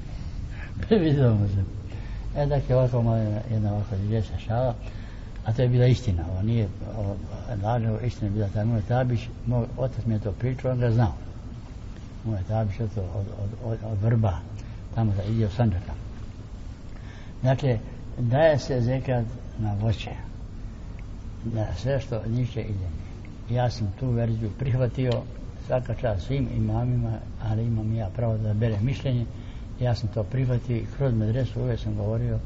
prividilo 0.88 1.34
mu 1.34 1.48
se. 1.48 1.64
E 2.36 2.46
dakle 2.46 2.76
ovako 2.76 3.02
moja 3.02 3.40
jedna 3.50 3.74
ovako 3.74 3.96
djeca 4.08 4.38
šala 4.46 4.74
a 5.48 5.52
to 5.52 5.62
je 5.62 5.68
bila 5.68 5.86
istina 5.86 6.24
ovo 6.32 6.42
nije 6.42 6.68
lažno 7.62 8.00
istina 8.00 8.26
je 8.26 8.32
bila 8.32 8.48
taj 8.48 8.64
Mule 8.64 8.82
tabić 8.88 9.20
moj 9.46 9.66
otac 9.76 10.04
mi 10.06 10.14
je 10.14 10.20
to 10.20 10.32
pričao 10.32 10.72
on 10.72 10.78
ga 10.78 10.90
znao 10.90 11.12
Mule 12.24 12.42
tabić 12.48 12.80
je 12.80 12.88
to 12.88 13.00
od, 13.00 13.26
od, 13.42 13.50
od, 13.64 13.78
od 13.92 13.98
vrba 14.02 14.38
tamo 14.94 15.12
da 15.16 15.22
ide 15.22 15.46
u 15.46 15.50
sanđaka 15.50 15.92
dakle 17.42 17.78
daje 18.18 18.58
se 18.58 18.80
zekat 18.80 19.24
na 19.58 19.74
voće 19.80 20.10
na 21.44 21.66
sve 21.76 22.00
što 22.00 22.22
niče 22.26 22.60
ide. 22.60 22.88
Ja 23.50 23.70
sam 23.70 23.94
tu 24.00 24.10
verziju 24.10 24.50
prihvatio 24.58 25.10
svaka 25.66 25.94
čast 25.94 26.26
svim 26.26 26.48
imamima 26.56 27.12
ali 27.42 27.64
imam 27.64 27.94
ja 27.94 28.10
pravo 28.16 28.38
da 28.38 28.54
berem 28.54 28.84
mišljenje. 28.84 29.26
Ja 29.80 29.94
sam 29.94 30.08
to 30.08 30.22
prihvatio 30.22 30.76
i 30.76 30.86
kroz 30.96 31.14
medresu 31.14 31.60
uvijek 31.60 31.80
sam 31.80 31.96
govorio 31.96 32.38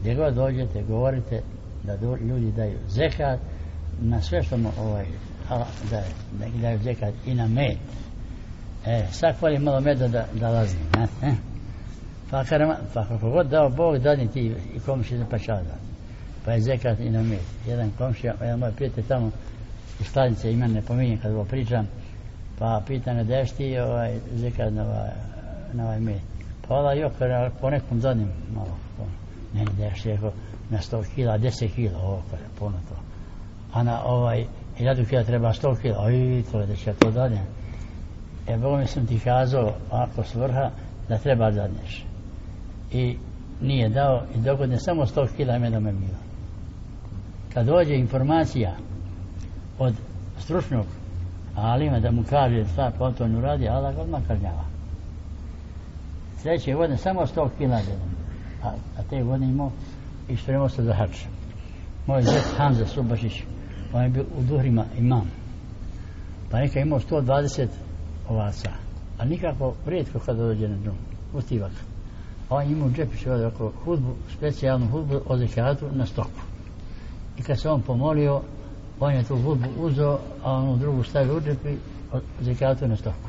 gdje 0.00 0.14
god 0.14 0.34
dođete 0.34 0.82
govorite 0.82 1.42
da 1.84 1.96
do, 1.96 2.16
ljudi 2.16 2.52
daju 2.52 2.78
zekat 2.88 3.40
na 4.00 4.20
sve 4.20 4.42
što 4.42 4.56
mu 4.56 4.70
ovaj 4.80 5.06
da, 5.90 6.04
da 6.38 6.60
daju 6.60 6.78
zekat 6.78 7.14
i 7.26 7.34
na 7.34 7.46
med. 7.46 7.76
E, 8.86 9.06
sad 9.10 9.36
hvali 9.38 9.58
malo 9.58 9.80
meda 9.80 10.08
da, 10.08 10.26
da 10.40 10.48
lazni 10.48 10.80
ne, 10.96 11.28
E? 11.28 11.34
pa, 12.30 12.44
kada, 12.44 12.78
pa 12.94 13.04
kako 13.04 13.30
god 13.30 13.46
dao 13.46 13.68
Bog 13.68 13.98
dadni 13.98 14.28
ti 14.28 14.54
i 14.74 14.80
komši 14.80 15.18
za 15.18 15.24
pačada 15.30 15.74
pa 16.44 16.52
je 16.52 16.60
zekat 16.60 17.00
i 17.00 17.10
na 17.10 17.22
med. 17.22 17.38
Jedan 17.66 17.90
komšija, 17.98 18.34
jedan 18.40 18.58
moj 18.58 18.72
prijatelj 18.72 19.04
tamo 19.04 19.30
iz 20.00 20.06
stanice 20.06 20.52
ima 20.52 20.66
ne 20.66 20.82
pominjem 20.82 21.18
kad 21.18 21.32
ovo 21.32 21.44
pričam 21.44 21.86
pa 22.58 22.82
pita 22.86 23.14
me 23.14 23.24
deš 23.24 23.50
ti 23.50 23.78
ovaj 23.78 24.18
zekat 24.34 24.72
na 24.72 24.84
ovaj, 24.84 25.10
na 25.72 25.84
ovaj 25.84 26.00
med. 26.00 26.20
Pa 26.68 26.74
onda 26.74 26.92
jokar 26.92 27.50
po 27.60 27.70
nekom 27.70 28.00
zadnjem 28.00 28.28
malo 28.54 28.76
ne 28.98 29.21
ne 29.54 29.64
deš 29.78 30.06
je 30.06 30.18
na 30.70 30.78
100 30.78 31.04
kila 31.14 31.38
10 31.38 31.74
kila 31.74 31.98
ovo 31.98 32.22
pa 32.30 32.36
kaže, 32.36 32.48
puno 32.58 32.78
to. 32.88 32.94
A 33.72 33.82
na 33.82 34.04
ovaj 34.04 34.44
hiljadu 34.76 35.04
kila 35.04 35.22
treba 35.22 35.52
100 35.52 35.80
kila 35.82 35.98
oj 35.98 36.42
to 36.52 36.60
je 36.60 36.66
da 36.66 36.76
će 36.76 36.92
to 36.92 37.10
dadnem 37.10 37.46
e 38.46 38.56
Boga 38.56 38.76
mi 38.76 38.86
sam 38.86 39.06
ti 39.06 39.20
kazao 39.24 39.72
ako 39.90 40.22
svrha 40.22 40.70
da 41.08 41.18
treba 41.18 41.50
dadneš 41.50 42.04
i 42.92 43.16
nije 43.60 43.88
dao 43.88 44.22
i 44.34 44.38
dogodne 44.38 44.78
samo 44.78 45.06
100 45.06 45.28
kila 45.36 45.58
meda 45.58 45.80
me 45.80 45.92
bilo 45.92 46.18
kad 47.54 47.66
dođe 47.66 47.94
informacija 47.94 48.72
od 49.78 49.94
stručnog 50.38 50.86
alima 51.56 52.00
da 52.00 52.10
mu 52.10 52.24
kaže 52.30 52.64
šta 52.72 52.92
po 52.98 53.10
to 53.10 53.28
ne 53.28 53.38
uradi 53.38 53.68
Allah 53.68 53.94
ga 53.96 54.02
odmah 54.02 54.22
kažnjava. 54.28 54.64
Sljedeće 56.36 56.74
godine 56.74 56.96
samo 56.96 57.20
100 57.20 57.48
kila 57.58 57.80
a, 58.62 58.68
a 58.98 59.02
te 59.10 59.22
godine 59.22 59.52
imao 59.52 59.70
i 60.28 60.36
spremao 60.36 60.68
se 60.68 60.82
za 60.82 60.94
hač 60.94 61.24
moj 62.06 62.22
zet 62.22 62.44
Hanza 62.56 62.86
Subašić 62.86 63.42
on 63.92 64.02
je 64.02 64.08
bio 64.08 64.24
u 64.38 64.42
Duhrima 64.42 64.84
imam. 64.98 65.30
Pa 66.50 66.58
neka 66.58 66.80
imao 66.80 67.00
120 67.00 67.66
ovaca 68.28 68.70
a 69.18 69.24
nikako 69.24 69.74
rijetko 69.86 70.18
kada 70.18 70.42
dođe 70.42 70.68
na 70.68 70.76
džum 70.76 70.96
ustivak 71.34 71.72
a 72.48 72.54
on 72.54 72.72
imao 72.72 72.88
u 72.88 72.90
džepi 72.90 73.16
sve 73.16 73.50
hudbu, 73.84 74.14
specijalnu 74.36 74.86
hudbu 74.86 75.20
o 75.26 75.36
zekatu 75.36 75.86
na 75.92 76.06
stoku. 76.06 76.40
I 77.38 77.42
kad 77.42 77.60
se 77.60 77.70
on 77.70 77.82
pomolio 77.82 78.40
on 79.00 79.14
je 79.14 79.22
tu 79.22 79.36
hudbu 79.36 79.68
uzeo 79.78 80.18
a 80.44 80.52
onu 80.52 80.76
drugu 80.76 81.02
stavio 81.02 81.36
u 81.36 81.40
džepi 81.40 81.76
o 82.12 82.20
zekatu 82.40 82.88
na 82.88 82.96
stoku. 82.96 83.28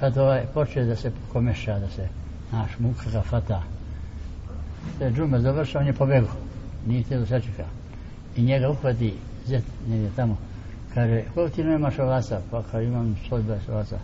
Kad 0.00 0.18
ovaj 0.18 0.46
počeo 0.54 0.84
da 0.84 0.96
se 0.96 1.12
komeša 1.32 1.78
da 1.78 1.88
se 1.88 2.08
naš 2.52 2.78
muka 2.78 3.10
ga 3.12 3.22
fata 3.22 3.62
te 4.98 5.10
džume 5.10 5.40
završao, 5.40 5.80
on 5.80 5.86
je 5.86 5.92
pobegao 5.92 6.34
nije 6.86 7.02
htio 7.02 7.18
da 7.18 7.26
sačeka. 7.26 7.64
I 8.36 8.42
njega 8.42 8.70
uhvati 8.70 9.14
zet 9.46 9.64
negdje 9.88 10.10
tamo. 10.16 10.36
Kaže 10.94 11.22
koliko 11.34 11.56
ti 11.56 11.64
nemaš 11.64 11.98
ovasa 11.98 12.40
pa 12.50 12.62
kad 12.62 12.82
imam 12.82 13.16
120 13.30 13.70
ovasa 13.70 13.96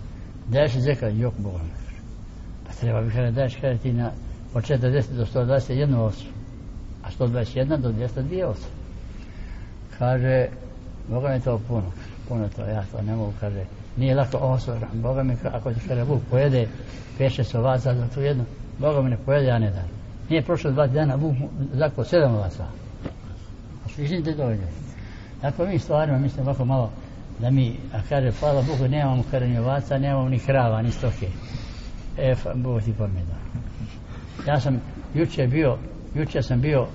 daješ 0.49 0.73
zeka 0.73 1.09
jok 1.09 1.35
boga 1.39 1.59
pa 2.67 2.73
treba 2.73 3.03
bi 3.03 3.11
kada 3.11 3.31
daješ 3.31 3.57
kada 3.61 3.77
ti 3.77 3.93
na 3.93 4.11
od 4.55 4.65
40 4.65 5.03
do 5.17 5.25
121 5.25 5.97
osu 5.97 6.27
a 7.03 7.11
121 7.19 7.77
do 7.77 7.93
202 7.93 8.45
osu 8.45 8.69
kaže 9.99 10.47
boga 11.09 11.29
mi 11.29 11.41
to 11.41 11.61
puno. 11.69 11.93
Puno 12.29 12.49
to 12.49 12.63
ja 12.63 12.85
to 12.93 13.03
ne 13.03 13.17
mogu. 13.17 13.33
Kaže 13.41 13.65
nije 13.97 14.15
lako 14.15 14.39
osoran 14.39 14.91
boga 14.93 15.23
mi 15.23 15.37
ako 15.53 15.73
ti 15.73 15.81
kada 15.89 16.05
Bog 16.05 16.21
pojede 16.31 16.69
peše 17.19 17.45
se 17.45 17.59
ovaca 17.59 17.95
za 17.95 18.09
tu 18.15 18.21
jednu 18.21 18.45
boga 18.79 19.03
mi 19.03 19.11
ne 19.11 19.17
pojede 19.17 19.47
ja 19.47 19.59
ne 19.59 19.71
dam 19.71 20.00
nije 20.31 20.43
prošlo 20.43 20.71
dva 20.71 20.87
dana 20.87 21.17
Bog 21.17 21.35
zaklo 21.73 22.05
sedam 22.05 22.35
ovaca 22.35 22.65
a 23.87 23.89
slični 23.89 24.25
te 24.25 24.33
dovoljno? 24.33 24.67
Dakle, 25.43 25.69
mi 25.69 25.79
stvarno 25.79 26.19
mislim 26.19 26.47
ovako 26.47 26.65
malo 26.65 26.91
da 27.39 27.51
mi, 27.51 27.77
a 27.93 27.99
kaže, 28.09 28.33
hvala 28.41 28.63
Bogu, 28.63 28.89
nemamo 28.89 29.23
kada 29.31 29.47
ni 29.47 29.59
ovaca, 29.59 29.99
nemamo 29.99 30.29
ni 30.29 30.39
krava, 30.39 30.83
ni 30.83 30.93
stoke. 30.93 31.29
E, 32.19 32.35
Bog 32.55 32.83
ti 32.83 32.93
pomeda. 32.99 33.35
Ja 34.47 34.61
sam 34.61 34.81
juče 35.15 35.47
bio, 35.47 35.79
juče 36.15 36.43
sam 36.43 36.61
bio 36.61 36.87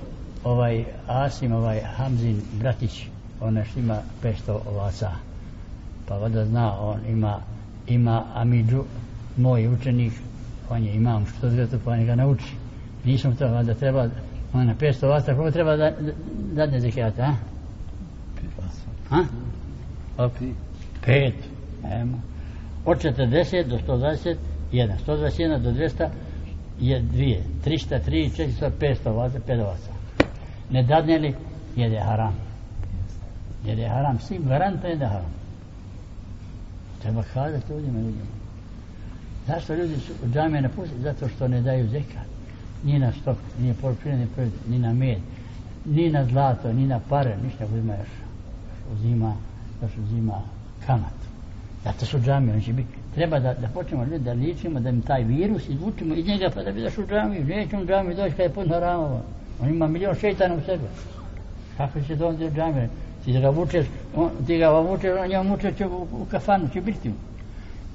ovaj 0.44 0.86
Asim, 1.08 1.52
ovaj 1.52 1.82
Hamzin 1.82 2.42
bratić, 2.60 3.08
on 3.42 3.64
što 3.72 3.80
ima 3.80 3.98
500 4.24 4.60
ovaca. 4.70 5.12
Pa 6.08 6.18
voda 6.18 6.46
zna, 6.46 6.80
on 6.80 7.00
ima, 7.10 7.40
ima 7.88 8.24
Amidžu, 8.34 8.84
moj 9.38 9.68
učenik, 9.68 10.14
on 10.70 10.84
je 10.84 10.96
imam 10.96 11.26
što 11.26 11.50
zvetu, 11.50 11.80
pa 11.86 11.92
on 11.92 12.06
ga 12.06 12.16
nauči. 12.16 12.64
Nisam 13.06 13.36
to, 13.36 13.64
da 13.64 13.74
treba, 13.74 14.10
Ona 14.56 14.76
500 14.76 15.08
vata, 15.08 15.36
koliko 15.36 15.51
treba 15.51 15.76
da 15.76 15.91
dadne 16.53 16.80
zekijata, 16.80 17.24
a? 17.24 17.36
A? 19.10 19.24
Od 20.18 20.32
pet. 21.06 21.34
Emo. 21.84 22.22
Od 22.86 22.97
40 22.97 23.68
do 23.68 23.78
120, 23.78 24.36
1. 24.72 24.93
121 25.08 25.60
do 25.60 25.72
200 25.72 26.10
je 26.80 26.99
dvije. 26.99 27.43
300, 27.66 27.99
3, 28.08 28.30
400, 28.60 28.72
500 28.80 29.16
vata, 29.16 29.39
5 29.47 29.58
vata. 29.58 29.93
Ne 30.70 30.84
dadne 30.84 31.18
li, 31.18 31.36
jede 31.76 31.99
haram. 31.99 32.36
Jede 33.66 33.88
haram, 33.88 34.20
svim 34.20 34.43
garanta 34.47 34.88
jede 34.88 35.06
haram. 35.06 35.34
Treba 37.01 37.24
kazati 37.34 37.74
ljudima, 37.74 37.99
ljudima. 37.99 38.26
Zašto 39.47 39.74
ljudi 39.74 39.95
su 39.95 40.14
džamije 40.34 40.62
ne 40.62 40.70
pusti? 40.70 40.99
Zato 41.01 41.28
što 41.28 41.47
ne 41.47 41.62
daju 41.62 41.88
zekat. 41.88 42.35
Ni 42.86 43.00
na 43.00 43.12
stok, 43.12 43.38
ni 43.60 43.68
na 43.68 43.74
poljoprivredni 43.82 44.28
proizvod, 44.36 44.70
ni 44.70 44.80
na 44.80 44.94
med, 44.94 45.18
ni 45.86 46.10
na 46.10 46.26
zlato, 46.26 46.74
ni 46.74 46.88
na 46.88 47.00
pare, 47.10 47.38
ništa 47.44 47.66
uzima 47.66 47.94
još. 47.94 48.10
Uzima, 48.94 49.34
još 49.82 49.92
uzima 49.98 50.42
kamat. 50.86 51.26
Zato 51.84 52.06
su 52.06 52.20
džamije, 52.20 52.56
on 52.56 52.62
će 52.62 52.74
biti. 52.74 52.90
Treba 53.16 53.40
da, 53.40 53.54
da 53.54 53.68
počnemo 53.68 54.04
ljudi 54.04 54.24
da 54.24 54.34
ličimo, 54.34 54.80
da 54.80 54.90
im 54.90 55.02
taj 55.02 55.24
virus 55.24 55.70
izvučimo 55.70 56.16
iz 56.16 56.28
njega 56.28 56.50
pa 56.56 56.64
da 56.64 56.72
bi 56.72 56.82
došli 56.82 57.04
u 57.04 57.08
džamiju. 57.08 57.46
Neće 57.46 57.78
u 57.78 57.86
džamiju 57.86 58.16
doći 58.16 58.32
kada 58.32 58.44
je 58.44 58.54
pun 58.54 58.70
haramova. 58.70 59.22
On 59.62 59.70
ima 59.70 59.88
milion 59.88 60.16
šeitana 60.16 60.56
u 60.56 60.62
sebi. 60.66 60.84
Kako 61.78 62.02
će 62.02 62.18
to 62.18 62.28
onda 62.28 62.46
u 62.46 62.52
džamiju? 62.52 62.90
Ti 63.26 63.40
ga 63.40 63.50
vučeš, 63.50 63.86
on, 64.16 64.30
ti 64.48 64.58
ga 64.58 64.70
vučeš, 64.70 65.12
on 65.24 65.32
ja 65.32 65.42
vučeš 65.42 65.76
će 65.76 65.88
u, 65.88 66.08
u 66.12 66.26
kafanu, 66.32 66.70
će 66.74 66.82
biti. 66.82 67.12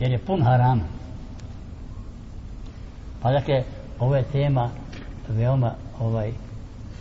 Jer 0.00 0.10
je 0.10 0.18
pun 0.18 0.42
harama. 0.42 0.82
Pa 3.22 3.32
dakle, 3.32 3.62
ovo 3.98 4.16
je 4.16 4.22
tema 4.22 4.70
veoma 5.36 5.74
ovaj 6.00 6.32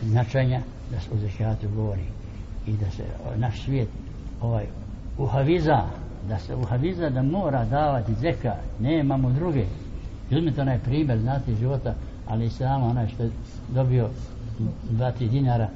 značenja 0.02 0.60
da 0.90 1.00
se 1.00 1.10
o 1.12 1.16
zekijatu 1.16 1.68
govori 1.76 2.04
i 2.66 2.72
da 2.72 2.90
se 2.90 3.04
naš 3.36 3.64
svijet 3.64 3.88
ovaj 4.40 4.66
uhaviza 5.18 5.82
da 6.28 6.38
se 6.38 6.54
uhaviza 6.54 7.10
da 7.10 7.22
mora 7.22 7.64
davati 7.64 8.14
zeka 8.14 8.54
nemamo 8.80 9.30
druge. 9.30 9.64
Uzmite 10.30 10.60
onaj 10.60 10.78
primjer 10.78 11.18
znate 11.18 11.54
života 11.54 11.94
ali 12.26 12.46
i 12.46 12.50
samo 12.50 12.86
onaj 12.86 13.08
što 13.08 13.22
je 13.22 13.30
dobio 13.68 14.08
dva 14.90 15.12
tri 15.12 15.28
dinara 15.28 15.68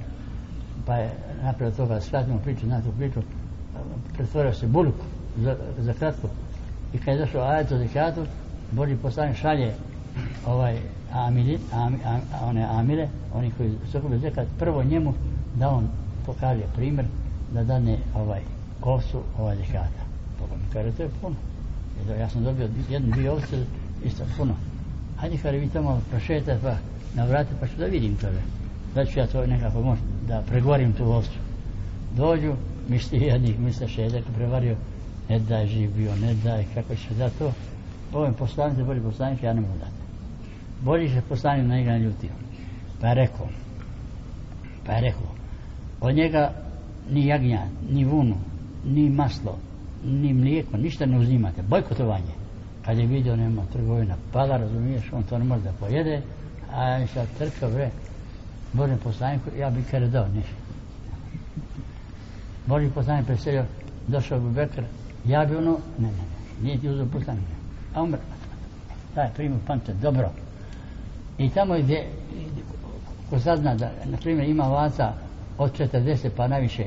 pa 0.86 0.94
je 0.94 1.10
napravio 1.42 1.76
toga 1.76 2.00
skratimo 2.00 2.38
priču 2.38 2.66
znate 2.66 2.88
priču 2.96 3.20
pretvorio 4.16 4.52
se 4.52 4.66
buluk 4.66 4.94
za, 5.36 5.56
za 5.78 5.92
kratko. 5.92 6.28
I 6.92 6.98
kad 6.98 7.14
je 7.14 7.20
došao 7.20 7.42
ajet 7.42 7.72
o 7.72 7.78
zekijatu 7.78 8.26
Boži 8.72 8.96
poslanik 8.96 9.36
šalje 9.36 9.74
ovaj 10.46 10.78
amili, 11.14 11.58
am, 11.72 11.96
am, 12.04 12.20
one 12.42 12.64
amile, 12.64 13.08
oni 13.34 13.50
koji 13.56 13.70
su 13.90 13.98
okupili 13.98 14.20
zekat, 14.20 14.46
prvo 14.58 14.84
njemu 14.84 15.14
da 15.54 15.68
on 15.68 15.88
pokaže 16.26 16.62
primjer 16.76 17.06
da 17.52 17.64
dane 17.64 17.98
ovaj 18.14 18.40
kosu 18.80 19.20
ovaj 19.38 19.56
zekata. 19.56 20.04
Pa 20.38 20.56
mi 20.56 20.72
kaže, 20.72 20.92
to 20.92 21.02
je 21.02 21.08
puno. 21.20 21.34
Jer 22.08 22.20
ja 22.20 22.28
sam 22.28 22.44
dobio 22.44 22.68
jednu, 22.90 23.10
dvije 23.10 23.30
ovce, 23.30 23.64
isto 24.04 24.24
puno. 24.36 24.54
Hajde, 25.16 25.36
kaže, 25.42 25.58
vi 25.58 25.68
tamo 25.68 26.00
prošetate 26.10 26.58
pa 26.62 26.76
navrate, 27.14 27.50
pa 27.60 27.66
ću 27.66 27.72
da 27.78 27.86
vidim 27.86 28.16
tebe. 28.16 28.40
Da 28.94 29.04
ću 29.04 29.18
ja 29.18 29.26
to 29.26 29.46
nekako 29.46 29.82
možda 29.82 30.04
da 30.28 30.42
pregovorim 30.46 30.92
tu 30.92 31.04
ovcu. 31.04 31.38
Dođu, 32.16 32.52
misli 32.88 33.18
jednih, 33.18 33.58
misle 33.60 33.88
šedek, 33.88 34.24
prevario, 34.36 34.76
ne 35.28 35.38
daj 35.38 35.66
živ 35.66 35.90
bio, 35.96 36.16
ne 36.16 36.34
daj, 36.34 36.64
kako 36.74 36.94
će 36.94 37.14
da 37.14 37.30
to. 37.30 37.52
Ovo 38.12 38.24
je 38.24 38.32
poslanice, 38.32 38.84
bolje 38.84 39.00
poslanice, 39.00 39.46
ja 39.46 39.52
ne 39.52 39.60
mogu 39.60 39.78
dati. 39.78 40.03
Bolji 40.84 41.08
se 41.08 41.22
poslanik 41.28 41.66
na 41.66 41.76
njega 41.76 41.96
ljutio. 41.96 42.30
Pa 43.00 43.06
je 43.08 43.14
rekao, 43.14 43.48
pa 44.86 44.92
je 44.92 45.00
rekao, 45.00 45.34
od 46.00 46.14
njega 46.14 46.52
ni 47.10 47.26
jagnja, 47.26 47.62
ni 47.90 48.04
vunu, 48.04 48.36
ni 48.84 49.10
maslo, 49.10 49.58
ni 50.04 50.32
mlijeko, 50.32 50.76
ništa 50.76 51.06
ne 51.06 51.18
uzimate, 51.18 51.62
bojkotovanje. 51.62 52.34
Kad 52.84 52.98
je 52.98 53.06
vidio 53.06 53.36
nema 53.36 53.62
trgovina, 53.72 54.16
pala, 54.32 54.56
razumiješ, 54.56 55.12
on 55.12 55.22
to 55.22 55.38
ne 55.38 55.44
može 55.44 55.62
da 55.62 55.72
pojede, 55.72 56.22
a 56.72 56.84
je 56.84 57.06
sad 57.06 57.28
trčao, 57.38 57.70
bre, 57.70 57.90
Božem 58.72 58.98
poslaniku, 58.98 59.50
ja 59.58 59.70
bi 59.70 59.82
kare 59.90 60.08
dao 60.08 60.28
ništa. 60.28 60.54
Božem 62.66 62.90
poslanik 62.90 63.26
preselio, 63.26 63.64
došao 64.06 64.40
bi 64.40 64.50
Bekr, 64.54 64.82
ja 65.24 65.44
bi 65.44 65.56
ono, 65.56 65.78
ne, 65.98 66.08
ne, 66.08 66.12
ne, 66.12 66.62
nije 66.62 66.78
ti 66.78 66.88
uzeo 66.88 67.06
poslanik. 67.06 67.44
A 67.94 68.02
umr, 68.02 68.18
Taj 69.14 69.30
primi 69.34 69.58
pante, 69.66 69.92
dobro. 69.92 70.30
I 71.38 71.50
tamo 71.50 71.78
gdje, 71.78 72.06
ko 73.30 73.38
sazna 73.38 73.74
da, 73.74 73.90
na 74.04 74.16
primjer, 74.16 74.48
ima 74.48 74.64
vaca 74.64 75.12
od 75.58 75.78
40 75.78 76.28
pa 76.36 76.48
najviše, 76.48 76.84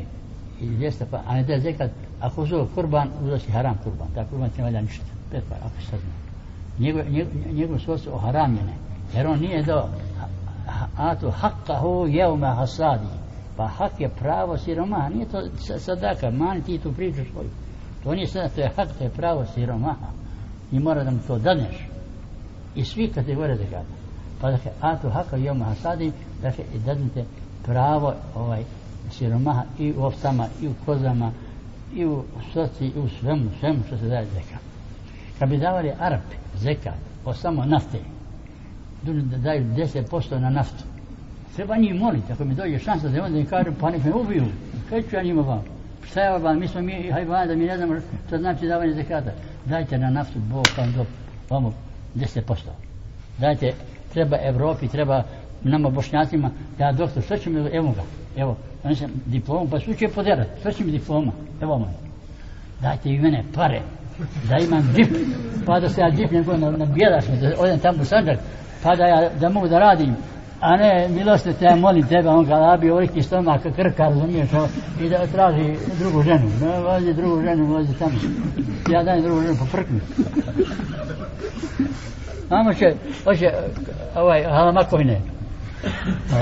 i 0.62 0.66
200 0.66 1.04
pa, 1.12 1.22
a 1.28 1.36
ne 1.36 1.44
da 1.44 1.54
je 1.54 1.60
zekat, 1.60 1.92
ako 2.22 2.42
uzeo 2.42 2.68
kurban, 2.76 3.10
uzeo 3.24 3.40
si 3.40 3.52
haram 3.52 3.78
kurban, 3.84 4.08
tako 4.16 4.30
kurban 4.30 4.50
ti 4.50 4.58
ne 4.58 4.64
valja 4.64 4.82
ništa, 4.82 5.06
pet 5.32 5.44
pa, 5.50 5.56
ako 5.56 5.82
se 5.82 5.86
sazna. 5.86 6.10
Njegov, 6.80 7.10
njegov, 7.10 7.34
njegov 7.54 7.80
su 7.80 8.14
oharamljene, 8.14 8.74
jer 9.16 9.28
on 9.28 9.40
nije 9.40 9.64
do 9.64 9.90
atu 10.98 11.32
haqqahu 11.42 12.08
jevme 12.08 12.48
hasadi, 12.48 13.08
pa 13.58 13.68
hak 13.68 14.00
je 14.00 14.10
pravo 14.10 14.58
siromaha, 14.58 15.10
nije 15.10 15.26
to 15.26 15.42
sadaka, 15.80 16.32
mani 16.32 16.62
ti 16.62 16.78
tu 16.78 16.94
priču 16.94 17.22
svoju. 17.32 17.50
To 18.04 18.16
nije 18.16 18.28
sadaka, 18.28 18.56
to 18.56 18.62
je 18.62 18.72
hak, 18.76 18.90
to 18.98 19.04
je 19.04 19.10
pravo 19.10 19.46
siromaha. 19.46 20.08
I 20.72 20.80
mora 20.80 21.04
da 21.04 21.12
mu 21.12 21.20
to 21.28 21.40
daneš. 21.40 21.88
I 22.76 22.86
svi 22.86 23.08
kategorije 23.08 23.58
zekata 23.58 23.98
pa 24.42 24.52
dakle 24.52 24.72
atu 24.82 25.10
haka 25.10 25.38
joma 25.38 25.66
hasadi 25.66 26.12
dakle 26.42 26.64
i 26.76 26.80
dadnite 26.80 27.26
pravo 27.66 28.14
ovaj 28.36 28.64
siromaha 29.12 29.64
i 29.80 29.94
u 29.98 30.04
ovcama 30.04 30.48
i 30.62 30.68
u 30.68 30.74
kozama 30.86 31.32
i 31.96 32.06
u 32.06 32.24
soci 32.54 32.86
i 32.86 33.00
u 33.00 33.10
svemu 33.20 33.50
svemu 33.60 33.80
što 33.88 33.98
se 33.98 34.08
daje 34.08 34.26
zeka 34.26 34.58
kad 35.40 35.50
bi 35.50 35.58
davali 35.58 35.92
Arapi 36.00 36.36
zeka 36.56 36.94
o 37.26 37.34
samo 37.34 37.66
nafte 37.66 38.00
duže 39.04 39.22
da 39.22 39.38
daju 39.38 39.64
10% 39.64 40.40
na 40.40 40.50
naftu 40.50 40.84
treba 41.58 41.78
njih 41.78 41.96
moliti. 41.96 42.34
Ako 42.34 42.46
mi 42.46 42.56
dođe 42.56 42.80
šansa 42.80 43.10
da 43.10 43.24
onda 43.24 43.40
im 43.40 43.46
kažu, 43.46 43.72
pa 43.80 43.90
nek 43.90 44.04
me 44.04 44.14
ubiju. 44.14 44.46
Kaj 44.90 45.02
ću 45.02 45.16
ja 45.16 45.24
njima 45.24 45.42
vam? 45.42 45.64
Šta 46.08 46.22
je 46.22 46.40
vam? 46.40 46.60
Mi 46.60 46.68
smo 46.68 46.82
mi 46.82 47.12
hajvan 47.12 47.48
da 47.48 47.56
mi 47.56 47.66
ne 47.66 47.78
znamo 47.78 47.96
što 48.28 48.38
znači 48.38 48.68
davanje 48.68 48.94
zekata. 48.94 49.32
Dajte 49.66 49.98
na 49.98 50.10
naftu 50.10 50.40
Bog 50.40 50.66
vam 50.78 50.94
do 50.94 51.06
vamo 51.50 51.74
10% 52.16 52.42
dajte 53.38 53.74
treba 54.14 54.38
Evropi, 54.42 54.88
treba 54.88 55.24
nama 55.64 55.90
bošnjacima, 55.90 56.50
ja 56.80 56.92
doktor, 56.92 57.24
sve 57.24 57.40
će 57.40 57.50
mi, 57.50 57.70
evo 57.74 57.92
ga, 57.92 58.04
evo, 58.42 58.58
ja 58.84 58.90
nisam 58.90 59.12
diplomu, 59.26 59.70
pa 59.70 59.80
su 59.80 59.94
će 59.94 60.08
poderati, 60.08 60.62
sve 60.62 60.74
će 60.74 60.84
mi 60.84 60.92
diploma, 60.92 61.32
evo 61.62 61.78
moj. 61.78 61.90
Dajte 62.82 63.10
i 63.10 63.20
mene 63.20 63.44
pare, 63.56 63.82
da 64.50 64.58
imam 64.58 64.94
dip, 64.96 65.08
pa 65.66 65.80
da 65.80 65.90
se 65.90 66.02
ja 66.02 66.10
dip 66.10 66.32
nego 66.32 66.58
na, 66.58 66.72
na 66.72 66.86
bjelaš 66.86 67.28
me, 67.28 67.36
da 67.36 67.56
odem 67.60 67.80
tamo 67.80 68.02
u 68.02 68.06
Sanđak, 68.06 68.40
pa 68.84 68.96
da 68.96 69.06
ja, 69.06 69.30
da 69.40 69.50
mogu 69.50 69.68
da 69.68 69.80
radim, 69.80 70.16
a 70.60 70.78
ne, 70.78 71.08
milosti 71.10 71.54
te, 71.54 71.66
ja 71.66 71.76
molim 71.76 72.08
tebe, 72.08 72.30
on 72.30 72.46
ga 72.46 72.56
labi, 72.56 72.92
oviki 72.92 73.24
stomak, 73.24 73.62
krka, 73.76 74.04
razumiješ, 74.04 74.50
i 75.02 75.10
da 75.10 75.28
traži 75.28 75.76
drugu 76.00 76.24
ženu, 76.24 76.50
ne, 76.62 76.80
vozi 76.80 77.14
drugu 77.14 77.42
ženu, 77.42 77.66
vozi 77.66 77.94
tamo, 78.00 78.20
ja 78.92 79.04
dajem 79.04 79.24
drugu 79.24 79.42
ženu, 79.42 79.56
poprkni. 79.60 80.00
Mamo 82.50 82.74
će, 82.74 82.86
hoće, 83.24 83.46
ovaj, 84.16 84.44
halamakovine. 84.44 85.22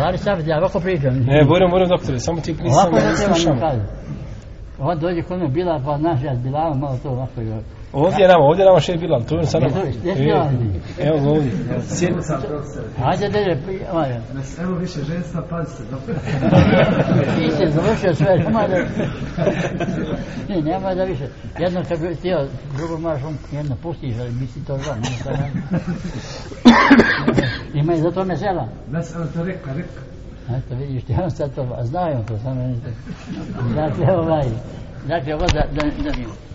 Ali 0.05 0.17
sad, 0.17 0.47
ja 0.47 0.57
ovako 0.57 0.79
pričam. 0.79 1.13
Ne, 1.13 1.43
moram, 1.43 1.69
moram 1.69 1.89
doktore, 1.89 2.19
samo 2.19 2.41
ti 2.41 2.53
nisam, 2.53 2.67
ovako 2.71 2.95
ne 2.95 3.15
slušam. 3.15 3.59
On 4.79 4.99
dođe 4.99 5.21
kod 5.21 5.39
me 5.39 5.47
bila, 5.47 5.81
pa 5.85 5.97
znaš, 5.97 6.23
ja 6.23 6.33
bila, 6.33 6.73
malo 6.73 6.97
to 7.03 7.09
ovako. 7.09 7.41
Jo. 7.41 7.57
Ovdje 7.95 8.21
je 8.23 8.27
nama, 8.27 8.43
ovdje 8.43 8.61
je 8.61 8.65
nama 8.65 8.79
še 8.79 8.91
je 8.91 8.97
Bilal, 8.97 9.23
tu 9.29 9.35
je 9.35 9.45
sa 9.45 9.59
nama. 9.59 9.77
Ja 10.03 10.41
ovdje? 10.41 10.81
Evo 11.07 11.17
ga 11.23 11.29
ovdje. 11.29 11.51
Sjedno 11.97 12.21
sam 12.21 12.41
profesor. 12.41 12.83
Hajde, 13.03 13.29
dede, 13.29 13.53
ovaj. 13.91 14.09
Evo 14.63 14.73
više 14.75 14.99
ženstva, 15.03 15.41
pazite. 15.49 15.83
Ti 17.37 17.51
si 17.55 17.71
završio 17.71 18.13
sve, 18.15 18.37
nema 18.37 18.67
da... 18.67 18.77
Ne, 20.49 20.61
nema 20.61 20.95
da 20.95 21.03
više. 21.03 21.27
Jedno 21.59 21.83
kad 21.87 21.99
bi 21.99 22.15
htio, 22.15 22.47
drugo 22.77 22.97
moraš 22.97 23.23
on 23.23 23.37
jedno 23.51 23.75
pustiš, 23.83 24.15
ali 24.19 24.31
misli 24.31 24.65
to 24.67 24.77
zva, 24.77 24.95
nema 24.95 25.17
to 25.23 25.31
nema. 25.31 25.79
Ima 27.73 27.93
i 27.93 28.01
zato 28.01 28.25
mesela. 28.25 28.67
Da 28.87 29.01
se 29.01 29.19
on 29.19 29.27
to 29.33 29.43
rekao, 29.43 29.73
rekao. 29.73 30.03
Eto 30.57 30.75
vidiš 30.75 31.03
ti, 31.03 31.15
on 31.23 31.31
sad 31.31 31.55
to, 31.55 31.77
znaju 31.83 32.23
to, 32.27 32.37
samo 32.37 32.61
ne 32.61 32.75
Dakle, 33.75 34.15
ovaj, 34.15 34.45
dakle, 35.07 35.35
ovo 35.35 35.45
da, 35.45 35.63
da, 35.73 35.89
da, 36.03 36.11
da, 36.11 36.54